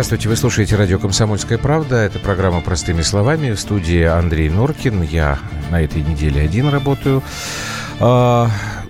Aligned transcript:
Здравствуйте, 0.00 0.30
вы 0.30 0.36
слушаете 0.36 0.76
радио 0.76 0.98
«Комсомольская 0.98 1.58
правда». 1.58 1.96
Это 1.96 2.18
программа 2.18 2.62
«Простыми 2.62 3.02
словами». 3.02 3.50
В 3.50 3.60
студии 3.60 4.02
Андрей 4.02 4.48
Норкин. 4.48 5.02
Я 5.02 5.38
на 5.70 5.82
этой 5.82 6.00
неделе 6.00 6.40
один 6.40 6.70
работаю. 6.70 7.22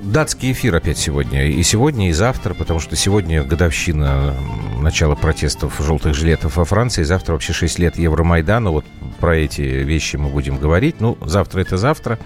Датский 0.02 0.52
эфир 0.52 0.74
опять 0.74 0.96
сегодня. 0.96 1.46
И 1.46 1.62
сегодня, 1.62 2.08
и 2.08 2.12
завтра, 2.12 2.54
потому 2.54 2.80
что 2.80 2.96
сегодня 2.96 3.44
годовщина 3.44 4.34
начала 4.80 5.14
протестов 5.14 5.78
желтых 5.78 6.14
жилетов 6.14 6.56
во 6.56 6.64
Франции. 6.64 7.02
Завтра 7.02 7.34
вообще 7.34 7.52
6 7.52 7.78
лет 7.78 7.98
Евромайдана. 7.98 8.70
Вот 8.70 8.86
про 9.20 9.36
эти 9.36 9.60
вещи 9.60 10.16
мы 10.16 10.30
будем 10.30 10.56
говорить. 10.56 11.00
Ну, 11.00 11.18
завтра 11.20 11.60
это 11.60 11.76
завтра. 11.76 12.18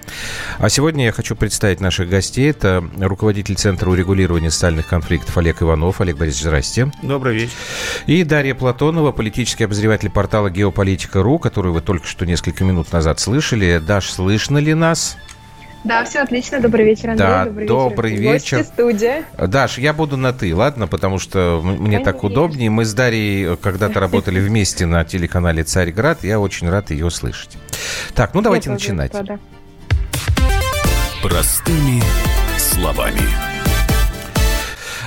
А 0.58 0.68
сегодня 0.68 1.06
я 1.06 1.12
хочу 1.12 1.34
представить 1.34 1.80
наших 1.80 2.08
гостей. 2.08 2.48
Это 2.48 2.88
руководитель 2.96 3.56
Центра 3.56 3.90
урегулирования 3.90 4.50
социальных 4.50 4.86
конфликтов 4.86 5.36
Олег 5.36 5.60
Иванов. 5.60 6.00
Олег 6.00 6.16
Борисович, 6.16 6.44
здрасте. 6.44 6.92
Добрый 7.02 7.34
вечер. 7.34 7.54
И 8.06 8.22
Дарья 8.22 8.54
Платонова, 8.54 9.10
политический 9.10 9.64
обозреватель 9.64 10.10
портала 10.10 10.48
«Геополитика.ру», 10.48 11.40
которую 11.40 11.74
вы 11.74 11.80
только 11.80 12.06
что 12.06 12.24
несколько 12.24 12.62
минут 12.62 12.92
назад 12.92 13.18
слышали. 13.18 13.82
Даш, 13.84 14.10
слышно 14.10 14.58
ли 14.58 14.74
нас? 14.74 15.16
Да, 15.84 16.02
все 16.04 16.20
отлично. 16.20 16.60
Добрый 16.60 16.86
вечер, 16.86 17.10
Андрей. 17.10 17.28
Да, 17.28 17.44
добрый, 17.44 17.66
добрый 17.66 18.16
вечер. 18.16 18.58
вечер. 18.58 18.64
студия. 18.64 19.24
Даш, 19.36 19.76
я 19.78 19.92
буду 19.92 20.16
на 20.16 20.32
«ты», 20.32 20.54
ладно? 20.54 20.86
Потому 20.86 21.18
что 21.18 21.60
мне 21.62 21.98
Конечно. 21.98 22.04
так 22.04 22.24
удобнее. 22.24 22.70
Мы 22.70 22.86
с 22.86 22.94
Дарьей 22.94 23.56
когда-то 23.56 24.00
работали 24.00 24.40
вместе 24.46 24.86
на 24.86 25.04
телеканале 25.04 25.62
«Царьград». 25.62 26.24
Я 26.24 26.40
очень 26.40 26.70
рад 26.70 26.90
ее 26.90 27.10
слышать. 27.10 27.58
Так, 28.14 28.32
ну 28.34 28.40
давайте 28.40 28.70
начинать. 28.70 29.12
Простыми 31.22 32.02
словами. 32.58 33.20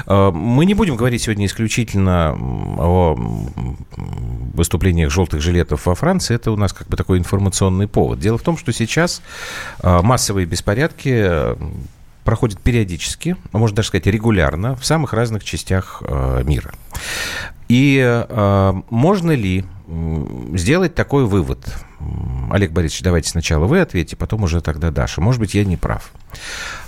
Э, 0.08 0.32
мы 0.32 0.66
не 0.66 0.74
будем 0.74 0.96
говорить 0.96 1.24
сегодня 1.24 1.46
исключительно 1.46 2.36
о 2.78 3.16
выступлениях 4.54 5.12
желтых 5.12 5.42
жилетов 5.42 5.86
во 5.86 5.96
Франции. 5.96 6.36
Это 6.36 6.52
у 6.52 6.56
нас 6.56 6.74
как 6.74 6.88
бы 6.88 6.98
такой 6.98 7.20
информационный 7.20 7.88
повод. 7.88 8.20
Дело 8.20 8.38
в 8.38 8.42
том, 8.42 8.58
что 8.58 8.72
сейчас 8.74 9.22
э, 9.82 10.02
массовые 10.02 10.46
беспорядки 10.46 11.10
э, 11.14 11.56
проходят 12.24 12.60
периодически, 12.60 13.36
а 13.52 13.58
можно 13.58 13.78
даже 13.78 13.90
сказать 13.90 14.08
регулярно, 14.08 14.76
в 14.76 14.86
самых 14.86 15.14
разных 15.14 15.46
частях 15.46 16.04
мира. 16.44 16.74
И 17.70 18.26
можно 18.90 19.32
ли 19.32 19.64
сделать 20.54 20.94
такой 20.94 21.26
вывод? 21.26 21.74
Олег 22.52 22.72
Борисович, 22.72 23.04
давайте 23.04 23.30
сначала 23.30 23.66
вы 23.66 23.80
ответите, 23.80 24.18
потом 24.18 24.44
уже 24.44 24.60
тогда 24.60 24.92
Даша. 24.92 25.22
Может 25.22 25.40
быть, 25.40 25.56
я 25.56 25.64
не 25.64 25.78
прав. 25.78 26.12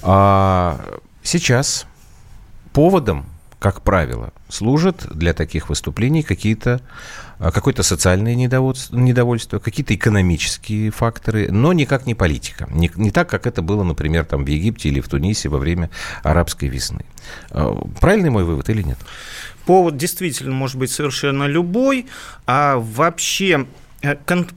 А, 0.01 0.77
сейчас 1.23 1.87
поводом, 2.73 3.25
как 3.59 3.81
правило, 3.81 4.31
служат 4.47 5.05
для 5.13 5.33
таких 5.33 5.69
выступлений 5.69 6.23
какие-то 6.23 6.81
а, 7.39 7.51
какое-то 7.51 7.83
социальное 7.83 8.35
недовольство, 8.35 8.97
недовольство 8.97 9.59
какие-то 9.59 9.95
экономические 9.95 10.91
факторы, 10.91 11.51
но 11.51 11.73
никак 11.73 12.05
не 12.05 12.15
политика. 12.15 12.67
Не, 12.71 12.89
не 12.95 13.11
так, 13.11 13.29
как 13.29 13.47
это 13.47 13.61
было, 13.61 13.83
например, 13.83 14.25
там 14.25 14.45
в 14.45 14.47
Египте 14.47 14.89
или 14.89 15.01
в 15.01 15.09
Тунисе 15.09 15.49
во 15.49 15.57
время 15.57 15.89
арабской 16.23 16.69
весны. 16.69 17.05
А, 17.51 17.73
правильный 17.99 18.29
мой 18.29 18.45
вывод 18.45 18.69
или 18.69 18.81
нет? 18.81 18.97
Повод 19.65 19.97
действительно 19.97 20.53
может 20.53 20.77
быть 20.77 20.91
совершенно 20.91 21.45
любой, 21.45 22.07
а 22.45 22.77
вообще 22.77 23.67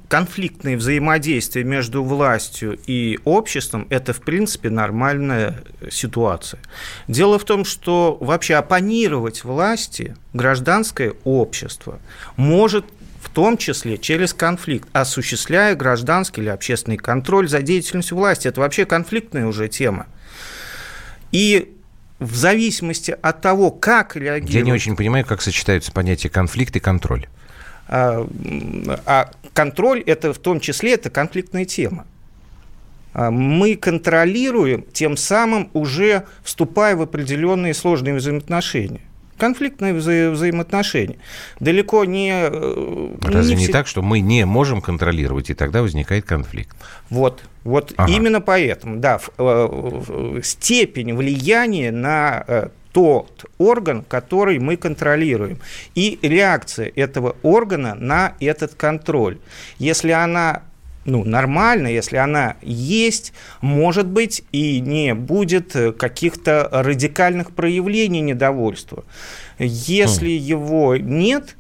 конфликтные 0.09 0.77
взаимодействия 0.77 1.65
между 1.65 2.05
властью 2.05 2.79
и 2.87 3.19
обществом– 3.25 3.87
это, 3.91 4.13
в 4.13 4.21
принципе, 4.21 4.71
нормальная 4.71 5.63
ситуация. 5.91 6.61
Дело 7.09 7.39
в 7.39 7.45
том, 7.45 7.65
что 7.65 8.17
вообще 8.21 8.55
оппонировать 8.55 9.43
власти 9.43 10.17
гражданское 10.33 11.15
общество 11.25 11.99
может 12.37 12.85
в 13.21 13.31
том 13.31 13.57
числе 13.57 13.99
через 13.99 14.35
конфликт, 14.35 14.89
осуществляя 14.93 15.75
гражданский 15.75 16.41
или 16.43 16.49
общественный 16.49 16.97
контроль 16.97 17.49
за 17.49 17.63
деятельностью 17.63 18.17
власти. 18.17 18.49
Это 18.49 18.61
вообще 18.61 18.85
конфликтная 18.85 19.47
уже 19.47 19.69
тема. 19.69 20.07
И 21.31 21.77
в 22.19 22.37
зависимости 22.37 23.17
от 23.21 23.41
того, 23.41 23.71
как 23.71 24.17
реагируют... 24.17 24.55
Я 24.55 24.63
не 24.63 24.73
очень 24.73 24.97
понимаю, 24.97 25.25
как 25.25 25.43
сочетаются 25.43 25.91
понятия 25.91 26.29
конфликт 26.29 26.77
и 26.77 26.81
контроль. 26.81 27.27
А, 27.89 28.27
а 29.07 29.31
контроль 29.53 30.01
это 30.01 30.33
в 30.33 30.39
том 30.39 30.61
числе 30.61 30.95
это 30.95 31.11
конфликтная 31.11 31.65
тема. 31.65 32.07
А 33.15 33.31
мы 33.31 33.77
контролируем, 33.77 34.85
тем 34.93 35.17
самым 35.17 35.69
уже 35.75 36.25
вступая 36.43 36.97
в 36.97 37.03
определенные 37.03 37.75
сложные 37.75 38.15
взаимоотношения 38.15 39.03
конфликтные 39.43 39.93
вза 39.93 40.31
взаимоотношения. 40.31 41.17
Далеко 41.59 42.05
не... 42.05 42.31
Э, 42.33 43.17
Разве 43.23 43.57
не, 43.57 43.67
не 43.67 43.73
так, 43.73 43.89
что 43.89 44.01
мы 44.01 44.21
не 44.21 44.47
можем 44.47 44.81
контролировать, 44.81 45.51
и 45.51 45.55
тогда 45.55 45.83
возникает 45.83 46.25
конфликт? 46.25 46.77
Вот, 47.11 47.43
вот 47.65 47.93
ага. 47.97 48.13
именно 48.13 48.41
поэтому, 48.41 48.99
да, 48.99 49.19
э, 49.39 50.41
степень 50.45 51.15
влияния 51.17 51.91
на 51.91 52.45
э, 52.47 52.69
тот 52.93 53.47
орган, 53.59 54.05
который 54.07 54.59
мы 54.59 54.77
контролируем, 54.77 55.59
и 55.95 56.19
реакция 56.23 56.93
этого 56.95 57.37
органа 57.43 57.95
на 57.95 58.35
этот 58.39 58.75
контроль. 58.75 59.39
Если 59.79 60.11
она 60.11 60.63
ну, 61.05 61.25
нормально, 61.25 61.89
если 61.89 62.17
она 62.17 62.57
есть, 62.63 63.33
может 63.61 64.07
быть, 64.07 64.45
и 64.53 64.79
не 64.79 65.15
будет 65.15 65.75
каких-то 65.99 66.69
радикальных 66.71 67.51
проявлений 67.51 68.21
недовольства. 68.21 69.05
Если 69.59 70.31
mm. 70.31 70.37
его 70.37 70.97
нет, 70.97 71.57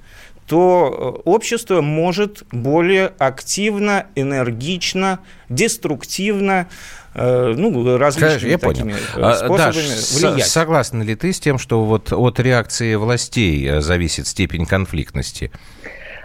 то 0.46 1.22
общество 1.24 1.80
может 1.80 2.44
более 2.52 3.06
активно, 3.18 4.06
энергично, 4.14 5.18
деструктивно 5.48 6.68
Э, 6.68 7.01
ну, 7.14 7.98
различными 7.98 8.50
я 8.50 8.58
такими 8.58 8.92
понял. 8.92 9.28
Э, 9.30 9.34
способами 9.34 9.58
Даш, 9.58 10.12
влиять. 10.12 10.46
Согласна 10.46 11.02
ли 11.02 11.14
ты 11.14 11.32
с 11.32 11.40
тем, 11.40 11.58
что 11.58 11.84
вот 11.84 12.12
от 12.12 12.40
реакции 12.40 12.94
властей 12.94 13.68
э, 13.68 13.80
зависит 13.80 14.26
степень 14.26 14.66
конфликтности? 14.66 15.50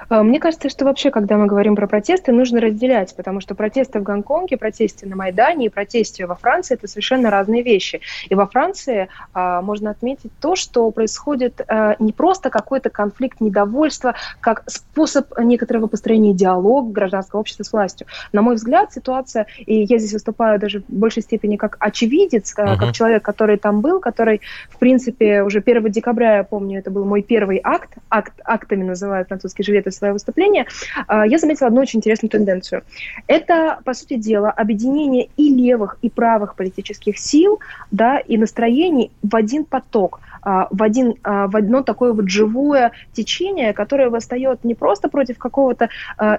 Э, 0.09 0.21
мне 0.21 0.39
кажется, 0.39 0.69
что 0.69 0.85
вообще, 0.85 1.11
когда 1.11 1.37
мы 1.37 1.47
говорим 1.47 1.75
про 1.75 1.87
протесты, 1.87 2.31
нужно 2.31 2.61
разделять, 2.61 3.15
потому 3.15 3.41
что 3.41 3.55
протесты 3.55 3.99
в 3.99 4.03
Гонконге, 4.03 4.57
протесты 4.57 5.07
на 5.07 5.15
Майдане 5.15 5.67
и 5.67 5.69
протесты 5.69 6.25
во 6.25 6.35
Франции– 6.35 6.73
это 6.75 6.87
совершенно 6.87 7.29
разные 7.29 7.63
вещи. 7.63 8.01
И 8.29 8.35
во 8.35 8.47
Франции 8.47 9.09
а, 9.33 9.61
можно 9.61 9.91
отметить 9.91 10.31
то, 10.39 10.55
что 10.55 10.89
происходит 10.91 11.61
а, 11.67 11.95
не 11.99 12.13
просто 12.13 12.49
какой-то 12.49 12.89
конфликт 12.89 13.41
недовольства, 13.41 14.15
как 14.39 14.63
способ 14.67 15.37
некоторого 15.39 15.87
построения 15.87 16.33
диалога 16.33 16.91
гражданского 16.91 17.39
общества 17.39 17.63
с 17.63 17.73
властью. 17.73 18.07
На 18.31 18.41
мой 18.41 18.55
взгляд, 18.55 18.93
ситуация, 18.93 19.47
и 19.57 19.83
я 19.83 19.97
здесь 19.97 20.13
выступаю 20.13 20.59
даже 20.59 20.79
в 20.81 20.89
большей 20.89 21.23
степени 21.23 21.57
как 21.57 21.77
очевидец, 21.79 22.53
uh-huh. 22.57 22.77
как 22.77 22.93
человек, 22.93 23.23
который 23.23 23.57
там 23.57 23.81
был, 23.81 23.99
который, 23.99 24.41
в 24.69 24.77
принципе, 24.77 25.43
уже 25.43 25.59
1 25.59 25.91
декабря, 25.91 26.37
я 26.37 26.43
помню, 26.43 26.79
это 26.79 26.91
был 26.91 27.05
мой 27.05 27.21
первый 27.21 27.59
акт, 27.63 27.89
акт 28.09 28.33
актами 28.43 28.83
называют 28.83 29.27
французские 29.27 29.65
жилеты 29.65 29.91
свое 29.97 30.13
выступление, 30.13 30.65
а, 31.07 31.25
я 31.25 31.37
заметила 31.37 31.67
одну 31.67 31.81
очень 31.81 31.99
интересную 31.99 32.29
тенденцию. 32.29 32.83
Это, 33.27 33.79
по 33.83 33.93
сути 33.93 34.15
дела, 34.15 34.51
объединение 34.51 35.29
и 35.37 35.53
левых, 35.53 35.97
и 36.01 36.09
правых 36.09 36.55
политических 36.55 37.17
сил, 37.17 37.59
да, 37.91 38.17
и 38.17 38.37
настроений 38.37 39.11
в 39.21 39.35
один 39.35 39.65
поток. 39.65 40.19
А, 40.47 40.69
в, 40.71 40.81
один, 40.81 41.15
а, 41.23 41.47
в 41.47 41.57
одно 41.57 41.83
такое 41.83 42.13
вот 42.13 42.29
живое 42.29 42.93
течение, 43.11 43.73
которое 43.73 44.09
восстает 44.09 44.63
не 44.63 44.75
просто 44.75 45.09
против 45.09 45.37
какого-то 45.37 45.89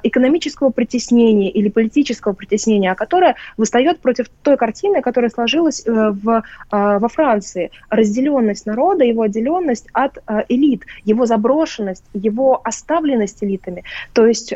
экономического 0.03 0.71
притеснения 0.71 1.51
или 1.51 1.69
политического 1.69 2.33
притеснения, 2.33 2.93
а 2.93 2.95
которое 2.95 3.37
восстает 3.59 4.01
против 4.01 4.31
той 4.43 4.57
картины, 4.57 5.03
которая 5.03 5.31
сложилась 5.31 5.83
э, 5.85 5.91
в, 5.91 6.43
во 6.71 7.09
Франции. 7.09 7.71
Разделенность 7.91 8.67
народа, 8.67 9.05
его 9.05 9.23
отделенность 9.23 9.87
от 9.93 10.19
элит, 10.49 10.85
его 11.05 11.27
заброшенность, 11.27 12.05
его 12.15 12.61
оставленность 12.65 13.43
элитами. 13.49 13.85
То 14.13 14.27
есть 14.27 14.53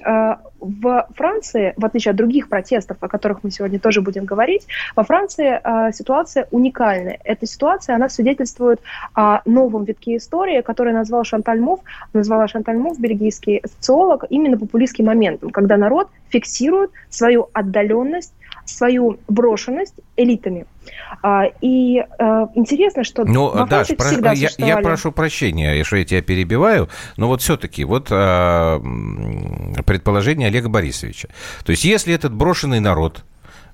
в 0.60 1.08
Франции, 1.16 1.74
в 1.76 1.84
отличие 1.84 2.10
от 2.10 2.16
других 2.16 2.48
протестов, 2.48 2.98
о 3.00 3.08
которых 3.08 3.42
мы 3.42 3.50
сегодня 3.50 3.80
тоже 3.80 4.00
будем 4.00 4.24
говорить, 4.24 4.66
во 4.94 5.02
Франции 5.02 5.60
ситуация 5.92 6.46
уникальная. 6.50 7.18
Эта 7.24 7.46
ситуация, 7.46 7.96
она 7.96 8.08
свидетельствует 8.08 8.80
о 9.14 9.40
новом 9.44 9.84
витке 9.84 10.16
истории, 10.16 10.60
который 10.60 10.92
назвал 10.92 11.24
Шанталь 11.24 11.60
Мув, 11.60 11.80
назвала 12.12 12.46
Шанталь 12.46 12.78
Мув, 12.78 13.00
бельгийский 13.00 13.60
социолог, 13.64 14.24
именно 14.28 14.58
популистским 14.58 15.06
моментом, 15.06 15.50
когда 15.50 15.76
народ 15.76 16.08
фиксирует 16.28 16.90
свою 17.10 17.48
отдаленность 17.52 18.32
свою 18.76 19.18
брошенность 19.28 19.94
элитами. 20.16 20.66
А, 21.22 21.44
и 21.60 21.98
э, 21.98 22.46
интересно, 22.54 23.04
что 23.04 23.24
ну, 23.24 23.48
во 23.50 23.66
Даш, 23.66 23.88
про... 23.88 24.04
всегда 24.06 24.32
я, 24.32 24.48
я 24.58 24.76
прошу 24.78 25.12
прощения, 25.12 25.84
что 25.84 25.96
я 25.96 26.04
тебя 26.04 26.22
перебиваю, 26.22 26.88
но 27.16 27.28
вот 27.28 27.42
все-таки 27.42 27.84
вот 27.84 28.08
э, 28.10 28.80
предположение 29.86 30.48
Олега 30.48 30.68
Борисовича. 30.68 31.28
То 31.64 31.70
есть 31.70 31.84
если 31.84 32.14
этот 32.14 32.32
брошенный 32.32 32.80
народ 32.80 33.24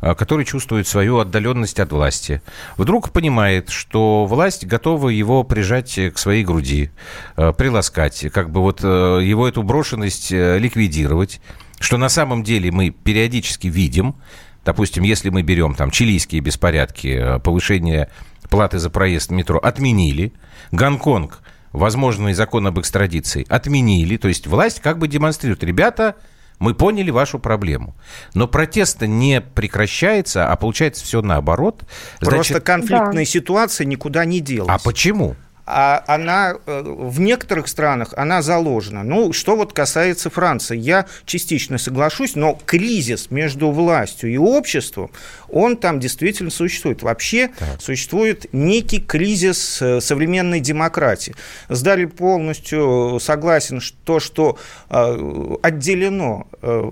а, 0.01 0.15
который 0.15 0.45
чувствует 0.45 0.87
свою 0.87 1.19
отдаленность 1.19 1.81
от 1.81 1.91
власти, 1.91 2.41
вдруг 2.77 3.11
понимает, 3.11 3.71
что 3.71 4.27
власть 4.27 4.65
готова 4.65 5.09
его 5.09 5.43
прижать 5.43 5.99
к 6.15 6.19
своей 6.19 6.45
груди, 6.45 6.91
а, 7.35 7.53
приласкать, 7.53 8.27
как 8.33 8.51
бы 8.51 8.61
вот 8.61 8.81
э, 8.85 9.21
его 9.25 9.49
эту 9.49 9.65
брошенность 9.65 10.31
э, 10.31 10.59
ликвидировать, 10.59 11.41
что 11.81 11.97
на 11.97 12.09
самом 12.09 12.45
деле 12.45 12.71
мы 12.71 12.91
периодически 12.91 13.67
видим, 13.67 14.15
допустим, 14.65 15.03
если 15.03 15.31
мы 15.31 15.43
берем 15.43 15.75
там 15.75 15.91
чилийские 15.91 16.41
беспорядки, 16.41 17.09
э, 17.09 17.39
повышение 17.39 18.11
платы 18.49 18.79
за 18.79 18.91
проезд 18.91 19.31
в 19.31 19.33
метро 19.33 19.59
отменили, 19.59 20.33
Гонконг, 20.73 21.41
возможный 21.73 22.35
закон 22.35 22.67
об 22.67 22.79
экстрадиции 22.79 23.47
отменили, 23.49 24.17
то 24.17 24.29
есть 24.29 24.47
власть 24.47 24.81
как 24.81 24.99
бы 24.99 25.09
демонстрирует, 25.09 25.63
ребята, 25.65 26.17
мы 26.59 26.75
поняли 26.75 27.11
вашу 27.11 27.39
проблему. 27.39 27.95
Но 28.35 28.49
протест 28.49 29.03
не 29.03 29.41
прекращается, 29.41 30.51
а 30.51 30.57
получается 30.57 31.05
все 31.05 31.23
наоборот. 31.23 31.85
Значит, 32.21 32.35
Просто 32.35 32.61
конфликтная 32.61 33.25
да. 33.25 33.31
ситуация 33.31 33.85
никуда 33.85 34.25
не 34.25 34.41
делась. 34.41 34.69
А 34.71 34.79
почему? 34.79 35.37
А 35.71 36.03
она 36.07 36.55
э, 36.55 36.83
в 36.83 37.21
некоторых 37.21 37.69
странах 37.69 38.15
она 38.17 38.41
заложена. 38.41 39.03
Ну, 39.03 39.35
что 39.35 39.55
вот 39.55 39.75
касается 39.75 40.31
Франции, 40.31 40.79
я 40.79 41.05
частично 41.27 41.77
соглашусь, 41.77 42.35
но 42.37 42.59
кризис 42.65 43.31
между 43.31 43.71
властью 43.71 44.33
и 44.33 44.39
обществом, 44.39 45.11
он 45.51 45.77
там 45.77 46.01
действительно 46.01 46.51
существует. 46.51 47.03
Вообще 47.03 47.51
так. 47.59 47.81
существует 47.81 48.47
некий 48.53 49.01
кризис 49.01 49.81
э, 49.81 50.01
современной 50.01 50.61
демократии. 50.61 51.35
Сдали 51.69 52.05
полностью 52.07 53.19
согласен, 53.21 53.81
что, 53.81 54.21
что 54.21 54.59
э, 54.91 55.57
отделено, 55.63 56.47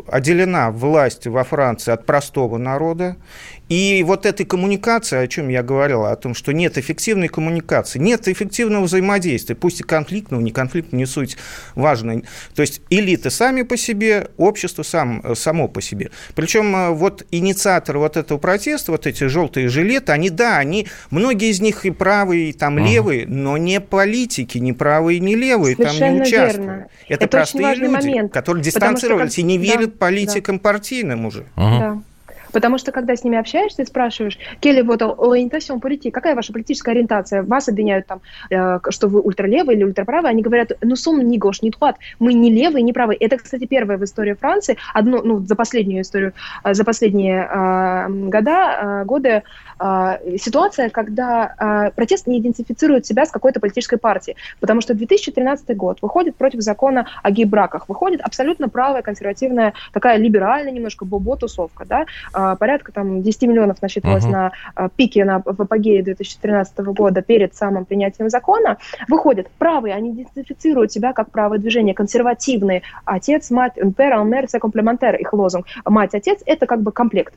отделена 0.08 0.70
власть 0.70 1.26
во 1.26 1.44
Франции 1.44 1.93
от 1.93 2.06
простого 2.06 2.58
народа, 2.58 3.17
и 3.69 4.05
вот 4.06 4.26
этой 4.26 4.47
коммуникации, 4.47 5.19
о 5.19 5.26
чем 5.26 5.49
я 5.49 5.62
говорил, 5.62 6.05
о 6.05 6.14
том, 6.14 6.35
что 6.35 6.53
нет 6.53 6.79
эффективной 6.79 7.26
коммуникации, 7.26 7.99
нет 7.99 8.29
эффективного 8.29 8.85
взаимодействия, 8.85 9.56
пусть 9.56 9.81
и 9.81 9.82
конфликтного, 9.82 10.41
не 10.41 10.53
конфликтного, 10.53 11.00
не 11.00 11.06
суть 11.06 11.37
важно. 11.75 12.23
То 12.55 12.62
есть 12.62 12.81
элиты 12.91 13.31
сами 13.31 13.62
по 13.62 13.76
себе, 13.76 14.29
общество 14.37 14.85
сам, 14.85 15.35
само 15.35 15.67
по 15.67 15.81
себе. 15.81 16.11
Причем 16.37 16.76
э, 16.76 16.91
вот 16.91 17.26
инициаторы 17.32 17.99
вот 17.99 18.17
этого 18.17 18.38
протеста, 18.46 18.93
вот 18.93 19.08
эти 19.08 19.25
желтые 19.25 19.69
жилеты, 19.69 20.12
они, 20.12 20.31
да, 20.31 20.58
они, 20.58 20.87
многие 21.10 21.50
из 21.50 21.60
них 21.60 21.84
и 21.84 21.90
правые, 21.90 22.50
и 22.50 22.52
там 22.52 22.78
uh-huh. 22.78 22.88
левые, 22.88 23.26
но 23.26 23.56
не 23.56 23.81
политики, 23.81 24.58
не 24.58 24.72
правые, 24.72 25.19
не 25.19 25.34
левые, 25.34 25.75
Совершенно 25.75 26.00
там 26.06 26.14
не 26.14 26.22
участвуют. 26.22 26.56
Верно. 26.56 26.87
Это, 27.08 27.25
Это 27.25 27.26
простые 27.26 27.75
люди, 27.75 27.90
момент, 27.90 28.32
которые 28.32 28.62
дистанцировались 28.62 29.32
что, 29.32 29.40
и 29.40 29.44
не 29.44 29.58
верят 29.58 29.94
да, 29.94 29.98
политикам 29.98 30.58
да. 30.58 30.62
партийным 30.62 31.26
уже. 31.26 31.40
Uh-huh. 31.56 31.78
Да. 31.81 32.02
Потому 32.56 32.79
что, 32.79 32.91
когда 32.91 33.14
с 33.14 33.23
ними 33.23 33.37
общаешься 33.37 33.82
и 33.82 33.85
спрашиваешь, 33.85 34.38
Келли, 34.61 34.81
вот 34.81 35.03
ориентацион 35.03 35.79
политики, 35.79 36.08
какая 36.08 36.35
ваша 36.35 36.55
политическая 36.55 36.93
ориентация? 36.93 37.43
Вас 37.43 37.69
обвиняют 37.69 38.06
там, 38.06 38.23
э, 38.49 38.79
что 38.88 39.08
вы 39.08 39.20
ультралевый 39.20 39.76
или 39.76 39.85
ультраправый. 39.85 40.31
Они 40.31 40.41
говорят, 40.41 40.73
ну, 40.81 40.97
сум 40.97 41.20
не 41.20 41.37
гош, 41.37 41.61
не 41.61 41.70
тват. 41.70 41.97
Мы 42.19 42.32
не 42.32 42.50
левые, 42.50 42.82
не 42.82 42.94
правые. 42.94 43.19
Это, 43.19 43.37
кстати, 43.37 43.67
первое 43.67 43.99
в 43.99 44.05
истории 44.05 44.32
Франции, 44.32 44.79
одно, 44.94 45.20
ну, 45.23 45.41
за 45.41 45.55
последнюю 45.55 46.00
историю, 46.00 46.32
э, 46.64 46.73
за 46.73 46.82
последние 46.85 47.47
э, 47.47 48.08
года, 48.08 49.03
э, 49.03 49.05
годы 49.05 49.29
э, 49.29 49.43
ситуация, 50.38 50.90
когда 50.90 51.55
э, 51.58 51.90
протест 51.94 52.26
не 52.26 52.40
идентифицирует 52.40 53.06
себя 53.06 53.26
с 53.26 53.31
какой-то 53.31 53.61
политической 53.61 53.99
партией. 53.99 54.37
Потому 54.61 54.81
что 54.81 54.94
2013 54.94 55.76
год 55.76 55.99
выходит 56.02 56.37
против 56.37 56.61
закона 56.61 57.06
о 57.23 57.31
гей-браках. 57.31 57.88
Выходит 57.88 58.20
абсолютно 58.20 58.69
правая, 58.69 59.02
консервативная, 59.02 59.75
такая 59.93 60.19
либеральная 60.19 60.73
немножко 60.73 61.05
бобо-тусовка, 61.05 61.84
да, 61.84 62.06
а, 62.32 62.56
порядка 62.56 62.93
там 62.93 63.23
10 63.23 63.43
миллионов 63.43 63.82
насчитывалось 63.82 64.25
uh-huh. 64.25 64.31
на 64.31 64.52
а, 64.75 64.88
пике, 64.88 65.25
на, 65.25 65.43
в 65.44 65.61
апогее 65.61 66.02
2013 66.02 66.79
года 66.79 67.22
перед 67.22 67.55
самым 67.55 67.84
принятием 67.84 68.31
закона, 68.31 68.79
выходят 69.08 69.49
правые, 69.58 69.94
они 69.94 70.12
идентифицируют 70.12 70.93
себя 70.93 71.12
как 71.12 71.31
правое 71.31 71.58
движение, 71.58 71.94
консервативные, 71.94 72.82
отец, 73.05 73.50
мать, 73.50 73.75
пер, 73.96 74.14
алмер, 74.14 74.46
комплементер, 74.46 75.17
их 75.17 75.32
лозунг, 75.32 75.67
мать, 75.84 76.14
отец, 76.14 76.40
это 76.46 76.67
как 76.67 76.82
бы 76.82 76.93
комплект. 76.93 77.34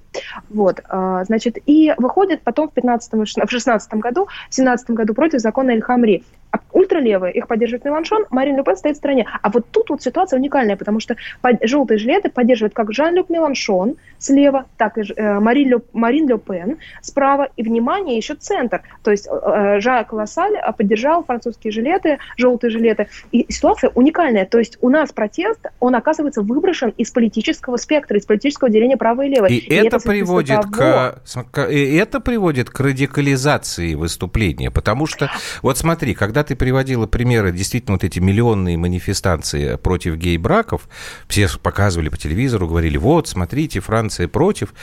Вот, 0.49 0.81
а, 0.87 1.23
значит, 1.25 1.57
и 1.65 1.93
выходят 2.29 2.43
потом 2.43 2.69
в 2.69 2.73
15 2.73 3.13
в 3.13 3.49
16 3.49 3.93
году, 3.95 4.27
в 4.49 4.55
17 4.55 4.91
году 4.91 5.13
против 5.13 5.39
закона 5.39 5.71
Эль-Хамри. 5.71 6.23
А 6.51 6.59
ультралевые, 6.71 7.33
их 7.33 7.47
поддерживает 7.47 7.85
Меланшон, 7.85 8.25
Марин 8.29 8.57
Люпен 8.57 8.75
стоит 8.75 8.95
в 8.95 8.97
стороне. 8.97 9.27
А 9.41 9.49
вот 9.49 9.67
тут 9.71 9.89
вот 9.89 10.01
ситуация 10.01 10.39
уникальная, 10.39 10.75
потому 10.75 10.99
что 10.99 11.15
под, 11.41 11.57
желтые 11.61 11.97
жилеты 11.97 12.29
поддерживают 12.29 12.73
как 12.73 12.93
Жан-Люк 12.93 13.29
Меланшон 13.29 13.95
слева, 14.17 14.65
так 14.77 14.97
и 14.97 15.01
э, 15.15 15.39
Марин, 15.39 15.69
Лю, 15.69 15.83
Марин 15.93 16.27
Ле 16.27 16.37
Пен 16.37 16.77
справа, 17.01 17.49
и, 17.55 17.63
внимание, 17.63 18.17
еще 18.17 18.35
центр. 18.35 18.81
То 19.03 19.11
есть 19.11 19.27
э, 19.27 19.31
э 19.31 19.79
Жак 19.79 20.13
Лассаль 20.13 20.55
э, 20.55 20.73
поддержал 20.73 21.23
французские 21.23 21.71
жилеты, 21.71 22.19
желтые 22.37 22.71
жилеты. 22.71 23.07
И 23.31 23.45
ситуация 23.51 23.91
уникальная. 23.95 24.45
То 24.45 24.59
есть 24.59 24.77
у 24.81 24.89
нас 24.89 25.11
протест, 25.11 25.59
он 25.79 25.95
оказывается 25.95 26.41
выброшен 26.41 26.93
из 26.97 27.11
политического 27.11 27.77
спектра, 27.77 28.17
из 28.17 28.25
политического 28.25 28.69
деления 28.69 28.97
правой 28.97 29.27
и 29.27 29.29
левой. 29.29 29.49
И, 29.51 29.57
и 29.57 29.73
это, 29.73 29.97
это 29.97 29.99
приводит 29.99 30.65
к, 30.65 31.21
к, 31.51 31.69
и 31.69 31.95
это 31.95 32.19
приводит 32.19 32.69
к 32.69 32.79
радикализации 32.79 33.95
выступления, 33.95 34.71
потому 34.71 35.05
что, 35.05 35.29
вот 35.61 35.77
смотри, 35.77 36.13
когда 36.13 36.38
когда 36.39 36.47
ты 36.47 36.55
приводила 36.55 37.05
примеры, 37.05 37.51
действительно, 37.51 37.95
вот 37.95 38.05
эти 38.05 38.19
миллионные 38.19 38.77
манифестации 38.77 39.75
против 39.75 40.15
гей-браков, 40.15 40.87
все 41.27 41.49
показывали 41.61 42.07
по 42.07 42.17
телевизору, 42.17 42.65
говорили, 42.65 42.95
вот, 42.95 43.27
смотрите, 43.27 43.81
Франция 43.81 44.29
против. 44.29 44.73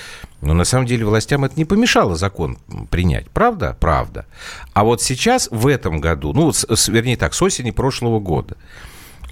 Но 0.42 0.52
на 0.52 0.64
самом 0.64 0.84
деле 0.84 1.06
властям 1.06 1.46
это 1.46 1.56
не 1.56 1.64
помешало 1.64 2.14
закон 2.14 2.58
принять. 2.90 3.30
Правда? 3.30 3.74
Правда. 3.80 4.26
А 4.74 4.84
вот 4.84 5.00
сейчас, 5.00 5.48
в 5.50 5.66
этом 5.66 5.98
году, 5.98 6.34
ну, 6.34 6.52
с, 6.52 6.88
вернее 6.88 7.16
так, 7.16 7.32
с 7.32 7.40
осени 7.40 7.70
прошлого 7.70 8.20
года, 8.20 8.58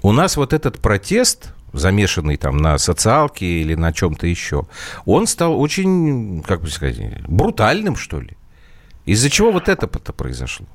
у 0.01 0.11
нас 0.11 0.35
вот 0.35 0.51
этот 0.51 0.79
протест, 0.79 1.53
замешанный 1.73 2.37
там 2.37 2.57
на 2.57 2.79
социалке 2.79 3.45
или 3.45 3.75
на 3.75 3.93
чем-то 3.93 4.25
еще, 4.25 4.65
он 5.05 5.27
стал 5.27 5.61
очень, 5.61 6.41
как 6.41 6.61
бы 6.61 6.69
сказать, 6.71 6.97
брутальным, 7.27 7.95
что 7.95 8.19
ли. 8.19 8.35
Из-за 9.05 9.29
чего 9.29 9.51
вот 9.51 9.69
это-то 9.69 10.11
произошло? 10.11 10.65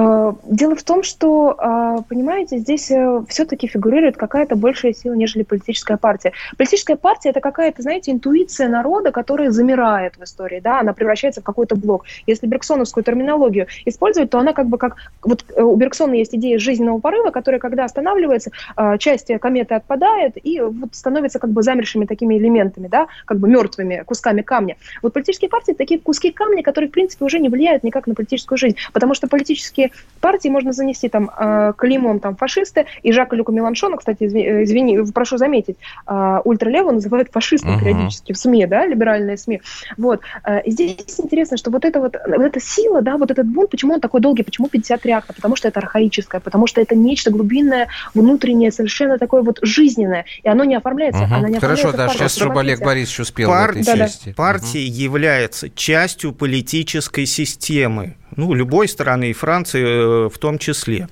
Э, 0.00 0.32
дело 0.44 0.74
в 0.74 0.82
том, 0.82 1.02
что, 1.02 1.54
э, 1.58 2.02
понимаете, 2.08 2.58
здесь 2.58 2.90
э, 2.90 3.22
все-таки 3.28 3.66
фигурирует 3.66 4.16
какая-то 4.16 4.56
большая 4.56 4.94
сила, 4.94 5.12
нежели 5.12 5.42
политическая 5.42 5.98
партия. 5.98 6.32
Политическая 6.56 6.96
партия– 6.96 7.28
это 7.30 7.40
какая-то, 7.40 7.82
знаете, 7.82 8.10
интуиция 8.10 8.68
народа, 8.68 9.10
которая 9.12 9.50
замирает 9.50 10.16
в 10.16 10.22
истории, 10.24 10.60
да, 10.60 10.80
она 10.80 10.94
превращается 10.94 11.42
в 11.42 11.44
какой-то 11.44 11.76
блок. 11.76 12.06
Если 12.26 12.46
бергсоновскую 12.46 13.04
терминологию 13.04 13.66
использовать, 13.84 14.30
то 14.30 14.38
она 14.38 14.54
как 14.54 14.68
бы 14.68 14.78
как… 14.78 14.96
Вот 15.22 15.44
у 15.54 15.76
Бергсона 15.76 16.14
есть 16.14 16.34
идея 16.34 16.58
жизненного 16.58 16.98
порыва, 16.98 17.30
которая, 17.30 17.60
когда 17.60 17.84
останавливается, 17.84 18.50
часть 18.98 19.30
кометы 19.38 19.74
отпадает 19.74 20.34
и 20.42 20.60
вот 20.60 20.94
становится 20.94 21.38
как 21.38 21.50
бы 21.50 21.62
замершими 21.62 22.06
такими 22.06 22.38
элементами, 22.38 22.88
да, 22.88 23.08
как 23.26 23.38
бы 23.38 23.48
мертвыми 23.48 24.02
кусками 24.06 24.40
камня. 24.40 24.76
Вот 25.02 25.12
политические 25.12 25.50
партии– 25.50 25.72
такие 25.78 26.00
куски 26.00 26.30
камня, 26.30 26.62
которые, 26.62 26.88
в 26.88 26.92
принципе, 26.92 27.24
уже 27.24 27.38
не 27.38 27.48
влияют 27.48 27.84
никак 27.84 28.06
на 28.06 28.14
политическую 28.14 28.56
жизнь, 28.56 28.76
потому 28.92 29.14
что 29.14 29.28
политические 29.28 29.89
партии 30.20 30.48
можно 30.48 30.72
занести 30.72 31.08
там 31.08 31.30
э, 31.36 31.72
клеймом 31.76 32.20
там 32.20 32.36
фашисты, 32.36 32.86
и 33.02 33.12
Жака 33.12 33.36
Люка 33.36 33.52
Меланшона, 33.52 33.96
кстати, 33.96 34.24
э, 34.24 34.64
извини, 34.64 34.98
прошу 35.12 35.38
заметить, 35.38 35.76
э, 36.06 36.38
ультралево 36.44 36.92
называют 36.92 37.30
фашистом 37.32 37.76
uh-huh. 37.76 37.80
периодически 37.80 38.32
в 38.32 38.38
СМИ, 38.38 38.66
да, 38.66 38.86
либеральные 38.86 39.36
СМИ. 39.36 39.62
Вот. 39.96 40.20
И 40.64 40.70
здесь 40.70 41.18
интересно, 41.18 41.56
что 41.56 41.70
вот 41.70 41.84
эта 41.84 42.00
вот, 42.00 42.16
вот 42.26 42.40
эта 42.40 42.60
сила, 42.60 43.02
да, 43.02 43.16
вот 43.16 43.30
этот 43.30 43.46
бунт, 43.46 43.70
почему 43.70 43.94
он 43.94 44.00
такой 44.00 44.20
долгий, 44.20 44.42
почему 44.42 44.68
53 44.68 45.12
акта? 45.12 45.32
Потому 45.32 45.56
что 45.56 45.68
это 45.68 45.80
архаическое, 45.80 46.40
потому 46.40 46.66
что 46.66 46.80
это 46.80 46.94
нечто 46.94 47.30
глубинное, 47.30 47.88
внутреннее, 48.14 48.70
совершенно 48.70 49.18
такое 49.18 49.42
вот 49.42 49.58
жизненное, 49.62 50.24
и 50.42 50.48
оно 50.48 50.64
не 50.64 50.74
оформляется. 50.74 51.22
Uh-huh. 51.22 51.34
Оно 51.34 51.48
не 51.48 51.58
Хорошо, 51.58 51.92
да, 51.92 52.08
сейчас, 52.08 52.34
чтобы 52.34 52.60
Олег 52.60 52.80
Борисович 52.80 53.20
успел 53.20 53.48
Пар... 53.48 53.72
в 53.72 53.76
этой 53.76 53.84
да, 53.84 53.96
части. 53.96 54.32
Партия 54.32 54.80
uh-huh. 54.80 55.04
является 55.04 55.70
частью 55.70 56.32
политической 56.32 57.26
системы 57.26 58.16
ну, 58.40 58.54
любой 58.54 58.88
страны, 58.88 59.30
и 59.30 59.32
Франции 59.34 59.82
э, 59.82 60.28
в 60.28 60.38
том 60.38 60.58
числе. 60.58 61.08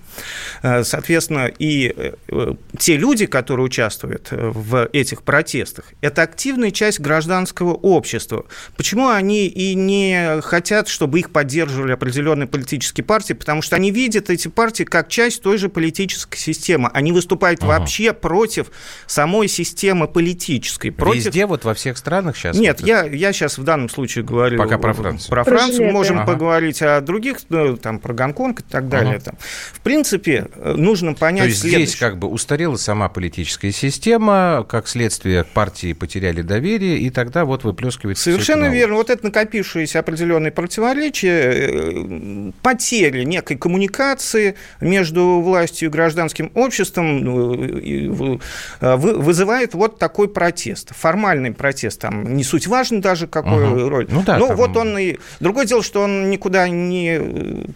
Э, 0.63 0.83
соответственно, 0.83 1.51
и 1.59 2.15
э, 2.29 2.55
те 2.79 2.97
люди, 2.97 3.27
которые 3.27 3.67
участвуют 3.67 4.29
в 4.31 4.89
этих 4.93 5.23
протестах, 5.23 5.85
это 6.01 6.23
активная 6.23 6.71
часть 6.71 7.01
гражданского 7.01 7.75
общества. 7.75 8.47
Почему 8.77 9.09
они 9.09 9.47
и 9.47 9.75
не 9.75 10.41
хотят, 10.41 10.89
чтобы 10.89 11.21
их 11.21 11.31
поддерживали 11.31 11.93
определенные 11.93 12.47
политические 12.47 13.05
партии? 13.05 13.35
Потому 13.35 13.61
что 13.61 13.77
они 13.77 13.91
видят 13.91 14.31
эти 14.31 14.49
партии 14.49 14.85
как 14.85 15.09
часть 15.09 15.43
той 15.43 15.59
же 15.59 15.69
политической 15.69 16.39
системы. 16.39 16.91
Они 16.95 17.13
выступают 17.13 17.63
ага. 17.63 17.79
вообще 17.79 18.15
против 18.15 18.69
самой 19.07 19.49
системы 19.49 20.09
политической. 20.09 20.91
Против... 20.91 21.27
Везде, 21.27 21.45
вот 21.45 21.65
во 21.65 21.75
всех 21.75 21.99
странах 21.99 22.37
сейчас? 22.37 22.57
Нет, 22.57 22.81
я, 22.81 23.05
я 23.05 23.33
сейчас 23.35 23.59
в 23.59 23.65
данном 23.65 23.91
случае 23.91 24.25
говорю 24.25 24.57
Пока 24.57 24.79
про 24.79 24.95
Францию. 24.95 25.31
Про 25.31 25.45
Францию. 25.45 25.93
Можем 25.93 26.21
ага. 26.21 26.33
поговорить 26.33 26.81
о 26.81 27.01
других 27.01 27.18
других, 27.19 27.39
ну, 27.49 27.77
там, 27.77 27.99
про 27.99 28.15
Гонконг 28.15 28.61
и 28.61 28.63
так 28.63 28.89
далее. 28.89 29.17
Угу. 29.17 29.25
Там. 29.25 29.35
В 29.73 29.81
принципе, 29.81 30.47
нужно 30.57 31.15
понять 31.15 31.45
То 31.45 31.49
есть 31.49 31.63
здесь 31.63 31.97
как 31.97 32.19
бы 32.19 32.29
устарела 32.29 32.77
сама 32.77 33.09
политическая 33.09 33.73
система, 33.73 34.65
как 34.69 34.89
следствие 34.89 35.45
партии 35.45 35.93
потеряли 35.93 36.43
доверие, 36.43 36.99
и 36.99 37.11
тогда 37.11 37.45
вот 37.45 37.65
выплескивается 37.65 38.25
Совершенно 38.25 38.67
верно. 38.67 38.97
Вот 38.97 39.11
это 39.11 39.27
накопившиеся 39.27 39.99
определенные 39.99 40.53
противоречия, 40.53 42.53
потери 42.63 43.25
некой 43.25 43.57
коммуникации 43.57 44.55
между 44.81 45.41
властью 45.41 45.89
и 45.89 45.93
гражданским 45.93 46.51
обществом 46.55 47.21
ну, 47.21 48.41
вызывает 48.81 49.75
вот 49.75 49.99
такой 49.99 50.29
протест. 50.29 50.93
Формальный 50.95 51.53
протест, 51.53 52.01
там 52.01 52.37
не 52.37 52.45
суть 52.45 52.67
важно 52.67 53.01
даже, 53.01 53.27
какой 53.27 53.65
угу. 53.65 53.89
роль. 53.89 54.07
Ну, 54.09 54.23
да, 54.23 54.39
Но 54.39 54.49
там... 54.49 54.57
вот 54.57 54.77
он 54.77 54.99
и... 54.99 55.17
Другое 55.41 55.67
дело, 55.67 55.83
что 55.83 56.03
он 56.03 56.31
никуда 56.31 56.69
не... 56.69 56.98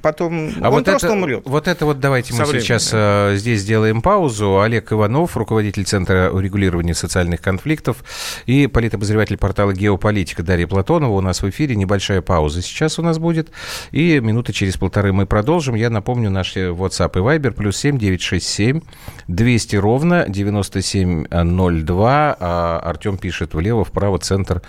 Потом... 0.03 0.53
А 0.61 0.69
он 0.69 0.75
вот 0.75 0.85
просто 0.85 1.07
это, 1.07 1.17
умрет. 1.17 1.43
Вот 1.45 1.69
это 1.69 1.87
вот 1.87 2.01
давайте 2.01 2.35
мы 2.35 2.45
временем, 2.45 2.63
сейчас. 2.63 2.91
Э, 2.93 3.35
здесь 3.37 3.61
сделаем 3.61 4.03
паузу. 4.03 4.61
Олег 4.61 4.93
Иванов, 4.93 5.37
руководитель 5.37 5.85
Центра 5.85 6.31
урегулирования 6.31 6.95
социальных 6.95 7.41
конфликтов 7.41 8.05
и 8.47 8.67
политобозреватель 8.67 9.37
портала 9.37 9.73
«Геополитика» 9.73 10.43
Дарья 10.43 10.67
Платонова 10.67 11.13
у 11.13 11.21
нас 11.21 11.43
в 11.43 11.51
эфире. 11.51 11.77
Небольшая 11.77 12.23
пауза 12.23 12.63
сейчас 12.63 12.99
у 12.99 13.03
нас 13.03 13.19
будет. 13.19 13.51
И 13.91 14.21
минуты 14.21 14.53
через 14.53 14.77
полторы 14.77 15.13
мы 15.13 15.27
продолжим. 15.27 15.75
Я 15.75 15.91
напомню, 15.91 16.31
наши 16.31 16.69
WhatsApp 16.69 17.13
и 17.15 17.19
Viber 17.19 17.53
плюс 17.53 17.77
7 17.77 17.99
967 17.99 18.81
200 19.29 19.77
ровно 19.77 20.25
9702. 20.29 22.37
А 22.39 22.81
Артем 22.85 23.19
пишет 23.19 23.55
влево, 23.55 23.85
вправо, 23.85 24.19
центр 24.19 24.63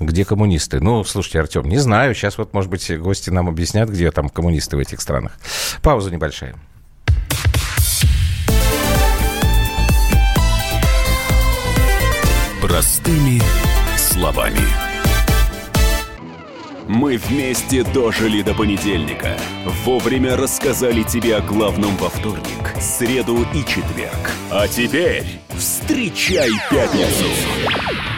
где 0.00 0.24
коммунисты? 0.24 0.80
Ну, 0.80 1.04
слушайте, 1.04 1.40
Артем, 1.40 1.68
не 1.68 1.78
знаю. 1.78 2.14
Сейчас 2.14 2.38
вот, 2.38 2.52
может 2.52 2.70
быть, 2.70 2.98
гости 2.98 3.30
нам 3.30 3.48
объяснят, 3.48 3.88
где 3.88 4.10
там 4.10 4.28
коммунисты 4.28 4.76
в 4.76 4.80
этих 4.80 5.00
странах. 5.00 5.38
Пауза 5.82 6.10
небольшая. 6.10 6.54
Простыми 12.60 13.40
словами. 13.96 14.60
Мы 16.88 17.18
вместе 17.18 17.84
дожили 17.84 18.40
до 18.42 18.54
понедельника. 18.54 19.36
Вовремя 19.84 20.36
рассказали 20.36 21.02
тебе 21.02 21.36
о 21.36 21.40
главном 21.42 21.94
во 21.98 22.08
вторник, 22.08 22.74
среду 22.80 23.46
и 23.54 23.58
четверг. 23.58 24.32
А 24.50 24.66
теперь 24.66 25.26
встречай 25.54 26.50
пятницу! 26.70 28.17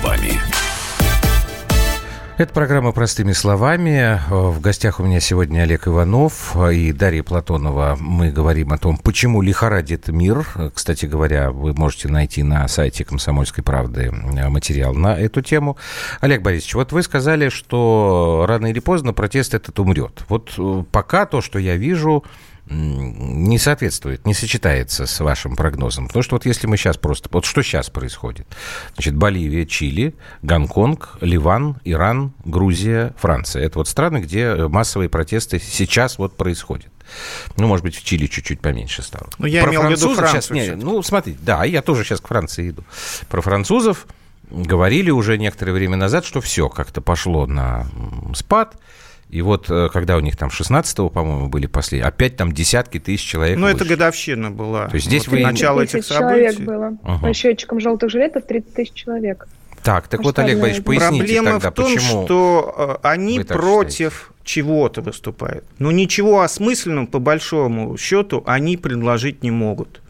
Словами. 0.00 0.40
Это 2.38 2.54
программа 2.54 2.92
«Простыми 2.92 3.32
словами». 3.32 4.18
В 4.30 4.60
гостях 4.60 4.98
у 4.98 5.02
меня 5.02 5.20
сегодня 5.20 5.60
Олег 5.60 5.86
Иванов 5.88 6.56
и 6.56 6.90
Дарья 6.92 7.22
Платонова. 7.22 7.98
Мы 8.00 8.30
говорим 8.32 8.72
о 8.72 8.78
том, 8.78 8.96
почему 8.96 9.42
лихорадит 9.42 10.08
мир. 10.08 10.46
Кстати 10.74 11.04
говоря, 11.04 11.50
вы 11.50 11.74
можете 11.74 12.08
найти 12.08 12.42
на 12.42 12.66
сайте 12.66 13.04
«Комсомольской 13.04 13.62
правды» 13.62 14.10
материал 14.10 14.94
на 14.94 15.18
эту 15.18 15.42
тему. 15.42 15.76
Олег 16.22 16.40
Борисович, 16.40 16.76
вот 16.76 16.92
вы 16.92 17.02
сказали, 17.02 17.50
что 17.50 18.46
рано 18.48 18.68
или 18.68 18.80
поздно 18.80 19.12
протест 19.12 19.52
этот 19.52 19.78
умрет. 19.78 20.24
Вот 20.30 20.54
э, 20.56 20.84
пока 20.90 21.26
то, 21.26 21.42
что 21.42 21.58
я 21.58 21.76
вижу, 21.76 22.24
не 22.70 23.58
соответствует, 23.58 24.24
не 24.26 24.32
сочетается 24.32 25.06
с 25.06 25.20
вашим 25.20 25.56
прогнозом. 25.56 26.06
Потому 26.06 26.22
что 26.22 26.36
вот 26.36 26.46
если 26.46 26.68
мы 26.68 26.76
сейчас 26.76 26.96
просто... 26.96 27.28
Вот 27.32 27.44
что 27.44 27.62
сейчас 27.62 27.90
происходит? 27.90 28.46
Значит, 28.94 29.16
Боливия, 29.16 29.66
Чили, 29.66 30.14
Гонконг, 30.42 31.18
Ливан, 31.20 31.80
Иран, 31.84 32.32
Грузия, 32.44 33.12
Франция. 33.18 33.64
Это 33.64 33.78
вот 33.78 33.88
страны, 33.88 34.18
где 34.18 34.54
массовые 34.54 35.08
протесты 35.08 35.58
сейчас 35.58 36.16
вот 36.18 36.36
происходят. 36.36 36.90
Ну, 37.56 37.66
может 37.66 37.84
быть, 37.84 37.96
в 37.96 38.04
Чили 38.04 38.26
чуть-чуть 38.26 38.60
поменьше 38.60 39.02
стало. 39.02 39.28
Ну, 39.38 39.46
я 39.46 39.64
Про 39.64 39.70
имел 39.72 39.82
в 39.82 39.90
виду 39.90 40.14
Францию. 40.14 40.42
Сейчас, 40.42 40.50
не, 40.50 40.76
ну, 40.76 41.02
смотрите, 41.02 41.38
да, 41.42 41.64
я 41.64 41.82
тоже 41.82 42.04
сейчас 42.04 42.20
к 42.20 42.28
Франции 42.28 42.70
иду. 42.70 42.84
Про 43.28 43.40
французов 43.42 44.06
говорили 44.48 45.10
уже 45.10 45.38
некоторое 45.38 45.72
время 45.72 45.96
назад, 45.96 46.24
что 46.24 46.40
все 46.40 46.68
как-то 46.68 47.00
пошло 47.00 47.46
на 47.46 47.86
спад. 48.34 48.76
И 49.30 49.42
вот 49.42 49.70
э, 49.70 49.88
когда 49.92 50.16
у 50.16 50.20
них 50.20 50.36
там 50.36 50.48
16-го, 50.48 51.08
по-моему, 51.08 51.48
были 51.48 51.66
последние, 51.66 52.08
опять 52.08 52.36
там 52.36 52.52
десятки 52.52 52.98
тысяч 52.98 53.24
человек. 53.24 53.58
Ну, 53.58 53.68
это 53.68 53.84
годовщина 53.84 54.50
была. 54.50 54.88
То 54.88 54.96
есть 54.96 55.06
здесь 55.06 55.28
вот 55.28 55.36
вы... 55.36 55.42
Начало 55.42 55.82
этих 55.82 56.04
событий. 56.04 56.56
человек 56.56 56.60
было. 56.60 56.96
Угу. 57.02 57.20
По 57.22 57.32
счетчикам 57.32 57.80
желтых 57.80 58.10
жилетов 58.10 58.44
30 58.46 58.74
тысяч 58.74 58.92
человек. 58.92 59.46
Так, 59.84 60.08
так 60.08 60.22
вот, 60.24 60.38
Олег 60.38 60.60
Борисович, 60.60 60.84
поясните 60.84 61.24
Проблема 61.24 61.50
тогда, 61.52 61.70
в 61.70 61.74
том, 61.74 61.94
почему 61.94 62.24
что 62.24 62.98
э, 63.02 63.06
они 63.06 63.40
против 63.40 64.32
чего-то 64.42 65.00
выступают. 65.00 65.64
Но 65.78 65.92
ничего 65.92 66.42
осмысленного, 66.42 67.06
по 67.06 67.20
большому 67.20 67.96
счету, 67.96 68.42
они 68.46 68.76
предложить 68.76 69.44
не 69.44 69.52
могут. 69.52 70.02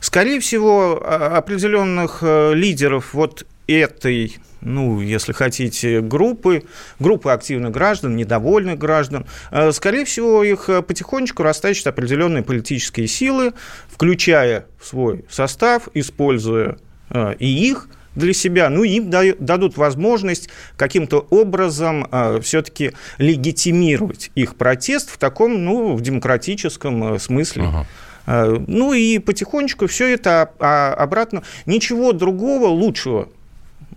Скорее 0.00 0.40
всего, 0.40 1.02
определенных 1.06 2.18
э, 2.22 2.52
лидеров 2.54 3.14
вот 3.14 3.46
этой 3.68 4.38
ну, 4.60 5.00
если 5.00 5.32
хотите, 5.32 6.00
группы, 6.00 6.64
группы 6.98 7.30
активных 7.30 7.72
граждан, 7.72 8.16
недовольных 8.16 8.78
граждан. 8.78 9.26
Э, 9.50 9.72
скорее 9.72 10.04
всего, 10.04 10.42
их 10.42 10.68
э, 10.68 10.82
потихонечку 10.82 11.42
растащат 11.42 11.86
определенные 11.86 12.42
политические 12.42 13.06
силы, 13.06 13.52
включая 13.88 14.66
в 14.80 14.86
свой 14.86 15.24
состав, 15.30 15.88
используя 15.94 16.76
э, 17.10 17.34
и 17.38 17.46
их 17.46 17.88
для 18.14 18.32
себя, 18.32 18.68
ну, 18.68 18.82
им 18.82 19.10
дадут 19.10 19.76
возможность 19.76 20.48
каким-то 20.76 21.24
образом 21.30 22.04
все-таки 22.42 22.90
легитимировать 23.18 24.32
их 24.34 24.56
протест 24.56 25.10
в 25.10 25.18
таком, 25.18 25.64
ну, 25.64 25.94
в 25.94 26.00
демократическом 26.00 27.20
смысле. 27.20 27.86
Uh-huh. 28.26 28.64
Ну 28.66 28.92
и 28.92 29.20
потихонечку 29.20 29.86
все 29.86 30.12
это 30.12 30.50
а, 30.58 30.94
обратно. 30.94 31.44
Ничего 31.64 32.12
другого 32.12 32.66
лучшего 32.66 33.28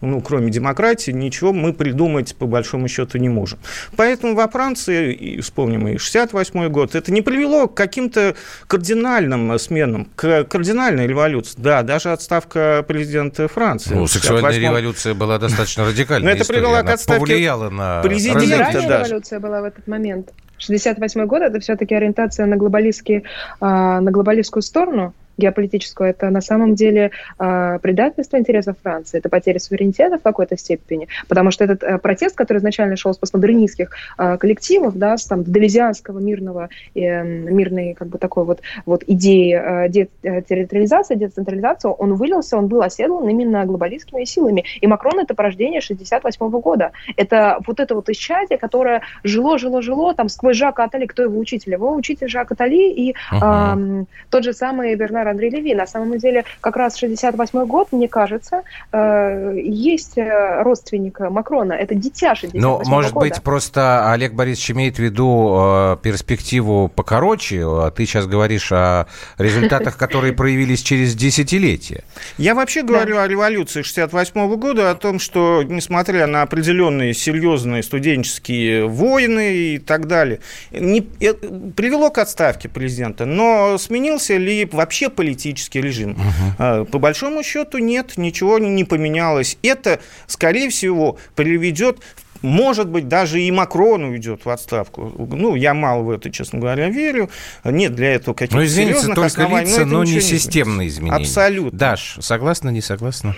ну, 0.01 0.22
кроме 0.22 0.50
демократии, 0.50 1.12
ничего 1.12 1.53
мы 1.53 1.74
придумать 1.74 2.36
по 2.36 2.46
большому 2.46 2.88
счету 2.88 3.17
не 3.17 3.29
можем. 3.29 3.60
Поэтому 3.96 4.36
во 4.36 4.48
Франции, 4.48 5.13
и 5.13 5.41
вспомним 5.41 5.88
и 5.88 5.98
68 5.98 6.70
год, 6.70 6.96
это 6.96 7.12
не 7.12 7.22
привело 7.22 7.67
к 7.67 7.75
каким-то 7.75 8.36
кардинальным 8.67 9.58
сменам, 9.60 10.08
к 10.15 10.43
кардинальной 10.46 11.08
революции. 11.08 11.55
Да, 11.58 11.84
даже 11.84 12.12
отставка 12.12 12.84
президента 12.88 13.48
Франции. 13.48 13.93
Ну, 13.93 14.08
сексуальная 14.08 14.58
революция 14.58 15.13
была 15.13 15.38
достаточно 15.38 15.86
радикальной. 15.86 16.25
Но 16.25 16.36
это 16.36 16.48
привело 16.48 16.81
к 16.81 16.89
отставке 16.89 17.20
повлияло 17.20 17.70
на 17.70 18.01
президента 18.01 18.81
даже. 18.88 19.10
революция 19.10 19.39
была 19.39 19.62
в 19.62 19.65
этот 19.65 19.88
момент. 19.88 20.31
68 20.58 21.25
год– 21.25 21.41
это 21.43 21.60
все-таки 21.60 21.96
ориентация 21.96 22.46
на, 22.46 22.55
глобалистские, 22.55 23.24
а, 23.60 24.00
на 24.00 24.12
глобалистскую 24.12 24.62
сторону, 24.62 25.13
геополитическую, 25.38 26.09
это 26.09 26.29
на 26.29 26.41
самом 26.41 26.75
деле 26.75 27.11
э, 27.39 27.79
предательство 27.81 28.38
интересов 28.38 28.77
Франции, 28.81 29.19
это 29.19 29.29
потеря 29.29 29.59
суверенитета 29.59 30.17
в 30.17 30.21
какой-то 30.21 30.57
степени, 30.57 31.07
потому 31.27 31.51
что 31.51 31.63
этот 31.63 31.83
э, 31.83 31.97
протест, 31.97 32.35
который 32.35 32.57
изначально 32.57 32.95
шел 32.95 33.13
с 33.13 33.17
постмодернистских 33.17 33.91
э, 34.17 34.38
коллективов, 34.38 34.97
да, 34.97 35.17
с 35.17 35.25
там 35.25 35.43
делезианского 35.43 36.19
мирного, 36.19 36.69
э, 36.95 37.23
мирной 37.23 37.93
как 37.93 38.07
бы 38.07 38.17
такой 38.17 38.45
вот, 38.45 38.61
вот 38.85 39.03
идеи 39.07 39.85
э, 39.85 39.89
детерриториализации, 39.89 41.15
децентрализации, 41.15 41.89
он 41.97 42.15
вылился, 42.15 42.57
он 42.57 42.67
был 42.67 42.81
оседлан 42.81 43.27
именно 43.29 43.65
глобалистскими 43.65 44.23
силами. 44.25 44.65
И 44.79 44.88
Макрон 44.88 45.19
это 45.19 45.33
порождение 45.33 45.81
68 45.81 46.50
года. 46.61 46.91
Это 47.15 47.59
вот 47.65 47.79
это 47.79 47.95
вот 47.95 48.09
исчадие, 48.09 48.57
которое 48.57 49.01
жило, 49.23 49.57
жило, 49.57 49.81
жило, 49.81 50.13
там 50.13 50.29
сквозь 50.29 50.57
Жака 50.57 50.83
Атали, 50.83 51.05
кто 51.05 51.23
его 51.23 51.39
учитель? 51.39 51.73
Его 51.73 51.93
учитель 51.93 52.27
Жак 52.27 52.51
Атали 52.51 52.91
и 52.91 53.11
э, 53.11 54.03
тот 54.29 54.43
же 54.43 54.53
самый 54.53 54.95
Бернар 54.95 55.20
Бернар 55.21 55.27
Андрей 55.29 55.49
Леви. 55.49 55.75
На 55.75 55.87
самом 55.87 56.17
деле, 56.17 56.45
как 56.61 56.75
раз 56.75 56.97
68 56.97 57.65
год, 57.65 57.89
мне 57.91 58.07
кажется, 58.07 58.63
э, 58.91 59.55
есть 59.57 60.17
э, 60.17 60.61
родственник 60.63 61.19
Макрона. 61.19 61.73
Это 61.73 61.95
дитя 61.95 62.35
68 62.35 62.59
Ну, 62.59 62.81
может 62.89 63.13
года. 63.13 63.27
быть, 63.27 63.41
просто 63.41 64.11
Олег 64.11 64.33
Борисович 64.33 64.71
имеет 64.71 64.95
в 64.95 64.99
виду 64.99 65.57
э, 65.59 65.97
перспективу 66.01 66.87
покороче, 66.87 67.63
а 67.65 67.91
ты 67.91 68.05
сейчас 68.05 68.27
говоришь 68.27 68.71
о 68.71 69.07
результатах, 69.37 69.97
которые 70.01 70.33
проявились 70.33 70.81
через 70.81 71.15
десятилетия. 71.15 72.03
Я 72.37 72.55
вообще 72.55 72.83
говорю 72.83 73.19
о 73.19 73.27
революции 73.27 73.81
68 73.81 74.55
года, 74.55 74.91
о 74.91 74.95
том, 74.95 75.19
что, 75.19 75.63
несмотря 75.63 76.27
на 76.27 76.41
определенные 76.41 77.13
серьезные 77.13 77.83
студенческие 77.83 78.87
войны 78.87 79.53
и 79.53 79.77
так 79.79 80.07
далее, 80.07 80.39
не, 80.71 81.01
привело 81.01 82.09
к 82.09 82.17
отставке 82.17 82.69
президента, 82.69 83.25
но 83.25 83.77
сменился 83.77 84.37
ли 84.37 84.67
вообще 84.71 85.10
политический 85.11 85.81
режим? 85.81 86.11
Угу. 86.11 86.85
По 86.85 86.99
большому 86.99 87.43
счету 87.43 87.77
нет, 87.77 88.17
ничего 88.17 88.59
не 88.59 88.83
поменялось. 88.83 89.57
Это, 89.61 89.99
скорее 90.27 90.69
всего, 90.69 91.17
приведет 91.35 91.99
может 92.41 92.87
быть, 92.89 93.07
даже 93.07 93.39
и 93.41 93.51
Макрон 93.51 94.03
уйдет 94.05 94.45
в 94.45 94.49
отставку. 94.49 95.13
Ну, 95.17 95.55
я 95.55 95.73
мало 95.73 96.01
в 96.01 96.09
это, 96.09 96.31
честно 96.31 96.59
говоря, 96.59 96.89
верю. 96.89 97.29
Нет 97.63 97.93
для 97.93 98.13
этого 98.13 98.33
каких-то 98.33 98.57
ну, 98.57 98.65
серьезных 98.65 99.15
только 99.15 99.27
оснований. 99.27 99.69
Лица, 99.69 99.85
но, 99.85 99.99
но 99.99 100.03
не 100.03 100.21
системные 100.21 100.87
изменения. 100.87 101.17
Абсолютно. 101.17 101.77
Даш, 101.77 102.17
согласна, 102.19 102.69
не 102.69 102.81
согласна? 102.81 103.35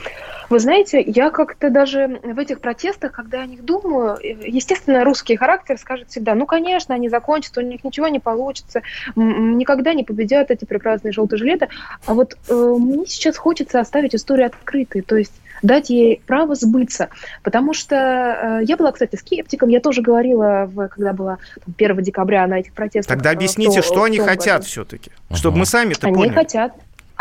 Вы 0.50 0.60
знаете, 0.60 1.02
я 1.02 1.30
как-то 1.30 1.70
даже 1.70 2.20
в 2.24 2.40
этих 2.40 2.60
протестах, 2.60 3.12
когда 3.12 3.42
о 3.42 3.46
них 3.46 3.64
думаю, 3.64 4.18
естественно, 4.22 5.04
русский 5.04 5.36
характер 5.36 5.78
скажет 5.78 6.10
всегда, 6.10 6.36
ну, 6.36 6.46
конечно, 6.46 6.96
они 6.96 7.10
закончатся, 7.10 7.62
у 7.62 7.64
них 7.64 7.84
ничего 7.84 8.08
не 8.08 8.20
получится, 8.20 8.82
никогда 9.16 9.94
не 9.94 10.04
победят 10.04 10.52
эти 10.52 10.66
прекрасные 10.66 11.12
желтые 11.12 11.38
жилеты. 11.38 11.70
А 12.06 12.14
вот 12.14 12.38
э, 12.50 12.54
мне 12.54 13.06
сейчас 13.06 13.38
хочется 13.38 13.80
оставить 13.80 14.16
историю 14.16 14.48
открытой, 14.48 15.02
то 15.02 15.16
есть 15.16 15.34
дать 15.64 15.90
ей 15.90 16.22
право 16.28 16.56
сбыться. 16.56 17.10
Потому 17.42 17.74
что 17.74 17.96
э, 17.96 18.66
я 18.66 18.78
была, 18.78 18.92
кстати, 18.92 19.16
скептиком, 19.16 19.70
я 19.70 19.80
тоже 19.80 20.02
говорила, 20.02 20.66
в, 20.66 20.88
когда 20.90 21.14
была 21.14 21.38
там, 21.66 21.74
1 21.76 22.04
декабря 22.04 22.46
на 22.48 22.60
этих 22.60 22.74
протестах. 22.74 23.16
Тогда 23.16 23.32
объясните, 23.32 23.82
в, 23.82 23.86
что 23.86 24.04
они 24.04 24.20
хотят 24.20 24.66
все-таки, 24.66 25.12
чтобы 25.34 25.58
мы 25.58 25.66
сами-то 25.66 26.08
поняли. 26.08 26.28
Они 26.28 26.30
хотят, 26.32 26.74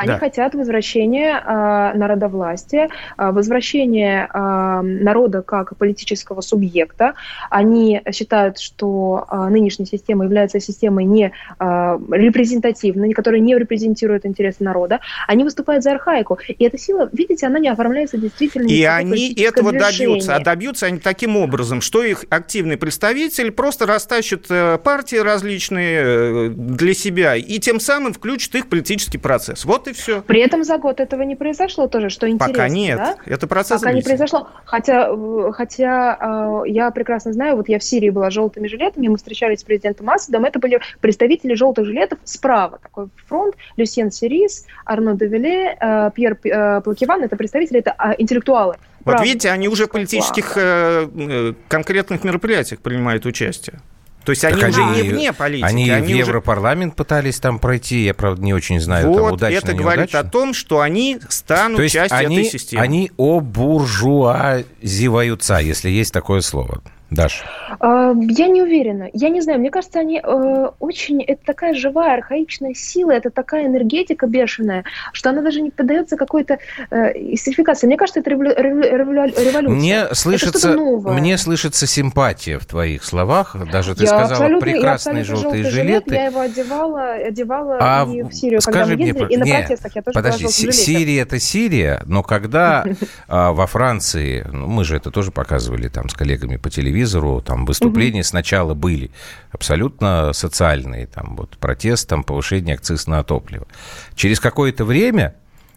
они 0.03 0.13
да. 0.13 0.19
хотят 0.19 0.55
возвращения 0.55 1.41
э, 1.41 1.97
народовластия, 1.97 2.89
э, 3.17 3.31
возвращения 3.31 4.29
э, 4.33 4.81
народа 4.83 5.43
как 5.43 5.77
политического 5.77 6.41
субъекта. 6.41 7.15
Они 7.51 8.03
считают, 8.13 8.59
что 8.59 9.27
э, 9.31 9.49
нынешняя 9.49 9.87
система 9.87 10.25
является 10.25 10.59
системой 10.59 11.05
не 11.05 11.33
э, 11.59 11.99
репрезентативной, 12.11 13.13
которая 13.13 13.41
не 13.41 13.57
репрезентирует 13.57 14.27
интересы 14.27 14.65
народа. 14.65 14.99
Они 15.29 15.45
выступают 15.45 15.85
за 15.85 15.93
архаику. 15.93 16.39
И 16.49 16.65
эта 16.65 16.79
сила, 16.79 17.09
видите, 17.13 17.47
она 17.47 17.61
не 17.61 17.69
оформляется 17.69 18.19
действительно. 18.19 18.69
И 18.69 18.83
они 18.83 19.33
этого 19.35 19.71
движение. 19.71 20.09
добьются. 20.09 20.35
А 20.35 20.41
добьются 20.41 20.87
они 20.87 20.99
таким 20.99 21.37
образом, 21.37 21.81
что 21.81 22.03
их 22.03 22.25
активный 22.29 22.77
представитель 22.77 23.53
просто 23.53 23.87
растащит 23.87 24.47
э, 24.51 24.79
партии 24.79 25.17
различные 25.17 26.03
э, 26.03 26.49
для 26.49 26.95
себя 26.95 27.37
и 27.37 27.59
тем 27.61 27.79
самым 27.79 28.13
включит 28.13 28.55
их 28.57 28.65
в 28.65 28.69
политический 28.69 29.19
процесс. 29.19 29.65
Вот 29.65 29.87
и 29.89 29.92
и 29.93 29.95
все. 29.95 30.23
При 30.23 30.41
этом 30.41 30.65
за 30.65 30.79
год 30.79 31.01
этого 31.01 31.23
не 31.23 31.37
произошло 31.37 31.87
тоже, 31.87 32.09
что 32.09 32.29
интересно. 32.29 32.53
Пока 32.53 32.69
нет. 32.69 32.99
Да? 32.99 33.17
Это 33.27 33.47
процесс. 33.47 33.81
Пока 33.81 33.93
не 33.93 34.03
произошло. 34.03 34.49
Хотя, 34.65 35.15
хотя 35.53 36.63
э, 36.65 36.69
я 36.69 36.91
прекрасно 36.91 37.33
знаю, 37.33 37.57
вот 37.57 37.69
я 37.69 37.79
в 37.79 37.85
Сирии 37.85 38.11
была 38.11 38.31
с 38.31 38.35
желтыми 38.35 38.67
жилетами, 38.67 39.09
мы 39.09 39.17
встречались 39.17 39.61
с 39.61 39.65
президентом 39.65 40.11
Асадом, 40.11 40.45
это 40.45 40.59
были 40.59 40.81
представители 41.01 41.55
желтых 41.55 41.87
жилетов 41.87 42.19
справа. 42.25 42.79
Такой 42.83 43.09
фронт, 43.27 43.55
Люсьен 43.77 44.11
Сирис, 44.11 44.67
Арно 44.85 45.15
Девеле, 45.15 45.77
э, 45.81 46.11
Пьер 46.15 46.39
э, 46.45 46.81
Плакиван, 46.81 47.23
это 47.23 47.37
представители, 47.37 47.81
это 47.81 47.95
э, 47.99 48.15
интеллектуалы. 48.19 48.77
Вот 49.05 49.13
Правда, 49.13 49.25
видите, 49.25 49.51
они 49.51 49.69
уже 49.69 49.87
в 49.87 49.91
политических 49.91 50.57
э, 50.57 51.09
э, 51.13 51.53
конкретных 51.69 52.25
мероприятиях 52.25 52.81
принимают 52.81 53.27
участие. 53.27 53.81
То 54.25 54.31
есть 54.31 54.45
они 54.45 54.65
уже 54.65 54.85
не 54.85 55.03
вне 55.03 55.33
политики. 55.33 55.67
Они, 55.67 55.91
они 55.91 56.15
в 56.15 56.17
Европарламент 56.17 56.93
уже... 56.93 56.99
пытались 56.99 57.41
там 57.41 57.59
пройти, 57.59 58.05
я, 58.05 58.15
правда, 58.15 58.41
не 58.43 58.55
очень 58.55 58.81
знаю, 58.81 59.09
вот, 59.09 59.17
там 59.17 59.33
удачно, 59.33 59.59
это 59.59 59.75
говорит 59.75 60.15
о 60.15 60.23
том, 60.25 60.55
что 60.55 60.81
они 60.81 61.19
станут 61.29 61.79
То 61.79 61.83
есть 61.83 61.95
частью 61.95 62.19
они, 62.19 62.41
этой 62.41 62.51
системы. 62.51 62.83
Они 62.83 63.11
обуржуазиваются, 63.19 65.59
если 65.59 65.91
есть 65.91 66.13
такое 66.13 66.41
слово. 66.41 66.81
Даш? 67.15 67.45
А, 67.81 68.13
я 68.15 68.49
не 68.49 68.63
уверена. 68.63 69.09
Я 69.13 69.29
не 69.29 69.41
знаю. 69.41 69.59
Мне 69.59 69.71
кажется, 69.71 70.01
они 70.01 70.21
э, 70.23 70.69
очень... 70.79 71.23
Это 71.23 71.45
такая 71.45 71.75
живая, 71.75 72.15
архаичная 72.15 72.75
сила, 72.75 73.13
это 73.13 73.31
такая 73.31 73.67
энергетика 73.67 74.27
бешеная, 74.27 74.85
что 75.13 75.31
она 75.31 75.43
даже 75.43 75.61
не 75.61 75.71
поддается 75.71 76.17
какой-то 76.17 76.59
э, 76.91 77.13
истерификации. 77.35 77.87
Мне 77.87 77.97
кажется, 77.97 78.21
это 78.21 78.31
револю, 78.31 78.55
револю, 78.57 79.25
революция. 79.27 79.69
Мне 79.69 80.15
слышится, 80.15 80.77
мне 80.77 81.39
слышится 81.39 81.87
симпатия 81.87 82.59
в 82.59 82.67
твоих 82.67 83.05
словах. 83.05 83.57
Даже 83.71 83.95
ты 83.95 84.05
я 84.05 84.09
сказала 84.09 84.61
прекрасные 84.61 85.25
желтые 85.25 85.65
жилеты. 85.65 86.11
Жилет, 86.11 86.13
я 86.13 86.27
его 86.27 86.41
одевала, 86.41 87.13
одевала 87.13 87.79
а 87.81 88.07
и 88.09 88.23
в 88.23 88.33
Сирию, 88.33 88.61
когда 88.65 88.87
мы 88.87 88.93
ездили, 88.93 89.25
мне, 89.25 89.35
и 89.35 89.37
на 89.37 89.45
не, 89.45 89.53
протестах 89.53 89.97
я 89.97 90.03
тоже 90.03 90.15
Подожди, 90.15 90.49
Сирия 90.49 91.23
это 91.23 91.39
Сирия, 91.39 92.03
но 92.07 92.23
когда 92.23 92.85
а, 93.29 93.53
во 93.53 93.67
Франции, 93.67 94.47
ну, 94.51 94.67
мы 94.67 94.85
же 94.85 94.97
это 94.97 95.11
тоже 95.11 95.31
показывали 95.31 95.89
там 95.89 96.09
с 96.09 96.15
коллегами 96.15 96.57
по 96.57 96.71
телевизору, 96.71 97.02
телевизору, 97.03 97.43
там 97.43 97.65
выступления 97.65 98.21
угу. 98.21 98.27
сначала 98.27 98.75
были 98.75 99.11
абсолютно 99.51 100.33
социальные, 100.33 101.07
там 101.07 101.37
вот 101.37 101.59
протест, 101.59 102.09
там 102.09 102.23
повышение 102.25 102.75
акциз 102.75 103.07
на 103.07 103.23
топливо. 103.23 103.67
Через 104.15 104.41
какое-то 104.41 104.85
время 104.85 105.35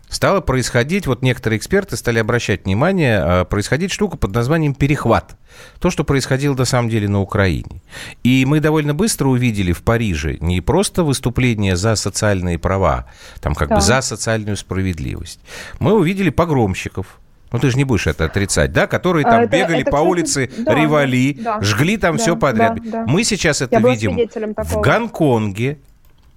стало 0.10 0.42
происходить, 0.42 1.08
вот 1.08 1.22
некоторые 1.22 1.58
эксперты 1.58 1.98
стали 1.98 2.20
обращать 2.20 2.66
внимание, 2.66 3.20
а, 3.20 3.46
происходить 3.46 3.92
штука 3.92 4.18
под 4.18 4.34
названием 4.34 4.74
перехват. 4.74 5.36
То, 5.80 5.90
что 5.90 6.04
происходило 6.04 6.54
на 6.54 6.66
самом 6.66 6.90
деле 6.90 7.08
на 7.08 7.22
Украине. 7.22 7.82
И 8.24 8.46
мы 8.46 8.60
довольно 8.60 8.94
быстро 8.94 9.28
увидели 9.28 9.72
в 9.72 9.84
Париже 9.84 10.38
не 10.42 10.62
просто 10.62 11.04
выступление 11.04 11.76
за 11.76 11.96
социальные 11.96 12.60
права, 12.60 13.06
там 13.42 13.56
как 13.56 13.70
да. 13.70 13.76
бы 13.76 13.82
за 13.82 14.02
социальную 14.02 14.58
справедливость. 14.58 15.40
Мы 15.80 15.94
увидели 15.94 16.30
погромщиков, 16.30 17.20
ну 17.56 17.60
ты 17.60 17.72
же 17.72 17.78
не 17.78 17.84
будешь 17.84 18.08
это 18.08 18.26
отрицать, 18.26 18.72
да, 18.72 18.88
которые 18.88 19.24
там 19.24 19.42
это, 19.42 19.52
бегали 19.52 19.82
это, 19.82 19.92
по 19.92 19.98
кстати, 19.98 20.10
улице, 20.10 20.52
да, 20.58 20.76
ревали, 20.76 21.38
да, 21.40 21.62
жгли 21.62 21.98
там 21.98 22.18
да, 22.18 22.22
все 22.22 22.36
подряд. 22.36 22.76
Да, 22.76 22.92
да. 22.92 23.06
Мы 23.08 23.24
сейчас 23.24 23.62
это 23.62 23.76
Я 23.76 23.80
видим 23.80 24.18
в 24.58 24.82
Гонконге, 24.82 25.80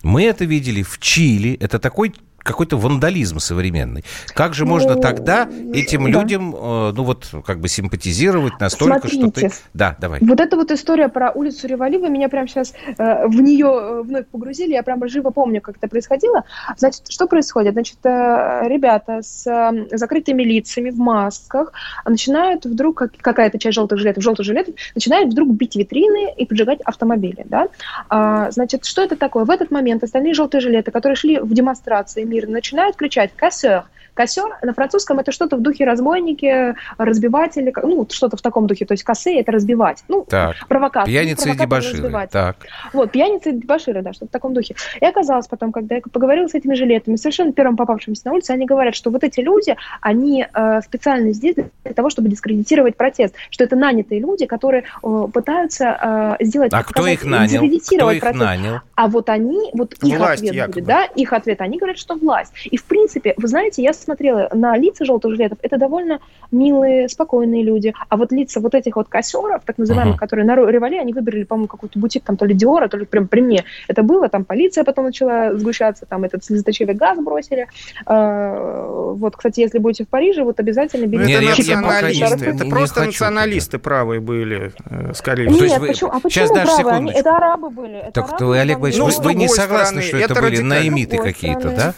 мы 0.03 0.25
это 0.25 0.45
видели 0.45 0.83
в 0.83 0.99
Чили. 0.99 1.57
Это 1.61 1.79
такой 1.79 2.15
какой-то 2.39 2.77
вандализм 2.77 3.39
современный. 3.39 4.05
Как 4.35 4.55
же 4.55 4.65
ну, 4.65 4.71
можно 4.71 4.97
тогда 4.97 5.49
этим 5.73 6.05
да. 6.05 6.11
людям, 6.11 6.55
э, 6.55 6.93
ну 6.95 7.03
вот, 7.03 7.29
как 7.45 7.61
бы 7.61 7.69
симпатизировать 7.69 8.59
настолько, 8.61 9.09
Смотрите, 9.09 9.49
что 9.49 9.49
ты... 9.49 9.51
Да, 9.75 9.97
давай. 10.01 10.21
Вот 10.23 10.41
эта 10.41 10.57
вот 10.57 10.71
история 10.71 11.09
про 11.09 11.31
улицу 11.31 11.67
Ревали, 11.67 11.97
вы 11.97 12.09
меня 12.09 12.29
прямо 12.29 12.49
сейчас 12.49 12.75
э, 12.97 13.27
в 13.27 13.41
нее 13.41 13.67
э, 13.67 14.03
вновь 14.03 14.27
погрузили, 14.29 14.73
я 14.73 14.83
прямо 14.83 15.09
живо 15.09 15.31
помню, 15.31 15.61
как 15.61 15.77
это 15.77 15.89
происходило. 15.89 16.45
Значит, 16.77 17.03
что 17.09 17.27
происходит? 17.27 17.73
Значит, 17.73 17.99
э, 18.05 18.63
ребята 18.69 19.21
с 19.23 19.47
э, 19.47 19.97
закрытыми 19.97 20.43
лицами 20.43 20.91
в 20.91 20.99
масках 20.99 21.73
начинают 22.07 22.65
вдруг, 22.65 22.99
как, 22.99 23.13
какая-то 23.17 23.59
часть 23.59 23.75
желтых 23.75 23.99
жилетов, 23.99 24.23
желтых 24.23 24.47
жилетов, 24.47 24.75
начинают 24.95 25.33
вдруг 25.33 25.51
бить 25.51 25.77
витрины 25.77 26.33
и 26.37 26.47
поджигать 26.47 26.81
автомобили, 26.83 27.45
да? 27.45 27.69
А, 28.09 28.51
значит, 28.51 28.85
что 28.85 29.03
это 29.03 29.17
такое? 29.17 29.45
В 29.45 29.51
этот 29.51 29.71
момент 29.71 30.03
остальные 30.03 30.35
желтые 30.35 30.61
жилеты, 30.61 30.91
которые 30.91 31.17
шли 31.17 31.39
в 31.39 31.53
демонстрации 31.53 32.25
мир 32.39 32.49
начинают 32.49 32.95
кричать 32.95 33.33
«кассер», 33.35 33.85
Кассер 34.19 34.59
на 34.63 34.75
французском 34.75 35.21
это 35.21 35.31
что-то 35.31 35.57
в 35.57 35.61
духе 35.61 35.85
разбойники, 35.85 36.75
разбиватели, 36.99 37.73
ну, 37.85 38.05
что-то 38.11 38.37
в 38.37 38.43
таком 38.43 38.67
духе. 38.67 38.85
То 38.85 38.95
есть 38.95 39.05
косы 39.05 39.39
это 39.39 39.53
разбивать. 39.53 40.03
Ну, 40.09 40.27
так. 40.29 40.57
провокация. 40.67 41.07
Пьяницы 41.07 41.47
ну, 41.47 41.55
и 41.55 41.57
дебаширы. 41.57 42.29
Так. 42.29 42.57
Вот, 42.93 43.13
пьяницы 43.13 43.51
и 43.51 43.53
дебаширы, 43.53 44.03
да, 44.03 44.13
что-то 44.13 44.27
в 44.27 44.33
таком 44.33 44.55
духе. 44.55 44.75
И 45.01 45.05
оказалось 45.05 45.47
потом, 45.47 45.71
когда 45.71 45.95
я 45.95 46.01
поговорила 46.01 46.49
с 46.49 46.55
этими 46.55 46.75
жилетами, 46.75 47.15
совершенно 47.15 47.53
первым 47.53 47.77
попавшимся 47.77 48.23
на 48.25 48.33
улице, 48.33 48.51
они 48.51 48.67
говорят, 48.67 48.97
что 48.97 49.11
вот 49.11 49.23
эти 49.23 49.39
люди, 49.39 49.77
они 50.01 50.45
э, 50.53 50.81
специально 50.81 51.33
здесь 51.33 51.55
для 51.55 51.95
того, 51.95 52.11
чтобы 52.11 52.29
дискредитировать 52.29 52.97
протест. 52.97 53.37
Что 53.51 53.63
это 53.63 53.77
нанятые 53.77 54.21
люди, 54.21 54.47
которые 54.47 54.83
э, 55.01 55.27
пытаются 55.33 56.37
э, 56.41 56.45
сделать... 56.45 56.73
А 56.75 56.83
кто 56.83 57.07
их 57.07 57.25
нанял? 57.25 57.61
Кто 57.61 58.11
их 58.11 58.21
протест. 58.21 58.45
нанял? 58.45 58.81
А 58.97 59.07
вот 59.07 59.29
они, 59.29 59.71
вот 59.75 59.95
их 60.03 60.19
власть, 60.19 60.43
ответ 60.43 60.55
якобы. 60.55 60.75
будет, 60.75 60.87
да, 60.87 61.05
их 61.05 61.33
ответ, 61.33 61.61
они 61.61 61.79
говорят, 61.79 61.99
что 61.99 62.17
власть. 62.17 62.53
И 62.65 62.77
в 62.77 62.83
принципе, 62.83 63.35
вы 63.37 63.47
знаете, 63.47 63.81
я 63.81 63.93
смотрела 64.09 64.49
на 64.55 64.75
лица 64.79 65.05
желтых 65.05 65.33
жилетов, 65.33 65.59
это 65.61 65.77
довольно 65.77 66.21
милые, 66.51 67.09
спокойные 67.11 67.63
люди. 67.63 67.93
А 68.09 68.17
вот 68.17 68.33
лица 68.33 68.61
вот 68.61 68.75
этих 68.75 68.97
вот 68.97 69.09
кассеров, 69.09 69.63
так 69.67 69.77
называемых, 69.77 70.17
uh-huh. 70.17 70.19
которые 70.19 70.47
на 70.47 70.57
револе, 70.57 70.99
они 70.99 71.13
выбрали, 71.13 71.45
по-моему, 71.45 71.69
какой-то 71.69 71.99
бутик, 71.99 72.25
там 72.25 72.39
то 72.39 72.47
ли 72.47 72.55
Диора, 72.55 72.89
то 72.89 72.97
ли 72.97 73.05
прям 73.05 73.29
при 73.29 73.43
мне. 73.43 73.65
Это 73.87 74.03
было, 74.03 74.31
там 74.31 74.45
полиция 74.45 74.85
потом 74.85 75.05
начала 75.05 75.55
сгущаться, 75.55 76.07
там 76.07 76.25
этот 76.25 76.43
слезоточивый 76.43 76.95
газ 76.95 77.19
бросили. 77.19 77.67
А, 78.07 79.13
вот, 79.13 79.37
кстати, 79.37 79.61
если 79.61 79.79
будете 79.79 80.05
в 80.05 80.09
Париже, 80.09 80.43
вот 80.43 80.59
обязательно 80.59 81.05
ну, 81.05 81.13
берите... 81.13 81.35
Это 81.35 81.45
националисты, 81.45 82.47
это 82.47 82.65
не, 82.65 82.71
просто 82.71 83.05
националисты 83.05 83.79
правые 83.79 84.21
были, 84.21 84.73
э, 84.89 85.13
скорее 85.15 85.51
всего. 85.51 85.67
Нет, 85.67 85.81
почему? 85.87 86.11
А 86.13 86.21
почему 86.21 86.55
правые? 86.55 86.97
Они, 86.97 87.13
это 87.13 87.37
арабы 87.37 87.69
были. 87.69 87.99
Это 87.99 88.13
так, 88.13 88.29
арабы, 88.29 88.59
Олег 88.59 88.79
Борисович, 88.81 89.17
ну, 89.17 89.23
вы, 89.23 89.25
вы 89.29 89.35
не 89.35 89.49
согласны, 89.49 90.01
стороны, 90.01 90.03
что 90.03 90.17
это, 90.17 90.33
это 90.33 90.43
были 90.43 90.63
наимиты 90.63 91.19
какие-то, 91.19 91.69
да? 91.71 91.95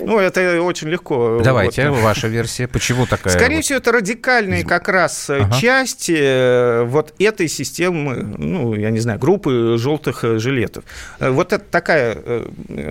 Ну, 0.00 0.18
это 0.18 0.62
очень 0.62 0.88
легко. 0.88 1.38
Давайте, 1.54 1.90
вот. 1.90 2.00
ваша 2.02 2.28
версия. 2.28 2.68
Почему 2.68 3.06
такая? 3.06 3.32
Скорее 3.32 3.56
вот... 3.56 3.64
всего, 3.64 3.78
это 3.78 3.92
радикальные 3.92 4.64
как 4.64 4.88
раз 4.88 5.30
ага. 5.30 5.52
части 5.52 6.16
э, 6.16 6.84
вот 6.84 7.14
этой 7.18 7.48
системы, 7.48 8.16
ну, 8.38 8.74
я 8.74 8.90
не 8.90 9.00
знаю, 9.00 9.18
группы 9.18 9.76
желтых 9.78 10.24
э, 10.24 10.38
жилетов. 10.38 10.84
Э, 11.20 11.30
вот 11.30 11.52
это 11.52 11.64
такая 11.64 12.16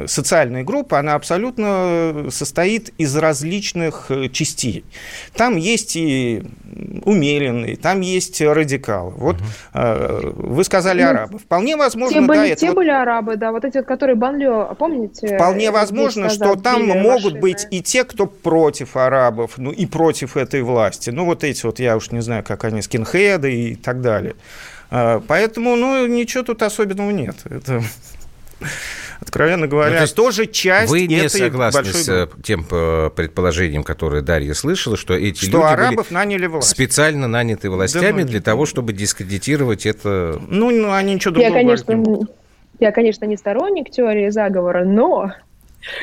социальная 0.08 0.64
группа, 0.64 1.00
она 1.00 1.16
абсолютно 1.16 2.28
состоит 2.30 2.94
из 2.98 3.16
различных 3.16 4.10
частей. 4.32 4.86
Там 5.36 5.58
есть 5.58 5.96
и 5.96 6.44
умеренные, 7.06 7.76
там 7.76 8.02
есть 8.02 8.42
радикалы. 8.42 9.12
Вот 9.12 9.36
угу. 9.36 9.44
вы 9.74 10.64
сказали 10.64 11.04
ну, 11.04 11.10
арабы. 11.10 11.40
Вполне 11.40 11.76
возможно, 11.76 12.22
те 12.22 12.22
да, 12.22 12.28
были, 12.28 12.50
это 12.50 12.62
те 12.62 12.68
вот... 12.68 12.76
были 12.76 12.90
арабы, 12.90 13.36
да, 13.36 13.52
вот 13.52 13.66
эти, 13.66 13.82
которые 13.82 14.16
Банлио, 14.16 14.76
помните? 14.78 15.36
Вполне 15.36 15.72
возможно, 15.72 16.30
что 16.30 16.56
там 16.56 16.88
могут 16.88 17.40
быть 17.40 17.68
и 17.70 17.82
те, 17.82 18.04
кто 18.04 18.26
против 18.44 18.96
арабов, 18.96 19.54
ну 19.58 19.72
и 19.72 19.86
против 19.86 20.38
этой 20.38 20.62
власти. 20.62 21.10
Ну 21.10 21.26
вот 21.26 21.44
эти 21.44 21.66
вот, 21.66 21.80
я 21.80 21.96
уж 21.96 22.12
не 22.12 22.22
знаю, 22.22 22.44
как 22.44 22.64
они, 22.66 22.82
скинхеды 22.82 23.72
и 23.72 23.76
так 23.76 24.02
далее. 24.02 24.36
А, 24.92 25.24
поэтому, 25.28 25.76
ну, 25.76 26.06
ничего 26.06 26.44
тут 26.44 26.62
особенного 26.62 27.10
нет. 27.10 27.38
Это 27.46 27.82
откровенно 29.20 29.68
говоря, 29.68 30.02
ну, 30.02 30.08
то 30.08 30.16
тоже 30.16 30.46
часть 30.46 30.92
Вы 30.92 31.08
не 31.08 31.28
согласны 31.30 31.86
с 31.86 32.10
э, 32.10 32.28
тем 32.44 32.66
э, 32.70 33.10
предположением, 33.16 33.84
которое 33.84 34.22
Дарья 34.22 34.54
слышала, 34.54 34.98
что 34.98 35.14
эти 35.16 35.46
что 35.46 35.58
люди 35.58 35.66
арабов 35.66 36.08
были 36.10 36.14
наняли 36.14 36.48
власть. 36.48 36.70
специально 36.70 37.28
наняты 37.28 37.70
властями 37.70 38.24
да, 38.24 38.28
для 38.28 38.42
того, 38.42 38.66
чтобы 38.66 38.94
дискредитировать 38.94 39.86
это? 39.86 40.40
Ну, 40.48 40.70
ну 40.72 40.92
они 40.92 41.16
ничего 41.16 41.34
другого 41.34 41.58
я, 41.58 41.64
конечно, 41.64 42.28
Я, 42.80 42.92
конечно, 42.92 43.26
не 43.26 43.38
сторонник 43.38 43.90
теории 43.90 44.30
заговора, 44.30 44.84
но 44.84 45.32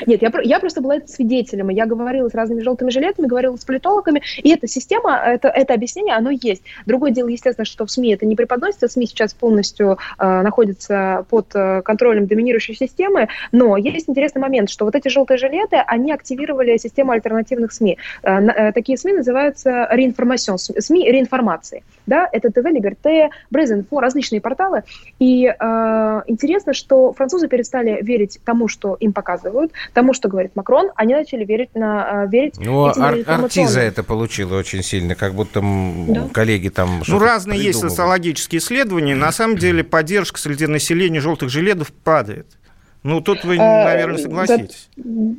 нет, 0.07 0.23
я, 0.23 0.33
я 0.43 0.61
просто 0.61 0.81
была 0.81 1.01
свидетелем, 1.07 1.71
и 1.71 1.75
я 1.75 1.87
говорила 1.87 2.29
с 2.29 2.35
разными 2.35 2.61
желтыми 2.61 2.91
жилетами, 2.91 3.27
говорила 3.27 3.57
с 3.57 3.65
политологами, 3.65 4.23
и 4.37 4.51
эта 4.51 4.67
система, 4.67 5.17
это, 5.17 5.49
это 5.49 5.75
объяснение, 5.75 6.15
оно 6.15 6.31
есть. 6.31 6.63
Другое 6.87 7.11
дело, 7.11 7.29
естественно, 7.29 7.65
что 7.65 7.87
в 7.87 7.91
СМИ 7.91 8.15
это 8.15 8.27
не 8.27 8.37
преподносится, 8.37 8.89
СМИ 8.89 9.07
сейчас 9.07 9.35
полностью 9.35 9.99
э, 10.19 10.43
находятся 10.43 11.27
под 11.29 11.55
э, 11.55 11.83
контролем 11.83 12.27
доминирующей 12.27 12.75
системы, 12.75 13.29
но 13.53 13.77
есть 13.77 14.09
интересный 14.09 14.41
момент, 14.41 14.71
что 14.71 14.85
вот 14.85 14.95
эти 14.95 15.09
желтые 15.09 15.39
жилеты, 15.39 15.77
они 15.87 16.13
активировали 16.13 16.77
систему 16.77 17.13
альтернативных 17.13 17.73
СМИ. 17.73 17.99
Э, 18.23 18.39
э, 18.41 18.73
такие 18.73 18.99
СМИ 18.99 19.13
называются 19.13 19.89
реинформацион, 19.91 20.59
СМИ 20.59 21.11
реинформации. 21.11 21.83
Да? 22.07 22.29
Это 22.33 22.51
ТВ, 22.51 22.65
Либерте, 22.71 23.31
Брезинфо, 23.51 24.01
различные 24.01 24.41
порталы. 24.41 24.83
И 25.19 25.47
э, 25.47 26.23
интересно, 26.27 26.73
что 26.73 27.13
французы 27.13 27.49
перестали 27.49 27.99
верить 28.03 28.41
тому, 28.45 28.69
что 28.69 28.97
им 29.01 29.13
показывают, 29.13 29.70
тому, 29.93 30.13
что 30.13 30.29
говорит 30.29 30.53
Макрон, 30.55 30.91
они 30.97 31.15
начали 31.15 31.45
верить 31.45 31.75
на 31.75 32.27
верить 32.27 32.55
ну, 32.59 32.87
ар- 32.87 33.19
Артиза 33.27 33.81
это 33.81 34.03
получила 34.03 34.59
очень 34.59 34.83
сильно, 34.83 35.15
как 35.15 35.35
будто 35.35 35.61
да. 35.61 36.29
коллеги 36.33 36.69
там 36.69 37.03
Ну, 37.07 37.19
разные 37.19 37.63
есть 37.63 37.81
социологические 37.81 38.61
исследования. 38.61 39.15
На 39.15 39.33
самом 39.33 39.57
деле 39.57 39.85
поддержка 39.85 40.39
среди 40.39 40.67
населения 40.67 41.21
желтых 41.21 41.51
жилетов 41.51 41.93
падает. 41.93 42.47
Ну, 43.03 43.23
тут 43.23 43.45
вы, 43.45 43.57
а, 43.59 43.85
наверное, 43.85 44.19
согласитесь. 44.19 44.91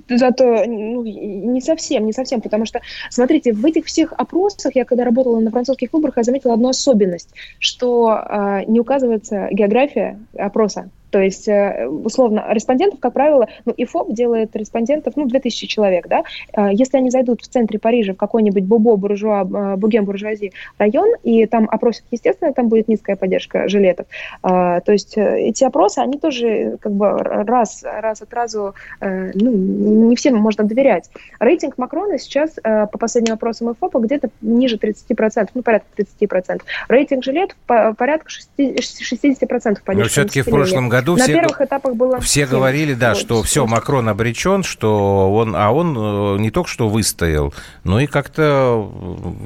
За, 0.10 0.17
зато 0.17 0.65
ну, 0.65 1.04
не 1.04 1.62
совсем, 1.62 2.06
не 2.06 2.13
совсем, 2.13 2.41
потому 2.41 2.65
что, 2.65 2.82
смотрите, 3.12 3.54
в 3.54 3.63
этих 3.63 3.86
всех 3.86 4.13
опросах, 4.13 4.76
я 4.76 4.84
когда 4.84 5.06
работала 5.06 5.39
на 5.39 5.52
французских 5.52 5.94
выборах, 5.94 6.17
я 6.17 6.24
заметила 6.24 6.56
одну 6.56 6.70
особенность, 6.70 7.30
что 7.60 8.17
э, 8.17 8.62
не 8.67 8.80
указывается 8.80 9.48
география 9.52 10.20
опроса. 10.36 10.89
То 11.12 11.19
есть, 11.19 11.47
э, 11.47 11.88
условно, 11.88 12.45
респондентов, 12.50 13.00
как 13.00 13.13
правило, 13.13 13.47
ну, 13.65 13.74
ИФОП 13.76 14.13
делает 14.13 14.56
респондентов, 14.56 15.15
ну, 15.17 15.28
2000 15.28 15.67
человек, 15.67 16.08
да, 16.08 16.24
э, 16.54 16.69
если 16.71 16.97
они 16.97 17.12
зайдут 17.12 17.41
в 17.41 17.47
центре 17.47 17.78
Парижа 17.80 18.13
в 18.13 18.17
какой-нибудь 18.17 18.63
бубо 18.63 18.95
буржуа, 18.95 19.41
э, 19.43 19.76
бугем 19.76 20.06
буржуазии 20.06 20.54
район, 20.78 21.10
и 21.24 21.45
там 21.45 21.67
опросят, 21.69 22.06
естественно, 22.12 22.54
там 22.54 22.69
будет 22.69 22.88
низкая 22.88 23.17
поддержка 23.17 23.67
жилетов. 23.67 24.08
То 24.41 24.82
есть 24.88 25.17
эти 25.17 25.63
опросы, 25.63 26.00
они 26.00 26.17
тоже 26.17 26.78
как 26.80 26.93
бы 26.93 27.17
раз, 27.17 27.84
раз 27.84 28.21
от 28.21 28.34
разу, 28.34 28.74
ну, 29.02 29.52
не 29.52 30.15
всем 30.15 30.38
можно 30.38 30.63
доверять. 30.63 31.10
Рейтинг 31.39 31.78
Макрона 31.78 32.17
сейчас, 32.17 32.56
по 32.63 32.97
последним 32.97 33.34
опросам 33.34 33.74
ИФОПа, 33.74 34.00
где-то 34.00 34.30
ниже 34.41 34.78
30%, 34.78 35.50
ну, 35.54 35.62
порядка 35.62 35.88
30%. 35.97 36.62
Рейтинг 36.88 37.24
жилетов 37.24 37.58
порядка 37.65 38.30
60% 38.58 39.84
поддержки. 39.84 39.89
Но 39.93 40.06
все-таки 40.06 40.41
в 40.41 40.45
прошлом 40.45 40.89
году 40.89 41.01
году 41.02 41.18
на 41.18 41.24
все, 41.24 41.34
первых 41.34 41.62
этапах 41.62 41.96
было 41.96 42.20
все 42.22 42.46
говорили, 42.46 42.94
да, 42.94 43.10
вот, 43.10 43.18
что 43.18 43.44
все, 43.44 43.66
Макрон 43.66 44.08
обречен, 44.10 44.64
что 44.64 45.34
он, 45.34 45.56
а 45.56 45.72
он 45.72 45.98
э, 45.98 46.40
не 46.40 46.52
только 46.52 46.70
что 46.70 46.90
выстоял, 46.90 47.54
но 47.84 48.00
и 48.00 48.08
как-то, 48.08 48.90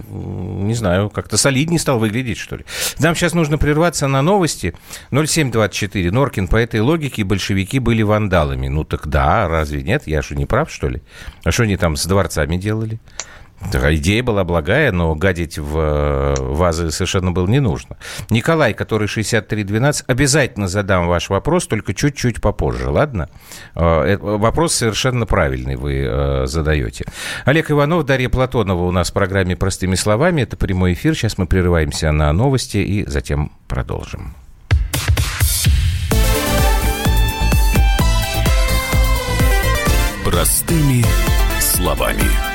не 0.09 0.73
знаю, 0.73 1.09
как-то 1.09 1.37
солиднее 1.37 1.79
стал 1.79 1.99
выглядеть, 1.99 2.37
что 2.37 2.57
ли. 2.57 2.65
Нам 2.99 3.15
сейчас 3.15 3.33
нужно 3.33 3.57
прерваться 3.57 4.07
на 4.07 4.21
новости. 4.21 4.73
0724. 5.11 6.11
Норкин, 6.11 6.47
по 6.47 6.57
этой 6.57 6.79
логике 6.79 7.23
большевики 7.23 7.79
были 7.79 8.01
вандалами. 8.01 8.67
Ну 8.67 8.83
так 8.83 9.07
да, 9.07 9.47
разве 9.47 9.81
нет? 9.83 10.03
Я 10.05 10.21
же 10.21 10.35
не 10.35 10.45
прав, 10.45 10.71
что 10.71 10.89
ли? 10.89 11.01
А 11.43 11.51
что 11.51 11.63
они 11.63 11.77
там 11.77 11.95
с 11.95 12.05
дворцами 12.05 12.57
делали? 12.57 12.99
Идея 13.73 14.23
была 14.23 14.43
благая, 14.43 14.91
но 14.91 15.15
гадить 15.15 15.57
в 15.57 15.77
э, 15.77 16.35
вазы 16.39 16.91
совершенно 16.91 17.31
было 17.31 17.47
не 17.47 17.59
нужно. 17.59 17.97
Николай, 18.29 18.73
который 18.73 19.07
6312, 19.07 20.05
обязательно 20.07 20.67
задам 20.67 21.07
ваш 21.07 21.29
вопрос, 21.29 21.67
только 21.67 21.93
чуть-чуть 21.93 22.41
попозже, 22.41 22.89
ладно? 22.89 23.29
Э, 23.75 24.17
вопрос 24.17 24.75
совершенно 24.75 25.25
правильный 25.25 25.75
вы 25.75 26.05
э, 26.07 26.45
задаете. 26.45 27.05
Олег 27.45 27.71
Иванов, 27.71 28.05
Дарья 28.05 28.29
Платонова 28.29 28.83
у 28.85 28.91
нас 28.91 29.11
в 29.11 29.13
программе 29.13 29.55
«Простыми 29.55 29.95
словами». 29.95 30.41
Это 30.41 30.57
прямой 30.57 30.93
эфир. 30.93 31.15
Сейчас 31.15 31.37
мы 31.37 31.47
прерываемся 31.47 32.11
на 32.11 32.31
новости 32.33 32.77
и 32.77 33.05
затем 33.05 33.51
продолжим. 33.67 34.35
Простыми 40.23 41.05
словами. 41.59 42.54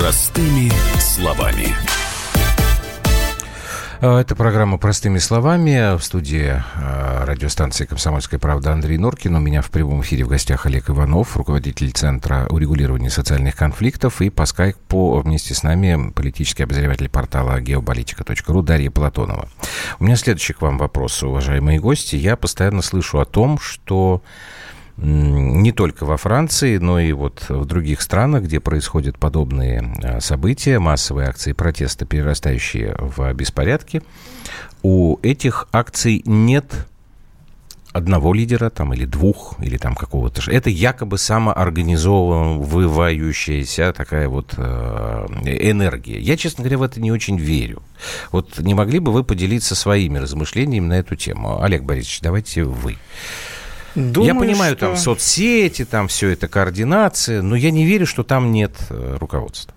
Простыми 0.00 0.72
словами. 0.98 1.76
А, 4.00 4.18
это 4.18 4.34
программа 4.34 4.78
«Простыми 4.78 5.18
словами». 5.18 5.98
В 5.98 6.02
студии 6.02 6.54
а, 6.74 7.26
радиостанции 7.26 7.84
«Комсомольская 7.84 8.40
правда» 8.40 8.72
Андрей 8.72 8.96
Норкин. 8.96 9.34
У 9.34 9.40
меня 9.40 9.60
в 9.60 9.70
прямом 9.70 10.00
эфире 10.00 10.24
в 10.24 10.28
гостях 10.28 10.64
Олег 10.64 10.88
Иванов, 10.88 11.36
руководитель 11.36 11.92
Центра 11.92 12.46
урегулирования 12.48 13.10
социальных 13.10 13.56
конфликтов. 13.56 14.22
И 14.22 14.30
по 14.30 14.46
скайпу 14.46 15.20
вместе 15.20 15.52
с 15.52 15.62
нами 15.62 16.10
политический 16.12 16.62
обозреватель 16.62 17.10
портала 17.10 17.60
geopolitica.ru 17.60 18.62
Дарья 18.62 18.90
Платонова. 18.90 19.50
У 19.98 20.04
меня 20.04 20.16
следующий 20.16 20.54
к 20.54 20.62
вам 20.62 20.78
вопрос, 20.78 21.22
уважаемые 21.22 21.78
гости. 21.78 22.16
Я 22.16 22.36
постоянно 22.36 22.80
слышу 22.80 23.20
о 23.20 23.26
том, 23.26 23.58
что 23.58 24.22
не 25.02 25.72
только 25.72 26.04
во 26.04 26.16
Франции, 26.16 26.78
но 26.78 27.00
и 27.00 27.12
вот 27.12 27.46
в 27.48 27.64
других 27.64 28.02
странах, 28.02 28.44
где 28.44 28.60
происходят 28.60 29.18
подобные 29.18 29.92
а, 30.02 30.20
события, 30.20 30.78
массовые 30.78 31.28
акции 31.28 31.52
протеста, 31.52 32.04
перерастающие 32.04 32.94
в 32.98 33.32
беспорядки, 33.32 34.02
у 34.82 35.18
этих 35.22 35.68
акций 35.72 36.22
нет 36.26 36.86
одного 37.92 38.34
лидера 38.34 38.70
там 38.70 38.94
или 38.94 39.04
двух 39.04 39.56
или 39.60 39.76
там 39.76 39.96
какого-то 39.96 40.48
это 40.50 40.70
якобы 40.70 41.18
самоорганизовывающаяся 41.18 43.92
такая 43.92 44.28
вот 44.28 44.54
э, 44.56 45.26
энергия. 45.44 46.20
Я 46.20 46.36
честно 46.36 46.62
говоря 46.62 46.78
в 46.78 46.82
это 46.82 47.00
не 47.00 47.10
очень 47.10 47.36
верю. 47.36 47.82
Вот 48.30 48.60
не 48.60 48.74
могли 48.74 49.00
бы 49.00 49.10
вы 49.12 49.24
поделиться 49.24 49.74
своими 49.74 50.18
размышлениями 50.18 50.86
на 50.86 50.98
эту 50.98 51.16
тему? 51.16 51.60
Олег 51.62 51.82
Борисович 51.82 52.20
давайте 52.20 52.62
вы 52.64 52.96
Думаю, 53.94 54.26
я 54.26 54.34
понимаю, 54.34 54.76
что... 54.76 54.86
там 54.86 54.96
соцсети, 54.96 55.84
там 55.84 56.08
все 56.08 56.28
это 56.30 56.48
координация, 56.48 57.42
но 57.42 57.56
я 57.56 57.70
не 57.70 57.84
верю, 57.84 58.06
что 58.06 58.22
там 58.22 58.52
нет 58.52 58.72
э, 58.90 59.16
руководства. 59.18 59.74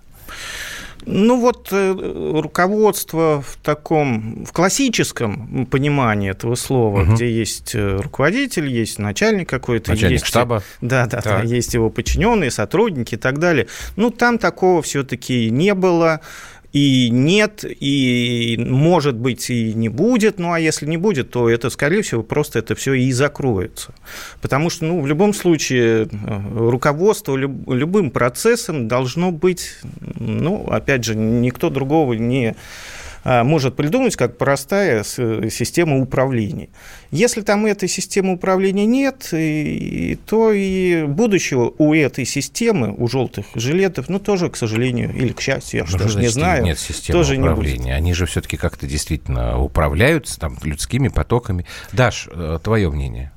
Ну 1.06 1.38
вот 1.38 1.68
э, 1.70 2.40
руководство 2.40 3.42
в 3.42 3.56
таком, 3.62 4.44
в 4.44 4.52
классическом 4.52 5.66
понимании 5.66 6.30
этого 6.30 6.54
слова, 6.54 7.02
угу. 7.02 7.12
где 7.12 7.30
есть 7.30 7.74
э, 7.74 7.96
руководитель, 7.96 8.68
есть 8.68 8.98
начальник 8.98 9.48
какой-то, 9.48 9.90
начальник 9.90 10.20
есть 10.20 10.26
штаба, 10.26 10.62
да, 10.80 11.06
да, 11.06 11.20
да, 11.22 11.42
есть 11.42 11.74
его 11.74 11.90
подчиненные, 11.90 12.50
сотрудники 12.50 13.14
и 13.14 13.18
так 13.18 13.38
далее. 13.38 13.66
Ну 13.96 14.10
там 14.10 14.38
такого 14.38 14.80
все-таки 14.80 15.50
не 15.50 15.74
было 15.74 16.20
и 16.74 17.08
нет, 17.08 17.64
и 17.64 18.56
может 18.58 19.14
быть 19.14 19.48
и 19.48 19.72
не 19.74 19.88
будет, 19.88 20.40
ну 20.40 20.52
а 20.52 20.58
если 20.58 20.86
не 20.86 20.96
будет, 20.96 21.30
то 21.30 21.48
это, 21.48 21.70
скорее 21.70 22.02
всего, 22.02 22.24
просто 22.24 22.58
это 22.58 22.74
все 22.74 22.94
и 22.94 23.12
закроется. 23.12 23.94
Потому 24.42 24.70
что, 24.70 24.84
ну, 24.86 25.00
в 25.00 25.06
любом 25.06 25.34
случае, 25.34 26.06
э, 26.06 26.08
руководство 26.52 27.36
любым 27.36 28.10
процессом 28.10 28.88
должно 28.88 29.30
быть, 29.30 29.70
ну, 30.18 30.66
опять 30.68 31.04
же, 31.04 31.14
никто 31.14 31.70
другого 31.70 32.14
не 32.14 32.56
может 33.24 33.76
придумать 33.76 34.16
как 34.16 34.38
простая 34.38 35.02
система 35.02 35.98
управления. 35.98 36.68
Если 37.10 37.40
там 37.40 37.66
этой 37.66 37.88
системы 37.88 38.34
управления 38.34 38.86
нет, 38.86 39.28
то 40.26 40.52
и 40.52 41.04
будущего 41.06 41.72
у 41.78 41.94
этой 41.94 42.24
системы, 42.24 42.94
у 42.96 43.08
желтых 43.08 43.46
жилетов, 43.54 44.08
ну, 44.08 44.18
тоже, 44.18 44.50
к 44.50 44.56
сожалению, 44.56 45.14
или 45.14 45.32
к 45.32 45.40
счастью, 45.40 45.80
я 45.80 45.86
что 45.86 45.98
даже 45.98 46.18
не 46.18 46.28
знаю, 46.28 46.64
нет 46.64 46.78
системы 46.78 47.18
тоже 47.18 47.36
управления. 47.38 47.76
Не 47.76 47.82
будет. 47.82 47.96
Они 47.96 48.14
же 48.14 48.26
все-таки 48.26 48.56
как-то 48.56 48.86
действительно 48.86 49.58
управляются 49.58 50.38
там 50.38 50.58
людскими 50.62 51.08
потоками. 51.08 51.66
Даш, 51.92 52.28
э, 52.30 52.58
твое 52.62 52.90
мнение? 52.90 53.32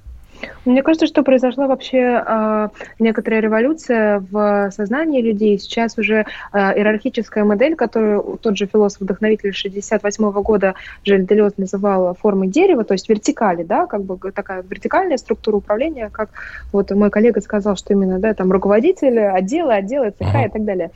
Мне 0.67 0.83
кажется, 0.83 1.07
что 1.07 1.23
произошла 1.23 1.65
вообще 1.65 2.21
э, 2.27 2.67
некоторая 2.99 3.39
революция 3.39 4.21
в 4.29 4.69
сознании 4.71 5.21
людей. 5.21 5.57
Сейчас 5.59 5.97
уже 5.97 6.25
э, 6.51 6.57
иерархическая 6.57 7.45
модель, 7.45 7.75
которую 7.75 8.37
тот 8.41 8.57
же 8.57 8.65
философ-вдохновитель 8.65 9.53
68 9.53 10.29
года 10.41 10.75
Жиль 11.05 11.25
Делес 11.25 11.53
называл 11.55 12.13
формой 12.15 12.49
дерева, 12.49 12.83
то 12.83 12.95
есть 12.95 13.07
вертикали, 13.07 13.63
да, 13.63 13.85
как 13.85 14.03
бы 14.03 14.17
такая 14.31 14.61
вертикальная 14.61 15.15
структура 15.15 15.55
управления, 15.55 16.09
как 16.11 16.31
вот 16.73 16.91
мой 16.91 17.11
коллега 17.11 17.39
сказал, 17.39 17.77
что 17.77 17.93
именно, 17.93 18.19
да, 18.19 18.33
там 18.33 18.51
руководители, 18.51 19.19
отделы, 19.19 19.73
отделы, 19.73 20.11
цеха 20.11 20.41
и 20.41 20.49
так 20.49 20.65
далее. 20.65 20.91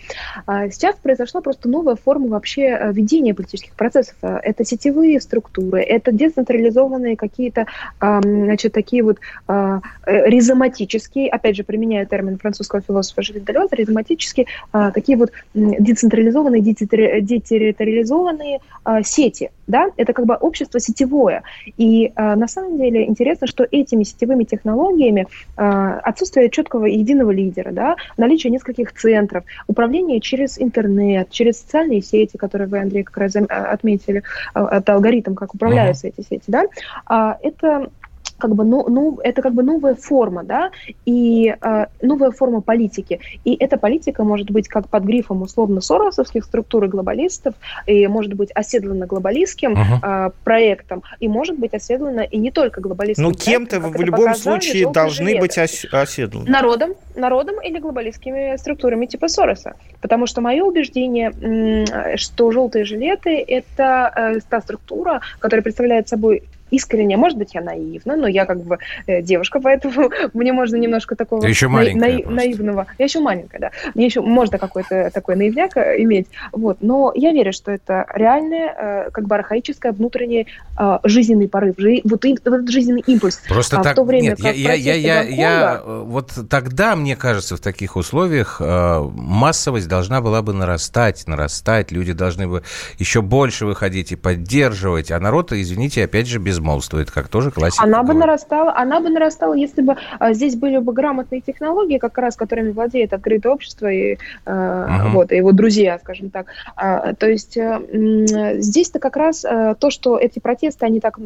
А 0.47 0.69
сейчас 0.69 0.97
произошла 0.97 1.39
просто 1.39 1.69
новая 1.69 1.95
форма 1.95 2.27
вообще 2.27 2.63
э, 2.63 2.91
ведения 2.91 3.33
политических 3.33 3.73
процессов. 3.75 4.15
Это 4.21 4.65
сетевые 4.65 5.21
структуры, 5.21 5.81
это 5.81 6.11
децентрализованные 6.11 7.15
какие-то, 7.15 7.67
э, 8.01 8.19
значит, 8.21 8.73
такие 8.73 9.01
вот 9.03 9.19
э, 9.47 9.60
ризоматический, 10.05 11.27
опять 11.27 11.55
же, 11.55 11.63
применяя 11.63 12.05
термин 12.05 12.37
французского 12.37 12.81
философа 12.81 13.21
Жиль 13.21 13.41
Делеза, 13.41 13.75
ризоматические 13.75 14.47
э, 14.73 14.91
такие 14.93 15.17
вот 15.17 15.31
децентрализованные, 15.53 16.61
детерриториализованные 16.61 18.59
э, 18.85 19.03
сети, 19.03 19.51
да, 19.67 19.89
это 19.97 20.13
как 20.13 20.25
бы 20.25 20.35
общество 20.35 20.79
сетевое. 20.79 21.43
И 21.77 22.11
э, 22.15 22.35
на 22.35 22.47
самом 22.47 22.77
деле 22.77 23.05
интересно, 23.07 23.47
что 23.47 23.65
этими 23.69 24.03
сетевыми 24.03 24.43
технологиями 24.43 25.27
э, 25.57 25.99
отсутствие 26.03 26.49
четкого 26.49 26.85
единого 26.85 27.31
лидера, 27.31 27.71
да, 27.71 27.95
наличие 28.17 28.51
нескольких 28.51 28.93
центров, 28.93 29.43
управление 29.67 30.19
через 30.19 30.59
интернет, 30.59 31.29
через 31.29 31.61
социальные 31.61 32.01
сети, 32.01 32.37
которые 32.37 32.67
вы, 32.67 32.79
Андрей, 32.79 33.03
как 33.03 33.17
раз 33.17 33.35
отметили, 33.35 34.23
э, 34.55 34.65
это 34.71 34.93
алгоритм, 34.93 35.35
как 35.35 35.55
управляются 35.55 36.07
uh-huh. 36.07 36.13
эти 36.17 36.27
сети, 36.27 36.45
да, 36.47 36.65
э, 37.09 37.47
это 37.47 37.89
как 38.41 38.55
бы, 38.55 38.63
ну, 38.63 38.85
ну, 38.89 39.19
это 39.23 39.41
как 39.41 39.53
бы 39.53 39.63
новая 39.63 39.95
форма, 39.95 40.43
да, 40.43 40.71
и 41.05 41.55
э, 41.61 41.85
новая 42.01 42.31
форма 42.31 42.61
политики. 42.61 43.19
И 43.45 43.55
эта 43.55 43.77
политика 43.77 44.23
может 44.23 44.49
быть 44.49 44.67
как 44.67 44.89
под 44.89 45.03
грифом 45.03 45.43
условно 45.43 45.79
соросовских 45.79 46.43
структур 46.43 46.85
и 46.85 46.87
глобалистов, 46.87 47.53
и 47.85 48.07
может 48.07 48.33
быть 48.33 48.49
оседлана 48.55 49.05
глобалистским 49.05 49.73
uh-huh. 49.73 50.27
э, 50.27 50.31
проектом, 50.43 51.03
и 51.19 51.27
может 51.27 51.59
быть 51.59 51.73
оседлана 51.73 52.21
и 52.21 52.37
не 52.37 52.51
только 52.51 52.81
глобалистским 52.81 53.23
Ну, 53.23 53.31
кем-то 53.31 53.79
в 53.79 54.01
любом 54.01 54.33
случае 54.35 54.91
должны 54.91 55.39
быть 55.39 55.57
ос- 55.57 55.85
оседланы. 55.91 56.49
Народом, 56.49 56.95
народом 57.15 57.61
или 57.61 57.77
глобалистскими 57.79 58.57
структурами 58.57 59.05
типа 59.05 59.27
Сороса. 59.27 59.75
Потому 60.01 60.25
что 60.25 60.41
мое 60.41 60.63
убеждение, 60.63 62.17
что 62.17 62.51
желтые 62.51 62.85
жилеты– 62.85 63.43
это 63.47 64.11
э, 64.15 64.39
та 64.49 64.61
структура, 64.61 65.21
которая 65.39 65.61
представляет 65.63 66.07
собой 66.07 66.43
искренне, 66.71 67.17
может 67.17 67.37
быть, 67.37 67.53
я 67.53 67.61
наивна, 67.61 68.15
но 68.15 68.27
я 68.27 68.45
как 68.45 68.63
бы 68.63 68.79
э, 69.05 69.21
девушка, 69.21 69.59
поэтому 69.59 70.09
мне 70.33 70.53
можно 70.53 70.77
немножко 70.77 71.15
такого 71.15 71.45
еще 71.45 71.67
маленькая 71.67 72.23
на, 72.23 72.31
наивного. 72.31 72.87
Я 72.97 73.05
еще 73.05 73.19
маленькая, 73.19 73.59
да. 73.59 73.71
Мне 73.93 74.05
еще 74.05 74.21
можно 74.21 74.57
какой-то 74.57 75.11
такой 75.13 75.35
наивняк 75.35 75.77
э, 75.77 76.01
иметь. 76.01 76.27
Вот. 76.51 76.77
Но 76.81 77.11
я 77.13 77.31
верю, 77.31 77.53
что 77.53 77.71
это 77.71 78.05
реальное, 78.13 79.05
э, 79.05 79.09
как 79.11 79.27
бы 79.27 79.35
архаическое 79.35 79.91
внутренний 79.91 80.47
жизненный 81.03 81.47
порыв, 81.47 81.75
вот, 82.05 82.25
этот 82.25 82.69
жизненный 82.69 83.03
импульс. 83.05 83.41
Просто 83.47 83.79
а 83.79 83.83
так, 83.83 83.93
в 83.93 83.95
то 83.97 84.03
время, 84.03 84.29
нет, 84.29 84.41
как 84.41 84.55
я, 84.55 84.73
я, 84.73 84.93
я, 84.93 85.23
Гонконга, 85.23 85.41
я, 85.41 85.81
вот 85.85 86.31
тогда, 86.49 86.95
мне 86.95 87.15
кажется, 87.15 87.57
в 87.57 87.59
таких 87.59 87.95
условиях 87.95 88.59
массовость 88.61 89.87
должна 89.87 90.21
была 90.21 90.41
бы 90.41 90.53
нарастать, 90.53 91.27
нарастать, 91.27 91.91
люди 91.91 92.13
должны 92.13 92.47
бы 92.47 92.63
еще 92.97 93.21
больше 93.21 93.65
выходить 93.65 94.11
и 94.11 94.15
поддерживать, 94.15 95.11
а 95.11 95.19
народ, 95.19 95.51
извините, 95.51 96.03
опять 96.03 96.27
же, 96.27 96.39
без 96.39 96.60
безмолвствует, 96.61 97.11
как 97.11 97.27
тоже 97.27 97.51
классика. 97.51 97.83
Она 97.83 98.03
бы 98.03 98.13
нарастала, 98.13 98.73
она 98.75 98.99
бы 98.99 99.09
нарастала, 99.09 99.53
если 99.53 99.81
бы 99.81 99.97
а, 100.19 100.33
здесь 100.33 100.55
были 100.55 100.77
бы 100.77 100.93
грамотные 100.93 101.41
технологии, 101.41 101.97
как 101.97 102.17
раз 102.17 102.35
которыми 102.35 102.71
владеет 102.71 103.13
открытое 103.13 103.53
общество 103.53 103.91
и 103.91 104.17
э, 104.45 104.85
угу. 104.85 105.09
вот 105.13 105.31
и 105.31 105.37
его 105.37 105.51
друзья, 105.51 105.99
скажем 105.99 106.29
так. 106.29 106.47
А, 106.75 107.13
то 107.15 107.27
есть 107.27 107.57
э, 107.57 108.57
здесь-то 108.59 108.99
как 108.99 109.17
раз 109.17 109.43
э, 109.43 109.75
то, 109.79 109.89
что 109.89 110.17
эти 110.17 110.39
протесты, 110.39 110.85
они 110.85 110.99
так 110.99 111.19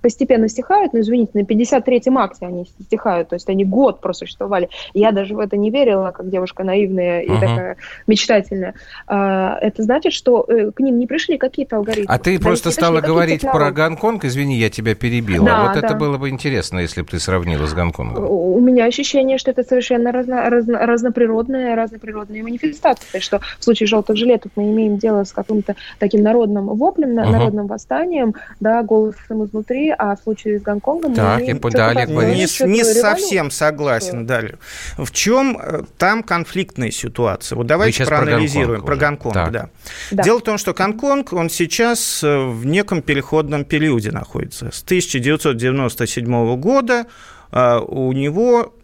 постепенно 0.00 0.48
стихают, 0.48 0.92
но, 0.92 1.00
извините, 1.00 1.32
на 1.34 1.42
53-м 1.42 2.18
акте 2.18 2.46
они 2.46 2.66
стихают, 2.80 3.28
то 3.28 3.36
есть 3.36 3.48
они 3.48 3.64
год 3.64 4.00
просуществовали. 4.00 4.68
Я 4.94 5.12
даже 5.12 5.34
в 5.34 5.38
это 5.38 5.56
не 5.56 5.70
верила, 5.70 6.10
как 6.10 6.28
девушка 6.30 6.64
наивная 6.64 7.22
и 7.22 7.28
uh-huh. 7.28 7.40
такая 7.40 7.76
мечтательная. 8.06 8.74
А, 9.06 9.58
это 9.60 9.82
значит, 9.82 10.12
что 10.12 10.44
э, 10.48 10.70
к 10.72 10.80
ним 10.80 10.98
не 10.98 11.06
пришли 11.06 11.38
какие-то 11.38 11.76
алгоритмы. 11.76 12.14
А 12.14 12.18
ты 12.18 12.38
да, 12.38 12.44
просто 12.44 12.70
стала 12.70 13.00
говорить 13.00 13.42
про 13.42 13.70
Гонконг, 13.70 14.24
извини, 14.24 14.56
я 14.56 14.70
тебя 14.70 14.94
перебила. 14.94 15.44
Да, 15.44 15.66
вот 15.66 15.80
да. 15.80 15.86
это 15.86 15.96
было 15.96 16.18
бы 16.18 16.28
интересно, 16.28 16.78
если 16.78 17.02
бы 17.02 17.08
ты 17.08 17.18
сравнила 17.18 17.66
с 17.66 17.74
Гонконгом. 17.74 18.24
У 18.28 18.60
меня 18.60 18.84
ощущение, 18.84 19.38
что 19.38 19.50
это 19.50 19.62
совершенно 19.62 20.12
разно, 20.12 20.48
разно, 20.48 20.86
разноприродная, 20.86 21.76
разноприродная 21.76 22.42
манифестация, 22.42 23.20
что 23.20 23.40
в 23.58 23.64
случае 23.64 23.86
желтых 23.86 24.16
жилетов 24.16 24.52
мы 24.56 24.70
имеем 24.70 24.98
дело 24.98 25.24
с 25.24 25.32
каким-то 25.32 25.76
таким 25.98 26.22
народным 26.22 26.66
воплем, 26.76 27.10
uh-huh. 27.10 27.30
народным 27.30 27.66
восстанием, 27.66 28.34
да, 28.60 28.82
голосом 28.82 29.44
изнутри, 29.44 29.89
а 29.96 30.16
в 30.16 30.20
случае 30.20 30.58
с 30.58 30.62
Гонконгом... 30.62 31.14
Так, 31.14 31.40
и 31.42 31.50
Олег 31.50 32.08
Не, 32.08 32.66
не 32.66 32.84
совсем 32.84 33.50
согласен, 33.50 34.26
Далее. 34.26 34.58
В 34.96 35.10
чем 35.12 35.58
э, 35.60 35.82
там 35.98 36.22
конфликтная 36.22 36.90
ситуация? 36.90 37.56
Вот 37.56 37.66
давайте 37.66 38.04
проанализируем. 38.04 38.82
Про 38.82 38.96
Гонконг, 38.96 39.34
про 39.34 39.44
Гонконг 39.44 39.52
да. 39.52 39.68
да. 40.10 40.22
Дело 40.22 40.38
в 40.38 40.42
том, 40.42 40.58
что 40.58 40.72
Гонконг, 40.72 41.32
он 41.32 41.50
сейчас 41.50 42.22
э, 42.22 42.38
в 42.38 42.66
неком 42.66 43.02
переходном 43.02 43.64
периоде 43.64 44.10
находится. 44.10 44.70
С 44.70 44.82
1997 44.82 46.56
года 46.56 47.06
э, 47.52 47.78
у 47.78 48.12
него 48.12 48.74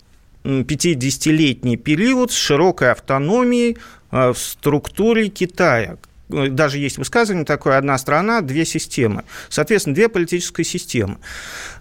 50-летний 0.44 1.76
период 1.76 2.30
с 2.30 2.36
широкой 2.36 2.92
автономией 2.92 3.78
в 4.10 4.36
структуре 4.36 5.28
Китая, 5.28 5.96
даже 6.28 6.78
есть 6.78 6.98
высказывание 6.98 7.44
такое, 7.44 7.78
одна 7.78 7.96
страна, 7.98 8.40
две 8.40 8.64
системы. 8.64 9.24
Соответственно, 9.48 9.94
две 9.94 10.08
политические 10.08 10.64
системы. 10.64 11.18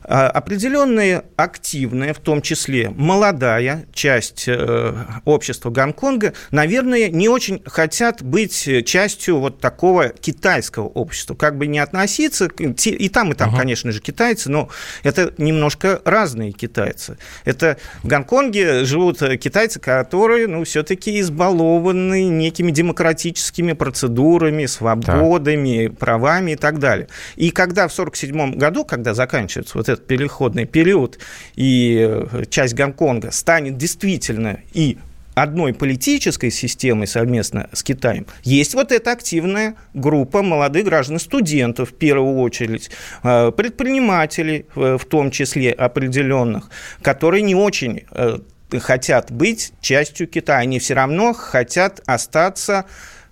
А, 0.07 0.29
определенные 0.29 1.23
активные, 1.35 2.13
в 2.13 2.19
том 2.19 2.41
числе 2.41 2.89
молодая 2.89 3.85
часть 3.91 4.45
э, 4.47 4.93
общества 5.25 5.71
Гонконга, 5.71 6.33
наверное, 6.51 7.09
не 7.09 7.27
очень 7.27 7.61
хотят 7.65 8.21
быть 8.21 8.69
частью 8.85 9.39
вот 9.39 9.59
такого 9.59 10.09
китайского 10.09 10.87
общества. 10.87 11.33
Как 11.33 11.57
бы 11.57 11.65
не 11.65 11.79
относиться, 11.79 12.45
и 12.45 13.09
там, 13.09 13.31
и 13.31 13.35
там, 13.35 13.53
uh-huh. 13.53 13.57
конечно 13.57 13.91
же, 13.91 13.99
китайцы, 13.99 14.51
но 14.51 14.69
это 15.01 15.33
немножко 15.39 16.01
разные 16.05 16.51
китайцы. 16.51 17.17
Это 17.43 17.77
в 18.03 18.07
Гонконге 18.07 18.85
живут 18.85 19.19
китайцы, 19.39 19.79
которые, 19.79 20.47
ну, 20.47 20.63
все-таки 20.65 21.19
избалованы 21.19 22.25
некими 22.25 22.69
демократическими 22.69 23.73
процедурами, 23.73 24.67
свободами, 24.67 25.87
так. 25.87 25.97
правами 25.97 26.51
и 26.51 26.55
так 26.55 26.77
далее. 26.77 27.07
И 27.35 27.49
когда 27.49 27.87
в 27.87 27.93
1947 27.93 28.59
году, 28.59 28.85
когда 28.85 29.15
заканчивается 29.15 29.77
вот 29.77 29.89
это 29.89 29.94
этот 29.95 30.07
переходный 30.07 30.65
период, 30.65 31.19
и 31.55 32.05
э, 32.07 32.43
часть 32.49 32.75
Гонконга 32.75 33.31
станет 33.31 33.77
действительно 33.77 34.59
и 34.73 34.97
одной 35.33 35.73
политической 35.73 36.49
системой 36.49 37.07
совместно 37.07 37.69
с 37.73 37.83
Китаем, 37.83 38.25
есть 38.43 38.73
вот 38.73 38.91
эта 38.91 39.11
активная 39.11 39.75
группа 39.93 40.41
молодых 40.41 40.85
граждан, 40.85 41.19
студентов 41.19 41.89
в 41.89 41.93
первую 41.93 42.37
очередь, 42.37 42.89
э, 43.23 43.51
предпринимателей 43.51 44.65
в 44.75 45.03
том 45.09 45.31
числе 45.31 45.71
определенных, 45.71 46.69
которые 47.01 47.41
не 47.41 47.55
очень 47.55 48.03
э, 48.11 48.39
хотят 48.79 49.31
быть 49.31 49.73
частью 49.81 50.27
Китая. 50.27 50.59
Они 50.59 50.79
все 50.79 50.93
равно 50.93 51.33
хотят 51.33 52.01
остаться 52.05 52.85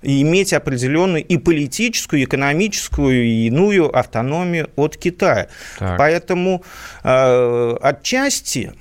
иметь 0.03 0.53
определенную 0.53 1.23
и 1.23 1.37
политическую, 1.37 2.21
и 2.21 2.25
экономическую, 2.25 3.23
и 3.25 3.47
иную 3.47 3.95
автономию 3.95 4.69
от 4.75 4.97
Китая. 4.97 5.47
Так. 5.79 5.97
Поэтому 5.97 6.63
э, 7.03 7.75
отчасти 7.81 8.73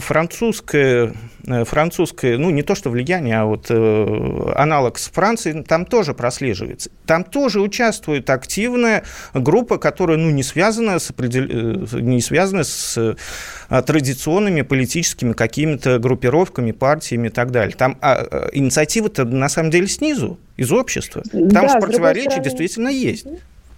французское, 0.00 1.14
э, 1.46 1.64
французское, 1.64 2.36
ну, 2.38 2.50
не 2.50 2.62
то 2.62 2.74
что 2.74 2.90
влияние, 2.90 3.40
а 3.40 3.44
вот 3.44 3.66
э, 3.70 4.52
аналог 4.56 4.98
с 4.98 5.08
Францией, 5.08 5.62
там 5.62 5.86
тоже 5.86 6.14
прослеживается. 6.14 6.90
Там 7.06 7.24
тоже 7.24 7.60
участвует 7.60 8.28
активная 8.30 9.04
группа, 9.32 9.78
которая, 9.78 10.18
ну, 10.18 10.30
не 10.30 10.42
связана 10.42 10.98
с, 10.98 11.12
не 11.18 12.20
связана 12.20 12.64
с 12.64 13.16
традиционными 13.68 14.62
политическими 14.62 15.32
какими-то 15.32 15.98
группировками, 15.98 16.72
партиями 16.72 17.28
и 17.28 17.30
так 17.30 17.52
далее. 17.52 17.76
Там 17.76 17.98
а, 18.00 18.48
инициатива-то 18.52 19.24
на 19.24 19.48
самом 19.48 19.70
деле 19.70 19.86
снизу, 19.86 20.38
из 20.60 20.72
общества. 20.72 21.22
Там 21.32 21.48
да, 21.48 21.68
же 21.68 21.78
противоречия 21.78 22.30
стороны... 22.30 22.44
действительно 22.44 22.88
есть. 22.88 23.26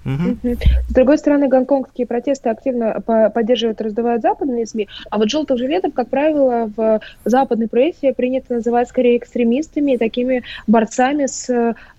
Угу. 0.04 0.56
С 0.88 0.92
другой 0.92 1.18
стороны, 1.18 1.48
гонконгские 1.48 2.06
протесты 2.06 2.48
активно 2.48 3.00
поддерживают 3.00 3.80
и 3.80 3.84
раздавают 3.84 4.22
западные 4.22 4.66
СМИ, 4.66 4.88
а 5.10 5.18
вот 5.18 5.30
желтых 5.30 5.58
жилетов, 5.58 5.94
как 5.94 6.08
правило, 6.08 6.70
в 6.76 7.00
западной 7.24 7.68
прессе 7.68 8.12
принято 8.12 8.54
называть 8.54 8.88
скорее 8.88 9.16
экстремистами 9.16 9.92
и 9.92 9.98
такими 9.98 10.42
борцами 10.66 11.26
с, 11.26 11.48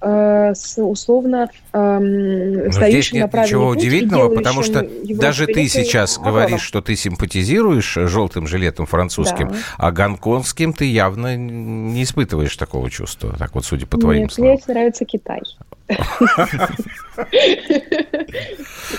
э, 0.01 0.53
с 0.53 0.81
условно 0.81 1.49
э, 1.71 2.69
стоящим 2.71 3.19
на 3.19 3.27
правильный 3.27 3.53
ничего 3.53 3.69
удивительного, 3.69 4.35
потому 4.35 4.63
что 4.63 4.87
даже 5.09 5.47
ты 5.47 5.67
сейчас 5.67 6.17
оборот. 6.17 6.33
говоришь, 6.33 6.61
что 6.61 6.81
ты 6.81 6.95
симпатизируешь 6.95 7.93
желтым 7.93 8.47
жилетом 8.47 8.85
французским, 8.85 9.49
да. 9.49 9.55
а 9.77 9.91
гонконгским 9.91 10.73
ты 10.73 10.85
явно 10.85 11.35
не 11.35 12.03
испытываешь 12.03 12.55
такого 12.57 12.89
чувства, 12.89 13.35
так 13.37 13.55
вот, 13.55 13.65
судя 13.65 13.85
по 13.85 13.97
твоим 13.97 14.23
Нет, 14.23 14.33
словам. 14.33 14.53
Мне 14.53 14.63
нравится 14.67 15.05
Китай. 15.05 15.41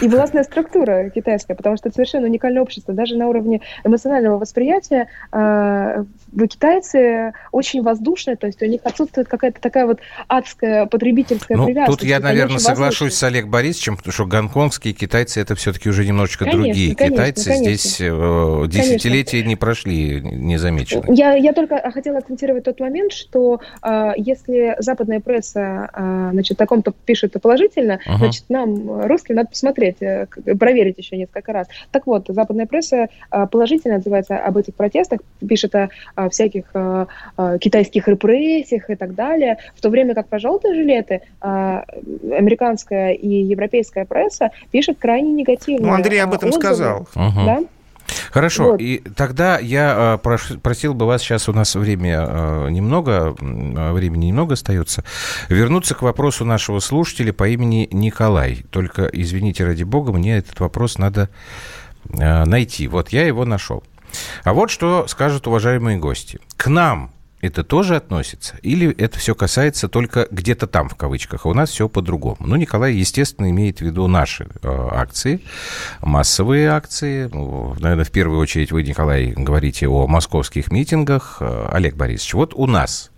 И 0.01 0.09
властная 0.09 0.45
структура 0.45 1.11
китайская, 1.11 1.55
потому 1.55 1.77
что 1.77 1.89
это 1.89 1.97
совершенно 1.97 2.27
уникальное 2.27 2.63
общество. 2.63 2.95
Даже 2.95 3.17
на 3.17 3.29
уровне 3.29 3.61
эмоционального 3.85 4.39
восприятия 4.39 5.09
э, 5.33 6.05
китайцы 6.49 7.33
очень 7.53 7.83
воздушные, 7.83 8.37
то 8.37 8.47
есть 8.47 8.61
у 8.63 8.67
них 8.67 8.81
отсутствует 8.85 9.29
какая-то 9.29 9.61
такая 9.61 9.87
вот 9.87 10.01
адская 10.29 10.87
потребительская 10.87 11.57
ну, 11.57 11.67
привязка. 11.67 11.93
Тут 11.93 12.03
я, 12.05 12.21
наверное, 12.21 12.59
соглашусь 12.59 13.13
воздушные. 13.13 13.19
с 13.19 13.23
Олег 13.23 13.49
Борисовичем, 13.49 13.97
потому 13.97 14.13
что 14.13 14.27
гонконгские 14.27 14.95
китайцы 14.95 15.41
это 15.41 15.55
все-таки 15.55 15.89
уже 15.89 16.05
немножечко 16.05 16.45
конечно, 16.45 16.63
другие 16.63 16.95
конечно, 16.95 17.17
китайцы. 17.17 17.51
Конечно. 17.51 17.65
Здесь 17.65 17.97
э, 18.01 18.65
десятилетия 18.69 19.31
конечно. 19.33 19.49
не 19.49 19.57
прошли 19.57 20.21
незамеченные. 20.21 21.15
Я, 21.15 21.35
я 21.35 21.53
только 21.53 21.91
хотела 21.91 22.19
акцентировать 22.19 22.65
тот 22.65 22.81
момент, 22.81 23.13
что 23.13 23.61
э, 23.83 24.13
если 24.17 24.77
западная 24.79 25.21
пресса 25.21 25.91
э, 25.93 26.29
значит, 26.33 26.61
о 26.61 26.67
ком-то 26.67 26.93
пишет 27.05 27.35
положительно, 27.41 28.01
uh-huh. 28.07 28.19
значит, 28.19 28.45
нам, 28.49 29.07
русским, 29.07 29.37
надо 29.37 29.51
посмотреть, 29.51 30.03
э, 30.03 30.27
проверить 30.59 30.99
еще 30.99 31.17
несколько 31.17 31.53
раз. 31.53 31.69
Так 31.91 32.07
вот, 32.07 32.27
западная 32.29 32.67
пресса 32.67 33.09
э, 33.31 33.47
положительно 33.47 33.97
отзывается 33.97 34.39
об 34.39 34.57
этих 34.57 34.75
протестах, 34.75 35.21
пишет 35.47 35.75
о, 35.75 35.89
о 36.25 36.31
всяких 36.31 36.65
о, 36.75 37.07
о 37.37 37.59
китайских 37.59 38.09
репрессиях 38.09 38.91
и 38.91 38.95
так 38.95 39.15
далее, 39.15 39.59
в 39.75 39.81
то 39.81 39.91
время 39.91 40.15
как 40.15 40.29
про 40.29 40.39
желтые 40.39 40.75
жилеты 40.75 41.23
американская 41.41 43.13
и 43.13 43.29
европейская 43.29 44.05
пресса 44.05 44.51
пишет 44.71 44.99
крайне 44.99 45.33
негативно. 45.33 45.89
Ну, 45.89 45.95
Андрей 45.95 46.23
об 46.23 46.35
этом 46.35 46.49
отзывы. 46.49 46.63
сказал. 46.63 47.09
Uh-huh. 47.15 47.45
Да? 47.45 47.61
Хорошо, 48.31 48.73
вот. 48.73 48.81
и 48.81 49.03
тогда 49.17 49.59
я 49.59 50.19
э, 50.25 50.59
просил 50.59 50.95
бы 50.95 51.07
вас, 51.07 51.23
сейчас 51.23 51.49
у 51.49 51.53
нас 51.53 51.75
время 51.75 52.27
э, 52.29 52.69
немного, 52.71 53.35
времени 53.39 54.27
немного 54.27 54.55
остается, 54.55 55.05
вернуться 55.49 55.95
к 55.95 56.03
вопросу 56.03 56.45
нашего 56.45 56.81
слушателя 56.81 57.33
по 57.33 57.49
имени 57.49 57.89
Николай. 57.93 58.65
Только, 58.71 59.09
извините, 59.13 59.65
ради 59.65 59.85
бога, 59.85 60.13
мне 60.13 60.37
этот 60.37 60.61
вопрос 60.61 60.99
надо 60.99 61.31
э, 62.11 62.45
найти. 62.45 62.89
Вот 62.89 63.09
я 63.11 63.27
его 63.27 63.45
нашел. 63.45 63.83
А 64.43 64.53
вот 64.53 64.71
что 64.71 65.07
скажут 65.09 65.47
уважаемые 65.47 65.99
гости. 65.99 66.41
К 66.57 66.69
нам 66.69 67.15
это 67.45 67.63
тоже 67.63 67.97
относится? 67.97 68.57
Или 68.63 68.91
это 68.97 69.19
все 69.19 69.35
касается 69.35 69.89
только 69.89 70.27
где-то 70.31 70.67
там, 70.67 70.89
в 70.89 70.95
кавычках, 70.95 71.45
а 71.45 71.51
у 71.51 71.55
нас 71.55 71.71
все 71.71 71.89
по-другому? 71.89 72.39
Ну, 72.41 72.57
Николай, 72.57 72.95
естественно, 72.95 73.51
имеет 73.51 73.79
в 73.79 73.81
виду 73.83 74.07
наши 74.07 74.49
э, 74.63 74.89
акции, 74.93 75.43
массовые 76.01 76.71
акции. 76.71 77.29
Ну, 77.31 77.75
наверное, 77.79 78.07
в 78.07 78.11
первую 78.11 78.41
очередь 78.41 78.73
вы, 78.73 78.83
Николай, 78.83 79.35
говорите 79.37 79.89
о 79.89 80.07
московских 80.07 80.73
митингах. 80.73 81.37
Э, 81.41 81.69
Олег 81.71 81.97
Борисович, 81.97 82.35
вот 82.35 82.55
у 82.55 82.67
нас 82.67 83.11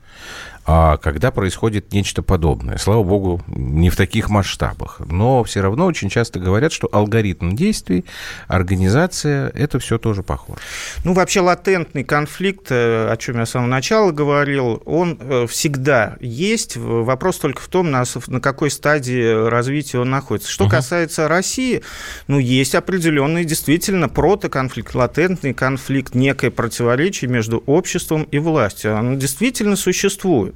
когда 0.67 1.31
происходит 1.31 1.93
нечто 1.93 2.23
подобное. 2.23 2.77
Слава 2.79 3.05
богу, 3.05 3.41
не 3.47 3.89
в 3.89 3.97
таких 3.97 4.29
масштабах. 4.29 5.01
Но 5.07 5.45
все 5.45 5.61
равно 5.61 5.87
очень 5.87 6.09
часто 6.09 6.41
говорят, 6.41 6.73
что 6.73 6.89
алгоритм 6.91 7.55
действий, 7.55 8.05
организация, 8.49 9.49
это 9.51 9.79
все 9.79 9.99
тоже 9.99 10.25
похоже. 10.25 10.59
Ну, 11.05 11.13
вообще 11.13 11.41
латентный 11.41 12.03
конфликт, 12.03 12.67
э, 12.71 13.09
о 13.09 13.17
чем 13.17 13.39
я 13.39 13.47
с 13.47 13.51
самого 13.51 13.69
начала 13.69 14.11
говорил, 14.11 14.83
он 14.87 15.19
э, 15.21 15.47
всегда 15.49 16.17
есть. 16.21 16.77
Вопрос 16.77 17.39
только 17.39 17.63
в 17.63 17.69
том, 17.69 17.93
на, 17.93 18.03
на 18.27 18.41
какой 18.41 18.71
стадии 18.71 19.49
развития 19.49 20.01
он 20.01 20.11
находится. 20.11 20.51
Что 20.51 20.65
угу. 20.65 20.73
касается 20.73 21.29
России, 21.29 21.83
ну, 22.27 22.39
есть 22.41 22.75
определенный 22.75 23.45
действительно 23.45 24.09
протоконфликт, 24.09 24.95
латентный 24.95 25.55
конфликт, 25.55 26.15
некое 26.15 26.51
противоречие 26.51 27.31
между 27.31 27.59
обществом 27.67 28.25
и 28.25 28.39
властью. 28.39 28.97
Оно 28.97 29.15
действительно 29.15 29.77
существует. 29.77 30.56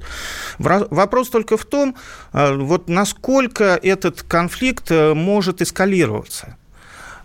Вопрос 0.59 1.29
только 1.29 1.57
в 1.57 1.65
том, 1.65 1.95
э, 2.33 2.55
вот 2.55 2.89
насколько 2.89 3.79
этот 3.81 4.23
конфликт 4.23 4.91
э, 4.91 5.13
может 5.13 5.61
эскалироваться. 5.61 6.57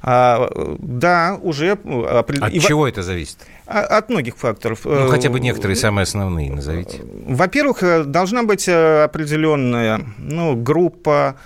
А, 0.03 0.49
да, 0.79 1.39
уже... 1.43 1.79
Э, 1.85 2.19
от 2.19 2.53
и... 2.53 2.61
чего 2.61 2.87
это 2.87 3.03
зависит? 3.03 3.39
А, 3.67 3.81
от 3.81 4.09
многих 4.09 4.37
факторов. 4.37 4.81
Ну, 4.85 5.09
хотя 5.09 5.31
бы 5.31 5.41
некоторые 5.41 5.77
самые 5.77 6.05
основные 6.05 6.51
назовите. 6.53 7.03
Во-первых, 7.27 8.09
должна 8.09 8.43
быть 8.43 8.69
определенная 8.69 10.01
ну, 10.19 10.55
группа 10.55 11.37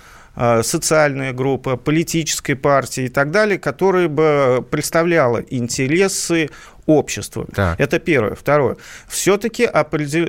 социальная 0.63 1.33
группа, 1.33 1.75
политической 1.75 2.55
партии 2.55 3.03
и 3.03 3.09
так 3.09 3.31
далее, 3.31 3.59
которая 3.59 4.07
бы 4.07 4.65
представляла 4.71 5.39
интересы 5.49 6.49
обществу. 6.85 7.47
Так. 7.53 7.79
Это 7.79 7.99
первое. 7.99 8.35
Второе. 8.35 8.77
Все-таки 9.07 9.69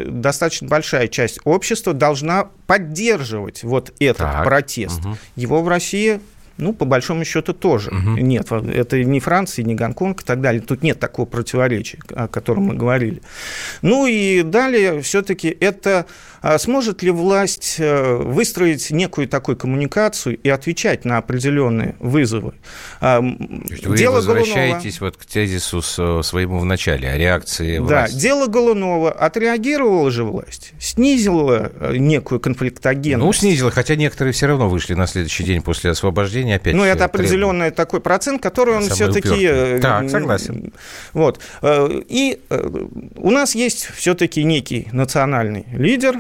достаточно 0.08 0.68
большая 0.68 1.08
часть 1.08 1.40
общества 1.44 1.92
должна 1.92 2.48
поддерживать 2.66 3.62
вот 3.62 3.92
этот 3.98 4.18
так. 4.18 4.44
протест. 4.44 5.00
Угу. 5.00 5.16
Его 5.36 5.62
в 5.62 5.68
России 5.68 6.20
ну, 6.58 6.72
по 6.72 6.84
большому 6.84 7.24
счету, 7.24 7.52
тоже 7.52 7.90
угу. 7.90 8.10
нет. 8.16 8.50
Это 8.52 9.02
не 9.02 9.20
Франция, 9.20 9.64
не 9.64 9.74
Гонконг 9.74 10.22
и 10.22 10.24
так 10.24 10.40
далее. 10.40 10.60
Тут 10.60 10.82
нет 10.82 11.00
такого 11.00 11.26
противоречия, 11.26 11.98
о 12.10 12.28
котором 12.28 12.64
мы 12.64 12.74
говорили. 12.74 13.22
Ну 13.80 14.06
и 14.06 14.42
далее 14.42 15.00
все-таки 15.02 15.48
это 15.48 16.06
а 16.42 16.58
сможет 16.58 17.04
ли 17.04 17.12
власть 17.12 17.76
э, 17.78 18.16
выстроить 18.16 18.90
некую 18.90 19.28
такую 19.28 19.56
коммуникацию 19.56 20.36
и 20.36 20.48
отвечать 20.48 21.04
на 21.04 21.18
определенные 21.18 21.94
вызовы? 22.00 22.54
А, 23.00 23.20
вы 23.20 23.96
дело 23.96 24.16
возвращаетесь 24.16 24.98
Голунова... 24.98 25.16
вот 25.16 25.16
к 25.16 25.24
тезису 25.24 25.82
э, 25.98 26.22
своему 26.24 26.58
в 26.58 26.64
начале, 26.64 27.08
о 27.08 27.16
реакции 27.16 27.78
власти. 27.78 28.14
Да, 28.14 28.20
дело 28.20 28.48
Голунова 28.48 29.12
отреагировала 29.12 30.10
же 30.10 30.24
власть, 30.24 30.72
снизила 30.80 31.70
э, 31.78 31.96
некую 31.96 32.40
конфликтогенность. 32.40 33.24
Ну, 33.24 33.32
снизила, 33.32 33.70
хотя 33.70 33.94
некоторые 33.94 34.32
все 34.32 34.46
равно 34.46 34.68
вышли 34.68 34.94
на 34.94 35.06
следующий 35.06 35.44
день 35.44 35.62
после 35.62 35.92
освобождения 35.92 36.56
опять. 36.56 36.74
Ну, 36.74 36.82
это 36.82 37.04
определенный 37.04 37.66
требует. 37.66 37.76
такой 37.76 38.00
процент, 38.00 38.42
который 38.42 38.74
он 38.74 38.88
все-таки... 38.88 39.80
Так, 39.80 40.10
согласен. 40.10 40.72
Вот. 41.12 41.40
И 41.62 42.40
у 43.16 43.30
нас 43.30 43.54
есть 43.54 43.88
все-таки 43.94 44.42
некий 44.42 44.88
национальный 44.92 45.66
лидер, 45.72 46.16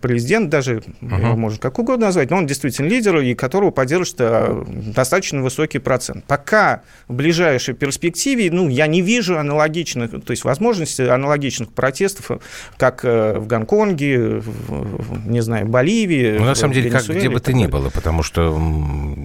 президент, 0.00 0.48
даже 0.48 0.76
uh-huh. 0.78 1.20
его 1.20 1.36
можно 1.36 1.58
как 1.58 1.78
угодно 1.78 2.06
назвать, 2.06 2.30
но 2.30 2.38
он 2.38 2.46
действительно 2.46 2.86
лидер, 2.86 3.18
и 3.18 3.34
которого 3.34 3.70
поддержит 3.70 4.16
э, 4.18 4.64
достаточно 4.66 5.42
высокий 5.42 5.78
процент. 5.78 6.24
Пока 6.24 6.82
в 7.06 7.14
ближайшей 7.14 7.74
перспективе, 7.74 8.50
ну, 8.50 8.68
я 8.68 8.86
не 8.86 9.02
вижу 9.02 9.38
аналогичных, 9.38 10.10
то 10.24 10.30
есть 10.30 10.44
возможности 10.44 11.02
аналогичных 11.02 11.72
протестов, 11.72 12.40
как 12.76 13.04
э, 13.04 13.38
в 13.38 13.46
Гонконге, 13.46 14.40
в, 14.40 15.28
не 15.28 15.40
знаю, 15.40 15.66
Боливии. 15.66 16.38
Ну, 16.38 16.44
на 16.44 16.54
самом 16.54 16.74
деле, 16.74 16.90
как 16.90 17.04
где 17.06 17.28
бы 17.28 17.40
то 17.40 17.52
ни 17.52 17.66
было, 17.66 17.90
потому 17.90 18.22
что 18.22 18.58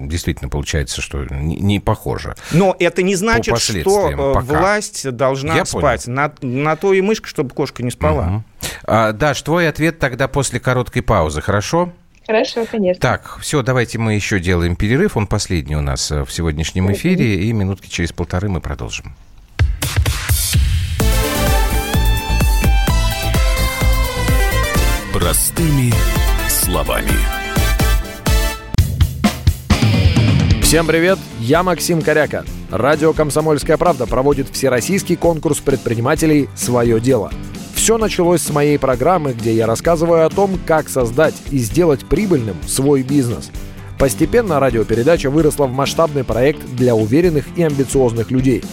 действительно 0.06 0.48
получается, 0.48 1.00
что 1.00 1.24
не, 1.24 1.56
не 1.56 1.80
похоже. 1.80 2.34
Но 2.52 2.76
это 2.78 3.02
не 3.02 3.14
значит, 3.14 3.58
что 3.58 4.10
пока. 4.34 4.40
власть 4.40 5.10
должна 5.10 5.56
я 5.56 5.64
спать. 5.64 6.06
На, 6.06 6.32
на 6.42 6.76
то 6.76 6.92
и 6.92 7.00
мышка, 7.00 7.28
чтобы 7.28 7.50
кошка 7.50 7.82
не 7.82 7.90
спала. 7.90 8.26
Угу. 8.26 8.44
А, 8.84 9.12
Даш, 9.12 9.40
твой 9.42 9.68
ответ 9.68 9.98
тогда 9.98 10.28
после 10.28 10.60
короткой 10.60 11.02
паузы, 11.02 11.40
хорошо? 11.40 11.92
Хорошо, 12.26 12.64
конечно. 12.70 13.00
Так, 13.00 13.38
все, 13.40 13.62
давайте 13.62 13.98
мы 13.98 14.14
еще 14.14 14.40
делаем 14.40 14.76
перерыв. 14.76 15.16
Он 15.16 15.26
последний 15.26 15.76
у 15.76 15.82
нас 15.82 16.10
э, 16.10 16.24
в 16.24 16.32
сегодняшнем 16.32 16.90
эфире. 16.92 17.44
И 17.44 17.52
минутки 17.52 17.88
через 17.88 18.12
полторы 18.12 18.48
мы 18.48 18.60
продолжим. 18.60 19.14
Простыми 25.12 25.92
словами. 26.48 27.12
Всем 30.62 30.86
привет, 30.86 31.18
я 31.38 31.62
Максим 31.62 32.02
Коряка. 32.02 32.44
Радио 32.70 33.12
«Комсомольская 33.12 33.76
правда» 33.76 34.06
проводит 34.06 34.48
всероссийский 34.48 35.14
конкурс 35.14 35.60
предпринимателей 35.60 36.48
«Свое 36.56 36.98
дело». 37.00 37.30
Все 37.84 37.98
началось 37.98 38.40
с 38.40 38.48
моей 38.48 38.78
программы, 38.78 39.34
где 39.34 39.52
я 39.52 39.66
рассказываю 39.66 40.24
о 40.24 40.30
том, 40.30 40.58
как 40.64 40.88
создать 40.88 41.34
и 41.50 41.58
сделать 41.58 42.06
прибыльным 42.06 42.56
свой 42.66 43.02
бизнес. 43.02 43.50
Постепенно 43.98 44.58
радиопередача 44.58 45.28
выросла 45.28 45.66
в 45.66 45.72
масштабный 45.74 46.24
проект 46.24 46.64
для 46.76 46.94
уверенных 46.94 47.44
и 47.58 47.62
амбициозных 47.62 48.30
людей. 48.30 48.64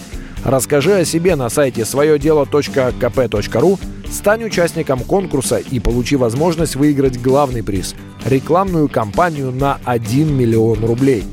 Расскажи 0.46 0.94
о 0.94 1.04
себе 1.04 1.36
на 1.36 1.50
сайте 1.50 1.84
своедело.кп.ру, 1.84 3.78
стань 4.10 4.44
участником 4.44 5.00
конкурса 5.00 5.58
и 5.58 5.78
получи 5.78 6.16
возможность 6.16 6.76
выиграть 6.76 7.20
главный 7.20 7.62
приз– 7.62 7.94
рекламную 8.24 8.88
кампанию 8.88 9.52
на 9.52 9.78
1 9.84 10.34
миллион 10.34 10.82
рублей. 10.86 11.24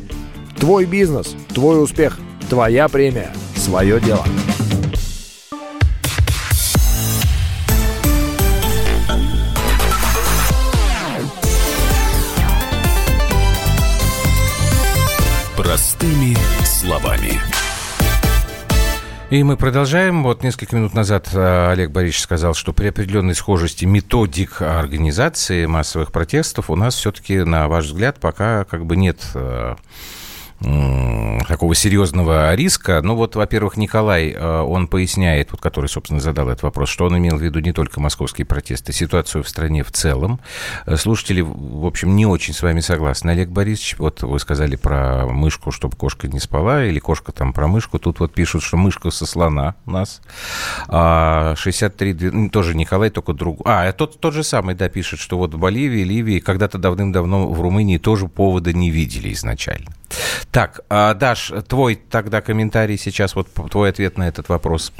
Твой 0.57 0.83
бизнес, 0.83 1.33
твой 1.53 1.81
успех, 1.81 2.19
твоя 2.49 2.89
премия, 2.89 3.31
свое 3.55 4.01
дело. 4.01 4.25
И 19.29 19.43
мы 19.43 19.57
продолжаем. 19.57 20.23
Вот 20.23 20.41
несколько 20.41 20.75
минут 20.75 20.95
назад 20.95 21.29
э, 21.33 21.71
Олег 21.71 21.91
Борисович 21.91 22.23
сказал, 22.23 22.55
что 22.55 22.73
при 22.73 22.87
определенной 22.87 23.35
схожести 23.35 23.85
методик 23.85 24.63
организации 24.63 25.67
массовых 25.67 26.11
протестов 26.11 26.71
у 26.71 26.75
нас 26.75 26.95
все-таки, 26.95 27.43
на 27.43 27.67
ваш 27.67 27.85
взгляд, 27.85 28.19
пока 28.19 28.63
как 28.63 28.87
бы 28.87 28.95
нет 28.95 29.21
э, 29.35 29.75
такого 30.61 31.73
серьезного 31.73 32.53
риска. 32.53 33.01
Ну 33.01 33.15
вот, 33.15 33.35
во-первых, 33.35 33.77
Николай, 33.77 34.29
э, 34.29 34.61
он 34.61 34.87
поясняет, 34.87 35.51
вот 35.51 35.61
который, 35.61 35.87
собственно, 35.87 36.19
задал 36.19 36.49
этот 36.49 36.63
вопрос, 36.63 36.89
что 36.89 37.05
он 37.05 37.17
имел 37.17 37.37
в 37.37 37.41
виду 37.41 37.59
не 37.59 37.73
только 37.73 37.99
московские 37.99 38.45
протесты, 38.45 38.93
ситуацию 38.93 39.43
в 39.43 39.49
стране 39.49 39.83
в 39.83 39.91
целом. 39.91 40.39
Э, 40.85 40.95
слушатели, 40.95 41.41
в 41.41 41.85
общем, 41.85 42.15
не 42.15 42.25
очень 42.25 42.53
с 42.53 42.61
вами 42.61 42.81
согласны, 42.81 43.31
Олег 43.31 43.49
Борисович. 43.49 43.95
Вот 43.97 44.21
вы 44.21 44.39
сказали 44.39 44.75
про 44.75 45.25
мышку, 45.27 45.71
чтобы 45.71 45.95
кошка 45.95 46.27
не 46.27 46.39
спала, 46.39 46.85
или 46.85 46.99
кошка 46.99 47.31
там 47.31 47.53
про 47.53 47.67
мышку. 47.67 47.97
Тут 47.97 48.19
вот 48.19 48.33
пишут, 48.33 48.61
что 48.61 48.77
мышка 48.77 49.09
со 49.09 49.25
слона 49.25 49.75
у 49.85 49.91
нас. 49.91 50.21
63, 50.87 52.11
а, 52.11 52.31
ну, 52.31 52.49
тоже 52.49 52.75
Николай, 52.75 53.09
только 53.09 53.33
друг. 53.33 53.61
А, 53.65 53.91
тот, 53.91 54.19
тот 54.19 54.33
же 54.33 54.43
самый, 54.43 54.75
да, 54.75 54.89
пишет, 54.89 55.19
что 55.19 55.37
вот 55.37 55.53
в 55.53 55.57
Боливии, 55.57 56.03
Ливии, 56.03 56.39
когда-то 56.39 56.77
давным-давно 56.77 57.49
в 57.49 57.61
Румынии 57.61 57.97
тоже 57.97 58.27
повода 58.27 58.73
не 58.73 58.91
видели 58.91 59.33
изначально. 59.33 59.87
Так, 60.51 60.81
а, 60.89 61.13
Даш, 61.13 61.51
твой 61.67 61.95
тогда 61.95 62.41
комментарий 62.41 62.97
сейчас, 62.97 63.35
вот 63.35 63.49
твой 63.71 63.89
ответ 63.89 64.17
на 64.17 64.27
этот 64.27 64.49
вопрос. 64.49 64.91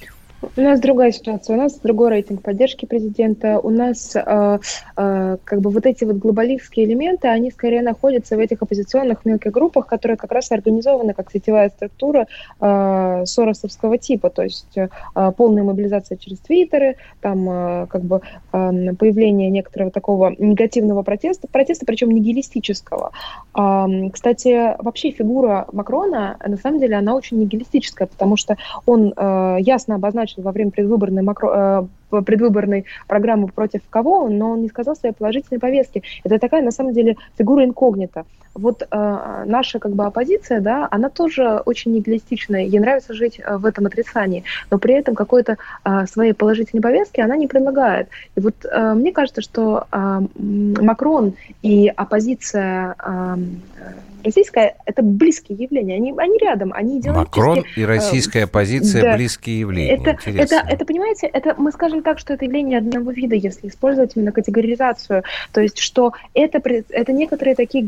У 0.42 0.62
нас 0.62 0.80
другая 0.80 1.12
ситуация, 1.12 1.58
у 1.58 1.60
нас 1.60 1.80
другой 1.80 2.12
рейтинг 2.12 2.42
поддержки 2.42 2.86
президента, 2.86 3.60
у 3.60 3.70
нас 3.70 4.16
э, 4.16 4.60
э, 4.96 5.38
как 5.44 5.62
бы 5.62 5.70
вот 5.70 5.86
эти 5.86 6.06
вот 6.06 6.16
глобалистские 6.16 6.86
элементы, 6.86 7.28
они 7.28 7.52
скорее 7.52 7.82
находятся 7.82 8.38
в 8.38 8.40
этих 8.40 8.62
оппозиционных 8.62 9.26
мелких 9.26 9.52
группах, 9.52 9.88
которые 9.88 10.18
как 10.18 10.32
раз 10.32 10.52
организованы 10.52 11.14
как 11.14 11.30
сетевая 11.32 11.70
структура 11.70 12.28
э, 12.62 13.24
соросовского 13.26 13.98
типа, 13.98 14.30
то 14.30 14.44
есть 14.44 14.78
э, 14.78 14.88
полная 15.36 15.64
мобилизация 15.64 16.18
через 16.18 16.40
твиттеры, 16.40 16.96
там 17.20 17.50
э, 17.50 17.88
как 17.88 18.04
бы 18.04 18.22
э, 18.54 18.94
появление 18.98 19.50
некоторого 19.50 19.92
такого 19.92 20.34
негативного 20.38 21.04
протеста, 21.04 21.50
протеста, 21.50 21.86
причем 21.86 22.12
нигилистического. 22.12 23.12
Э, 23.58 24.10
кстати, 24.14 24.82
вообще 24.82 25.12
фигура 25.12 25.68
Макрона, 25.74 26.38
на 26.46 26.58
самом 26.58 26.80
деле, 26.80 26.96
она 26.96 27.14
очень 27.16 27.40
нигилистическая, 27.40 28.08
потому 28.08 28.38
что 28.38 28.56
он 28.86 29.14
э, 29.16 29.58
ясно 29.60 29.96
обозначил 29.96 30.29
начал 30.30 30.44
во 30.44 30.52
время 30.52 30.72
предвыборной, 30.72 31.22
макро, 31.22 31.90
э, 32.12 32.22
предвыборной 32.22 32.86
программы 33.08 33.48
против 33.48 33.82
кого, 33.90 34.30
но 34.30 34.52
он 34.52 34.62
не 34.62 34.70
сказал 34.70 34.96
своей 34.96 35.14
положительной 35.14 35.60
повестки. 35.60 36.04
Это 36.24 36.40
такая, 36.40 36.62
на 36.62 36.72
самом 36.72 36.94
деле, 36.94 37.16
фигура 37.38 37.64
инкогнита. 37.64 38.26
Вот 38.54 38.82
э, 38.82 39.44
наша 39.46 39.80
как 39.80 39.94
бы 39.94 40.06
оппозиция, 40.06 40.60
да, 40.60 40.88
она 40.92 41.10
тоже 41.10 41.62
очень 41.66 41.94
нигилистичная. 41.94 42.64
Ей 42.64 42.80
нравится 42.80 43.14
жить 43.14 43.40
э, 43.40 43.58
в 43.58 43.66
этом 43.66 43.86
отрицании, 43.86 44.44
но 44.72 44.78
при 44.78 44.96
этом 44.96 45.16
какой-то 45.16 45.58
э, 45.86 46.06
своей 46.08 46.34
положительной 46.34 46.82
повестки 46.82 47.22
она 47.22 47.36
не 47.36 47.48
предлагает. 47.48 48.10
И 48.36 48.40
вот 48.40 48.56
э, 48.66 48.94
мне 48.94 49.12
кажется, 49.12 49.42
что 49.42 49.86
э, 49.92 50.22
Макрон 50.36 51.36
и 51.62 51.88
оппозиция 51.88 52.96
э, 53.00 53.36
российская– 54.24 54.76
это 54.86 55.02
близкие 55.02 55.58
явления. 55.58 55.96
Они, 55.96 56.14
они 56.18 56.38
рядом, 56.40 56.74
они 56.74 57.00
идеологически... 57.00 57.40
Макрон 57.40 57.64
и 57.76 57.86
российская 57.86 58.44
оппозиция 58.44 59.02
да. 59.02 59.16
близкие 59.16 59.60
явления. 59.60 59.96
Это, 59.96 60.18
это, 60.26 60.64
это, 60.68 60.86
понимаете, 60.86 61.28
это 61.28 61.56
мы 61.58 61.72
скажем 61.72 62.04
так, 62.04 62.20
что 62.20 62.34
это 62.34 62.46
явление 62.46 62.80
одного 62.80 63.12
вида, 63.12 63.36
если 63.36 63.68
использовать 63.68 64.16
именно 64.16 64.32
категоризацию. 64.32 65.24
То 65.52 65.62
есть, 65.62 65.80
что 65.80 66.14
это, 66.34 66.62
это 66.90 67.12
некоторые 67.12 67.56
такие 67.56 67.84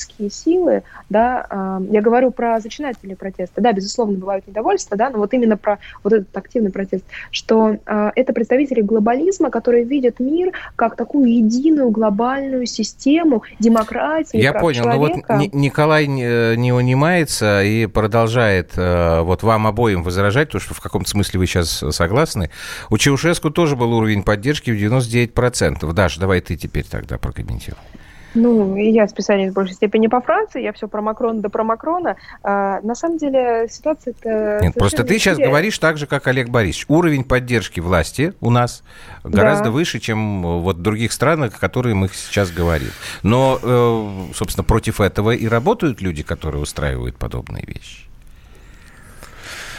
глобалистские 0.00 0.30
силы, 0.30 0.82
да, 1.08 1.80
я 1.90 2.00
говорю 2.00 2.30
про 2.30 2.60
зачинателей 2.60 3.16
протеста, 3.16 3.60
да, 3.60 3.72
безусловно, 3.72 4.18
бывают 4.18 4.46
недовольства, 4.46 4.96
да, 4.96 5.10
но 5.10 5.18
вот 5.18 5.32
именно 5.34 5.56
про 5.56 5.78
вот 6.02 6.12
этот 6.12 6.36
активный 6.36 6.70
протест, 6.70 7.04
что 7.30 7.76
а, 7.86 8.12
это 8.14 8.32
представители 8.32 8.80
глобализма, 8.80 9.50
которые 9.50 9.84
видят 9.84 10.20
мир 10.20 10.52
как 10.76 10.96
такую 10.96 11.32
единую 11.32 11.90
глобальную 11.90 12.66
систему 12.66 13.42
демократии, 13.58 14.38
Я 14.38 14.52
понял, 14.52 14.84
человека. 14.84 15.24
но 15.28 15.44
вот 15.44 15.54
Николай 15.54 16.06
не, 16.06 16.56
не 16.56 16.72
унимается 16.72 17.62
и 17.62 17.86
продолжает 17.86 18.72
э, 18.76 19.20
вот 19.22 19.42
вам 19.42 19.66
обоим 19.66 20.02
возражать, 20.02 20.48
потому 20.48 20.62
что 20.62 20.74
в 20.74 20.80
каком-то 20.80 21.08
смысле 21.08 21.40
вы 21.40 21.46
сейчас 21.46 21.84
согласны. 21.90 22.50
У 22.88 22.98
Чаушеску 22.98 23.50
тоже 23.50 23.76
был 23.76 23.92
уровень 23.92 24.22
поддержки 24.22 24.70
в 24.70 24.74
99%. 24.74 25.92
Даша, 25.92 26.20
давай 26.20 26.40
ты 26.40 26.56
теперь 26.56 26.84
тогда 26.84 27.18
прокомментируй. 27.18 27.78
Ну, 28.34 28.76
я 28.76 29.08
специалист 29.08 29.52
в 29.52 29.54
большей 29.54 29.74
степени 29.74 30.06
по 30.06 30.20
Франции, 30.20 30.62
я 30.62 30.72
все 30.72 30.88
про 30.88 31.02
Макрона 31.02 31.40
да 31.40 31.48
про 31.48 31.64
Макрона. 31.64 32.16
А, 32.42 32.80
на 32.82 32.94
самом 32.94 33.18
деле 33.18 33.66
ситуация-то... 33.68 34.60
Нет, 34.62 34.74
просто 34.74 35.04
ты 35.04 35.18
сейчас 35.18 35.38
говоришь 35.38 35.78
так 35.78 35.98
же, 35.98 36.06
как 36.06 36.26
Олег 36.26 36.48
Борисович. 36.48 36.86
Уровень 36.88 37.24
поддержки 37.24 37.80
власти 37.80 38.34
у 38.40 38.50
нас 38.50 38.82
гораздо 39.24 39.64
да. 39.64 39.70
выше, 39.70 39.98
чем 40.00 40.42
вот 40.62 40.76
в 40.76 40.82
других 40.82 41.12
странах, 41.12 41.56
о 41.56 41.58
которых 41.58 41.94
мы 41.94 42.08
сейчас 42.08 42.50
говорим. 42.50 42.90
Но, 43.22 43.58
э, 43.62 44.32
собственно, 44.34 44.64
против 44.64 45.00
этого 45.00 45.32
и 45.32 45.46
работают 45.46 46.00
люди, 46.00 46.22
которые 46.22 46.62
устраивают 46.62 47.16
подобные 47.16 47.64
вещи. 47.66 48.09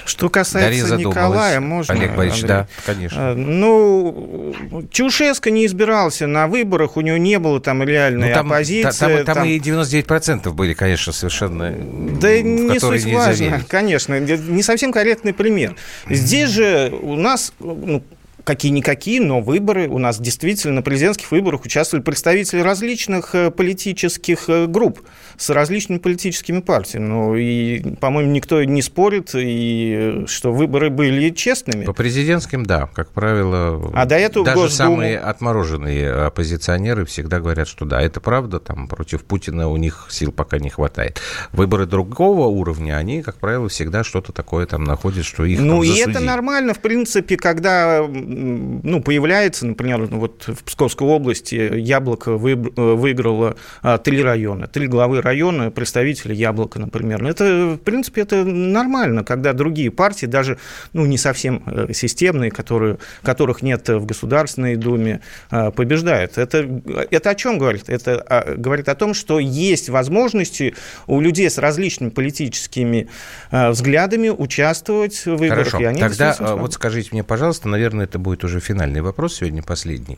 Что 0.06 0.30
касается 0.30 0.97
Николая, 0.97 1.60
можно... 1.60 1.93
Олег 1.93 2.16
Борисович, 2.16 2.43
Андрей, 2.43 2.58
да, 2.58 2.68
конечно. 2.86 3.20
Э, 3.20 3.34
ну, 3.34 4.54
Чушеско 4.91 5.52
не 5.52 5.66
избирался 5.66 6.28
на 6.28 6.47
выборах, 6.47 6.97
у 6.97 7.02
него 7.02 7.18
не 7.18 7.39
было 7.39 7.60
там 7.60 7.84
реальной 7.84 8.30
ну, 8.30 8.34
там, 8.34 8.47
оппозиции. 8.47 8.99
Там, 8.99 9.26
там, 9.26 9.36
там 9.36 9.47
и 9.47 9.60
99% 9.60 10.52
были, 10.52 10.74
конечно, 10.74 11.14
совершенно... 11.14 11.72
Да 11.72 12.41
не 12.41 12.80
суть 12.80 13.06
важно, 13.06 13.62
конечно. 13.68 14.20
Не 14.20 14.64
совсем 14.64 14.91
корректный 14.91 15.34
пример. 15.34 15.76
Здесь 16.10 16.49
же 16.49 16.93
у 17.02 17.16
нас 17.16 17.54
ну, 17.60 18.04
какие-никакие, 18.43 19.22
но 19.22 19.41
выборы. 19.41 19.88
У 19.88 19.97
нас 19.97 20.20
действительно 20.20 20.76
на 20.76 20.82
президентских 20.82 21.32
выборах 21.32 21.64
участвовали 21.66 22.04
представители 22.04 22.60
различных 22.60 23.36
э, 23.36 23.52
политических 23.52 24.49
э, 24.49 24.68
групп 24.68 25.02
с 25.42 25.50
различными 25.50 25.98
политическими 25.98 26.62
партиями. 26.62 27.08
Ну, 27.08 27.36
и, 27.36 27.96
по-моему, 27.96 28.32
никто 28.32 28.64
не 28.64 28.84
спорит, 28.84 29.32
и 29.34 30.26
что 30.28 30.54
выборы 30.54 30.92
были 30.92 31.32
честными. 31.32 31.86
По 31.86 31.94
президентским, 31.94 32.64
да, 32.64 32.88
как 32.94 33.10
правило. 33.10 33.92
А 33.96 34.06
до 34.06 34.18
этого 34.18 34.46
даже 34.46 34.58
Госдуму... 34.60 34.92
самые 34.92 35.18
отмороженные 35.18 36.12
оппозиционеры 36.12 37.06
всегда 37.06 37.39
говорят, 37.39 37.68
что 37.68 37.86
да, 37.86 38.00
это 38.02 38.20
правда, 38.22 38.60
там 38.60 38.88
против 38.88 39.24
Путина 39.24 39.68
у 39.68 39.78
них 39.78 40.10
сил 40.12 40.32
пока 40.32 40.60
не 40.60 40.70
хватает. 40.70 41.20
Выборы 41.54 41.88
другого 41.88 42.46
уровня, 42.46 42.98
они, 42.98 43.24
как 43.24 43.38
правило, 43.38 43.68
всегда 43.68 44.04
что-то 44.04 44.34
такое 44.34 44.68
там 44.68 44.84
находят, 44.84 45.26
что 45.26 45.44
их 45.44 45.60
Ну, 45.60 45.82
и 45.82 45.89
это 45.98 46.20
нормально, 46.20 46.76
в 46.76 46.80
принципе, 46.80 47.36
когда 47.36 48.06
ну, 48.08 49.02
появляется, 49.02 49.66
например, 49.66 50.06
вот 50.06 50.44
в 50.46 50.64
Псковской 50.66 51.08
области 51.08 51.56
Яблоко 51.56 52.38
выиграло 52.38 53.56
а, 53.82 53.98
три 53.98 54.22
района, 54.22 54.68
три 54.68 54.86
главы 54.86 55.20
района, 55.20 55.30
представители 55.71 56.34
Яблока, 56.34 56.79
например. 56.79 57.23
Это, 57.25 57.75
в 57.75 57.77
принципе, 57.77 58.21
это 58.21 58.43
нормально, 58.43 59.23
когда 59.23 59.53
другие 59.53 59.91
партии, 59.91 60.25
даже 60.25 60.57
ну, 60.93 61.05
не 61.05 61.17
совсем 61.17 61.63
э, 61.65 61.93
системные, 61.93 62.51
которые, 62.51 62.97
которых 63.23 63.61
нет 63.61 63.88
в 63.89 64.05
Государственной 64.05 64.75
Думе, 64.75 65.21
а, 65.49 65.71
побеждают. 65.71 66.38
Это, 66.38 66.67
это 67.11 67.29
о 67.29 67.36
чем 67.36 67.57
говорит? 67.57 67.89
Это 67.89 68.55
говорит 68.57 68.89
о 68.89 68.95
том, 68.95 69.13
что 69.13 69.39
есть 69.39 69.89
возможности 69.89 70.75
у 71.07 71.19
людей 71.19 71.49
с 71.49 71.57
различными 71.57 72.09
политическими 72.09 73.09
взглядами 73.51 74.29
участвовать 74.29 75.25
в 75.25 75.36
выборах. 75.36 75.69
Хорошо, 75.69 75.99
тогда 75.99 76.36
вот 76.55 76.73
скажите 76.73 77.09
мне, 77.11 77.23
пожалуйста, 77.23 77.67
наверное, 77.67 78.05
это 78.05 78.19
будет 78.19 78.43
уже 78.43 78.59
финальный 78.59 79.01
вопрос 79.01 79.36
сегодня, 79.36 79.63
последний. 79.63 80.17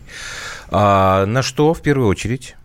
А, 0.70 1.26
на 1.26 1.42
что 1.42 1.74
в 1.74 1.82
первую 1.82 2.08
очередь 2.08 2.56
а, 2.56 2.63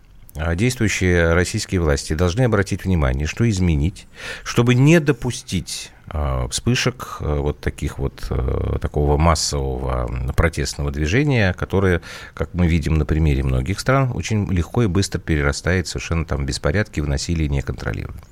действующие 0.55 1.33
российские 1.33 1.81
власти 1.81 2.13
должны 2.13 2.43
обратить 2.43 2.85
внимание, 2.85 3.27
что 3.27 3.49
изменить, 3.49 4.07
чтобы 4.43 4.75
не 4.75 4.99
допустить 4.99 5.91
а, 6.07 6.47
вспышек 6.47 7.17
вот 7.19 7.59
таких 7.59 7.99
вот 7.99 8.31
такого 8.81 9.17
массового 9.17 10.33
протестного 10.33 10.91
движения, 10.91 11.53
которое, 11.53 12.01
как 12.33 12.53
мы 12.53 12.67
видим 12.67 12.95
на 12.95 13.05
примере 13.05 13.43
многих 13.43 13.79
стран, 13.79 14.11
очень 14.13 14.51
легко 14.51 14.83
и 14.83 14.87
быстро 14.87 15.19
перерастает 15.19 15.87
совершенно 15.87 16.25
там 16.25 16.45
беспорядки, 16.45 16.99
в 16.99 17.07
насилие 17.07 17.49
неконтролируемое 17.49 18.23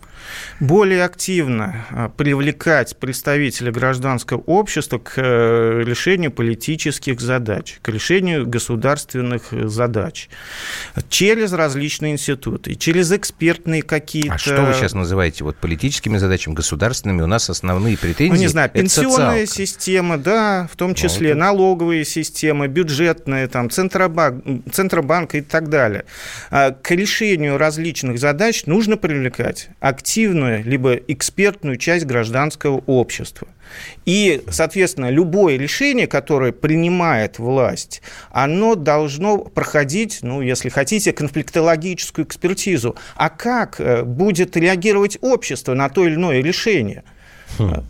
более 0.60 1.04
активно 1.04 1.86
а, 1.90 2.10
привлекать 2.10 2.98
представителей 2.98 3.72
гражданского 3.72 4.40
общества 4.40 4.98
к 4.98 5.14
э, 5.18 5.84
решению 5.86 6.32
политических 6.32 7.20
задач, 7.20 7.80
к 7.82 7.90
решению 7.90 8.48
государственных 8.48 9.46
задач 9.52 10.30
через 11.10 11.54
различные 11.54 12.14
институты, 12.14 12.76
через 12.76 13.12
экспертные 13.12 13.82
какие-то... 13.82 14.34
А 14.34 14.38
что 14.38 14.62
вы 14.64 14.74
сейчас 14.74 14.94
называете 14.94 15.44
вот 15.44 15.58
политическими 15.58 16.18
задачами, 16.18 16.54
государственными? 16.54 17.22
У 17.22 17.28
нас 17.28 17.50
основные 17.50 17.98
претензии... 17.98 18.34
Ну, 18.34 18.40
не 18.40 18.48
знаю, 18.48 18.70
пенсионная 18.70 19.46
система, 19.46 20.18
да, 20.18 20.68
в 20.72 20.76
том 20.76 20.96
числе 20.96 21.34
ну, 21.34 21.42
налоговые 21.42 22.06
системы, 22.06 22.68
бюджетная, 22.68 23.48
там, 23.48 23.70
Центробанк, 23.70 24.44
Центробанк 24.72 25.36
и 25.36 25.42
так 25.42 25.70
далее. 25.70 26.06
А 26.50 26.72
к 26.72 26.92
решению 26.92 27.58
различных 27.58 28.20
задач 28.20 28.66
нужно 28.66 28.98
привлекать 28.98 29.70
активно 29.80 30.17
активную, 30.18 30.64
либо 30.64 30.94
экспертную 30.94 31.78
часть 31.78 32.06
гражданского 32.06 32.82
общества. 32.88 33.48
И, 34.06 34.42
соответственно, 34.50 35.12
любое 35.12 35.58
решение, 35.58 36.08
которое 36.08 36.52
принимает 36.52 37.38
власть, 37.38 38.02
оно 38.32 38.74
должно 38.74 39.38
проходить, 39.38 40.20
ну, 40.24 40.42
если 40.42 40.70
хотите, 40.70 41.14
конфликтологическую 41.14 42.26
экспертизу. 42.26 42.96
А 43.16 43.30
как 43.30 43.80
э, 43.80 44.04
будет 44.04 44.58
реагировать 44.58 45.20
общество 45.22 45.76
на 45.76 45.88
то 45.90 46.08
или 46.08 46.16
иное 46.16 46.42
решение? 46.42 47.04
Хм. 47.60 47.86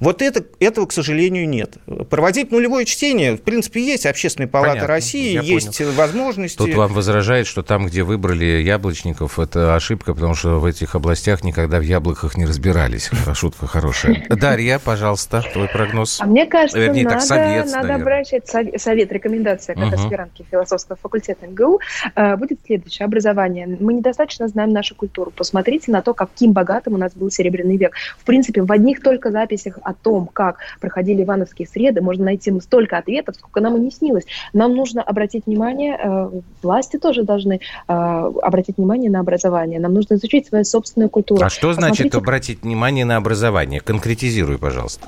Вот 0.00 0.22
это, 0.22 0.44
этого, 0.60 0.86
к 0.86 0.92
сожалению, 0.92 1.48
нет. 1.48 1.78
Проводить 2.08 2.52
нулевое 2.52 2.84
чтение, 2.84 3.36
в 3.36 3.42
принципе, 3.42 3.84
есть 3.84 4.06
Общественная 4.06 4.48
палата 4.48 4.70
Понятно, 4.70 4.88
России, 4.88 5.44
есть 5.44 5.78
понял. 5.78 5.92
возможности. 5.92 6.56
Тут 6.58 6.74
вам 6.74 6.92
возражает, 6.92 7.46
что 7.46 7.62
там, 7.62 7.86
где 7.86 8.02
выбрали 8.02 8.62
яблочников, 8.62 9.38
это 9.38 9.74
ошибка, 9.74 10.14
потому 10.14 10.34
что 10.34 10.60
в 10.60 10.64
этих 10.64 10.94
областях 10.94 11.42
никогда 11.42 11.78
в 11.78 11.82
яблоках 11.82 12.36
не 12.36 12.46
разбирались. 12.46 13.10
Шутка 13.34 13.66
хорошая. 13.66 14.24
Дарья, 14.28 14.78
пожалуйста, 14.78 15.44
твой 15.52 15.68
прогноз. 15.68 16.20
А 16.20 16.26
мне 16.26 16.46
кажется, 16.46 16.78
Вернее, 16.78 17.04
надо, 17.04 17.16
так, 17.16 17.24
совет, 17.24 17.66
надо 17.66 17.94
обращать 17.94 18.48
совет, 18.80 19.12
рекомендация 19.12 19.74
как 19.74 19.86
угу. 19.86 19.94
аспирантки 19.94 20.44
философского 20.50 20.96
факультета 20.96 21.46
МГУ 21.46 21.80
э, 22.14 22.36
будет 22.36 22.60
следующее. 22.64 23.06
Образование. 23.06 23.66
Мы 23.80 23.94
недостаточно 23.94 24.48
знаем 24.48 24.70
нашу 24.70 24.94
культуру. 24.94 25.30
Посмотрите 25.30 25.90
на 25.90 26.02
то, 26.02 26.14
каким 26.14 26.52
богатым 26.52 26.94
у 26.94 26.96
нас 26.96 27.12
был 27.14 27.30
Серебряный 27.30 27.76
век. 27.76 27.94
В 28.18 28.24
принципе, 28.24 28.62
в 28.62 28.70
одних 28.70 29.02
только 29.02 29.30
записях 29.30 29.78
о 29.88 29.94
том, 29.94 30.28
как 30.30 30.58
проходили 30.80 31.22
ивановские 31.22 31.66
среды, 31.66 32.02
можно 32.02 32.26
найти 32.26 32.52
столько 32.60 32.98
ответов, 32.98 33.36
сколько 33.36 33.60
нам 33.60 33.76
и 33.76 33.80
не 33.80 33.90
снилось. 33.90 34.24
Нам 34.52 34.74
нужно 34.74 35.02
обратить 35.02 35.46
внимание, 35.46 35.98
э, 36.02 36.30
власти 36.62 36.98
тоже 36.98 37.22
должны 37.22 37.54
э, 37.54 37.60
обратить 37.88 38.76
внимание 38.76 39.10
на 39.10 39.20
образование. 39.20 39.80
Нам 39.80 39.94
нужно 39.94 40.14
изучить 40.14 40.46
свою 40.46 40.64
собственную 40.64 41.08
культуру. 41.08 41.44
А 41.44 41.48
что 41.48 41.72
значит 41.72 41.88
Посмотрите... 41.96 42.18
обратить 42.18 42.62
внимание 42.62 43.04
на 43.04 43.16
образование? 43.16 43.80
Конкретизируй, 43.80 44.58
пожалуйста. 44.58 45.06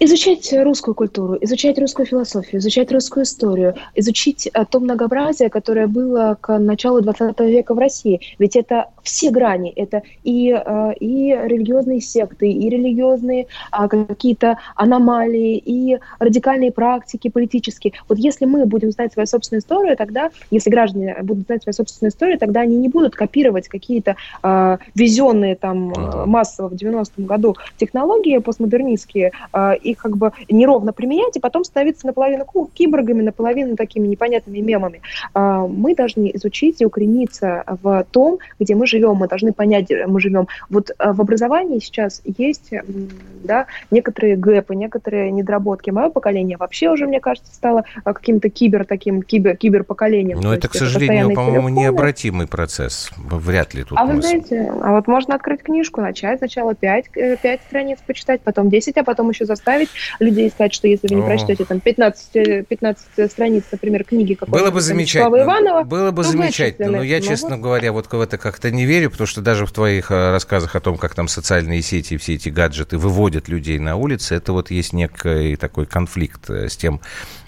Изучать 0.00 0.52
русскую 0.52 0.92
культуру, 0.92 1.38
изучать 1.40 1.78
русскую 1.78 2.04
философию, 2.04 2.60
изучать 2.60 2.90
русскую 2.90 3.22
историю, 3.22 3.76
изучить 3.94 4.48
э, 4.52 4.64
то 4.68 4.80
многообразие, 4.80 5.48
которое 5.50 5.86
было 5.86 6.36
к 6.40 6.58
началу 6.58 7.00
20 7.00 7.38
века 7.40 7.74
в 7.74 7.78
России. 7.78 8.20
Ведь 8.40 8.56
это 8.56 8.86
все 9.04 9.30
грани. 9.30 9.70
Это 9.70 10.02
и, 10.24 10.50
э, 10.50 10.94
и 10.98 11.28
религиозные 11.30 12.00
секты, 12.00 12.50
и 12.50 12.68
религиозные 12.68 13.46
а, 13.70 13.86
какие-то 13.86 14.58
аномалии, 14.74 15.62
и 15.64 15.98
радикальные 16.18 16.72
практики 16.72 17.28
политические. 17.28 17.92
Вот 18.08 18.18
если 18.18 18.46
мы 18.46 18.66
будем 18.66 18.90
знать 18.90 19.12
свою 19.12 19.26
собственную 19.26 19.60
историю, 19.60 19.96
тогда, 19.96 20.30
если 20.50 20.70
граждане 20.70 21.16
будут 21.22 21.46
знать 21.46 21.62
свою 21.62 21.74
собственную 21.74 22.10
историю, 22.10 22.38
тогда 22.40 22.62
они 22.62 22.76
не 22.76 22.88
будут 22.88 23.14
копировать 23.14 23.68
какие-то 23.68 24.16
э, 24.42 24.78
везенные 24.96 25.54
там 25.54 25.92
массово 26.26 26.68
в 26.68 26.72
90-м 26.72 27.26
году 27.26 27.56
технологии 27.76 28.38
постмодернистские, 28.38 29.30
э, 29.52 29.74
их 29.84 29.98
как 29.98 30.16
бы 30.16 30.32
неровно 30.48 30.92
применять, 30.92 31.36
и 31.36 31.40
потом 31.40 31.64
становиться 31.64 32.06
наполовину 32.06 32.46
киборгами, 32.72 33.22
наполовину 33.22 33.76
такими 33.76 34.06
непонятными 34.06 34.58
мемами. 34.58 35.00
Э, 35.34 35.66
мы 35.68 35.94
должны 35.94 36.30
изучить 36.34 36.80
и 36.80 36.86
укорениться 36.86 37.64
в 37.82 38.06
том, 38.10 38.38
где 38.58 38.74
мы 38.74 38.86
живем, 38.86 39.14
мы 39.14 39.28
должны 39.28 39.52
понять, 39.52 39.84
где 39.84 40.06
мы 40.06 40.20
живем. 40.20 40.48
Вот 40.70 40.90
э, 40.90 41.12
в 41.12 41.20
образовании 41.20 41.78
сейчас 41.78 42.22
есть 42.24 42.72
да, 43.44 43.66
некоторые 43.90 44.36
гэпы, 44.36 44.74
некоторые 44.74 45.30
недоработки. 45.30 45.90
Мое 45.90 46.10
поколение 46.10 46.56
вообще 46.56 46.90
уже, 46.90 47.06
мне 47.06 47.20
кажется, 47.20 47.54
стало 47.54 47.84
э, 48.04 48.12
каким-то 48.12 48.48
кибер 48.48 48.84
таким, 48.84 49.22
кибер, 49.22 49.56
киберпоколением. 49.56 50.40
Но 50.40 50.54
это, 50.54 50.68
к 50.68 50.74
сожалению, 50.74 51.34
по-моему, 51.34 51.68
необратимый 51.68 52.46
процесс. 52.46 53.10
Вряд 53.16 53.74
ли 53.74 53.84
тут 53.84 53.98
А 53.98 54.04
вы 54.04 54.20
знаете, 54.20 54.72
а 54.82 54.92
вот 54.92 55.06
можно 55.06 55.34
открыть 55.34 55.62
книжку, 55.62 56.00
начать 56.00 56.38
сначала 56.38 56.74
5, 56.74 57.10
5 57.10 57.44
э, 57.44 57.58
страниц 57.68 57.98
почитать, 58.06 58.40
потом 58.40 58.70
10, 58.70 58.96
а 58.96 59.04
потом 59.04 59.30
еще 59.30 59.44
заставить 59.44 59.73
людей 60.20 60.50
сказать, 60.50 60.74
что 60.74 60.88
если 60.88 61.08
вы 61.08 61.16
не 61.16 61.22
прочтете 61.22 61.64
там 61.64 61.80
15, 61.80 62.66
15 62.66 63.30
страниц, 63.30 63.64
например, 63.70 64.04
книги 64.04 64.34
какого-то 64.34 64.64
Было 64.64 64.70
бы 64.72 64.80
замечательно. 64.80 65.42
Иванова, 65.42 65.82
Было 65.84 66.10
бы 66.10 66.24
замечательно, 66.24 66.98
но 66.98 67.02
я, 67.02 67.20
честно 67.20 67.58
говоря, 67.58 67.92
вот 67.92 68.06
в 68.12 68.20
это 68.20 68.38
как-то 68.38 68.70
не 68.70 68.84
верю, 68.86 69.10
потому 69.10 69.26
что 69.26 69.40
даже 69.40 69.66
в 69.66 69.72
твоих 69.72 70.10
э, 70.10 70.30
рассказах 70.30 70.76
о 70.76 70.80
том, 70.80 70.96
как 70.96 71.14
там 71.14 71.28
социальные 71.28 71.82
сети 71.82 72.14
и 72.14 72.16
все 72.16 72.34
эти 72.34 72.48
гаджеты 72.48 72.98
выводят 72.98 73.48
людей 73.48 73.78
на 73.78 73.96
улицы, 73.96 74.36
это 74.36 74.52
вот 74.52 74.70
есть 74.70 74.92
некий 74.92 75.56
такой 75.56 75.86
конфликт 75.86 76.48
э, 76.48 76.68
с 76.68 76.76
тем, 76.76 76.96
э, 76.96 77.43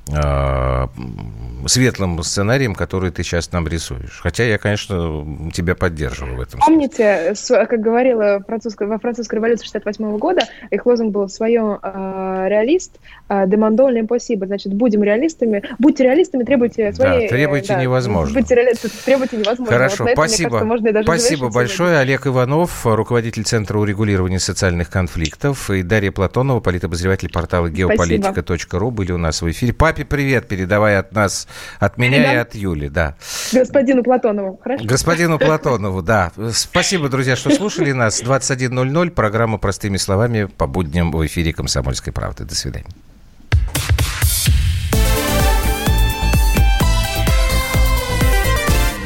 светлым 1.69 2.23
сценарием, 2.23 2.75
который 2.75 3.11
ты 3.11 3.25
сейчас 3.25 3.51
нам 3.51 3.67
рисуешь. 3.67 4.21
Хотя 4.23 4.45
я, 4.45 4.57
конечно, 4.57 5.51
тебя 5.53 5.75
поддерживаю 5.75 6.37
в 6.37 6.41
этом. 6.41 6.61
Помните, 6.61 7.35
как 7.49 7.81
говорила 7.81 8.41
французская, 8.47 8.87
во 8.87 8.99
французской 8.99 9.37
революции 9.37 9.65
68 9.65 10.19
года, 10.19 10.43
их 10.71 10.87
лозунг 10.87 11.13
был 11.13 11.29
своем 11.29 11.79
э, 11.83 12.47
реалист, 12.49 13.01
э, 13.29 13.47
demandons 13.47 13.93
l'impossible, 13.93 14.47
значит, 14.47 14.73
будем 14.75 15.03
реалистами, 15.03 15.63
будьте 15.79 16.05
реалистами, 16.05 16.45
требуйте 16.45 16.93
свои... 16.93 17.23
Да, 17.23 17.29
требуйте 17.29 17.75
э, 17.75 17.83
невозможно. 17.83 18.39
Будьте 18.39 18.55
реалистами, 18.55 18.93
требуйте 19.05 19.37
невозможно. 19.37 19.75
Хорошо, 19.75 20.05
вот 20.05 20.13
спасибо. 20.13 20.59
Кажется, 20.59 20.67
можно 20.67 21.03
спасибо 21.03 21.51
большое. 21.51 21.99
Олег 21.99 22.27
Иванов, 22.27 22.87
руководитель 22.87 23.45
Центра 23.45 23.79
урегулирования 23.79 24.39
социальных 24.39 24.91
конфликтов, 24.91 25.71
и 25.71 25.83
Дарья 25.83 26.13
Платонова, 26.13 26.61
политобозреватель 26.61 27.31
портала 27.31 27.69
geopolitika.ru 27.69 28.91
были 28.91 29.13
у 29.13 29.19
нас 29.19 29.43
в 29.43 29.51
эфире. 29.51 29.73
Папе 29.73 30.05
привет 30.05 30.49
передавай 30.49 30.99
от 30.99 31.13
нас 31.13 31.49
от 31.79 31.99
меня 31.99 32.23
да? 32.23 32.35
и 32.35 32.37
от 32.37 32.55
Юли, 32.55 32.89
да. 32.89 33.17
Господину 33.53 34.03
Платонову, 34.03 34.59
хорошо? 34.63 34.85
Господину 34.85 35.39
Платонову, 35.47 36.03
да. 36.03 36.33
Спасибо, 36.53 37.09
друзья, 37.09 37.37
что 37.37 37.51
слушали 37.51 37.93
нас. 37.93 38.23
21.00, 38.23 39.11
программа 39.11 39.59
«Простыми 39.59 39.97
словами» 39.97 40.45
по 40.45 40.67
будням 40.67 41.13
в 41.13 41.25
эфире 41.27 41.53
«Комсомольской 41.53 42.13
правды». 42.13 42.45
До 42.45 42.55
свидания. 42.55 42.87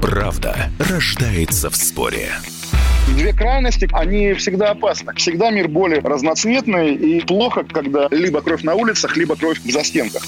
Правда 0.00 0.70
рождается 0.78 1.70
в 1.70 1.76
споре. 1.76 2.30
Две 3.16 3.32
крайности, 3.32 3.88
они 3.92 4.34
всегда 4.34 4.70
опасны. 4.70 5.14
Всегда 5.14 5.50
мир 5.50 5.68
более 5.68 6.00
разноцветный 6.00 6.94
и 6.94 7.20
плохо, 7.20 7.64
когда 7.64 8.08
либо 8.10 8.42
кровь 8.42 8.62
на 8.62 8.74
улицах, 8.74 9.16
либо 9.16 9.36
кровь 9.36 9.58
в 9.60 9.70
застенках. 9.70 10.22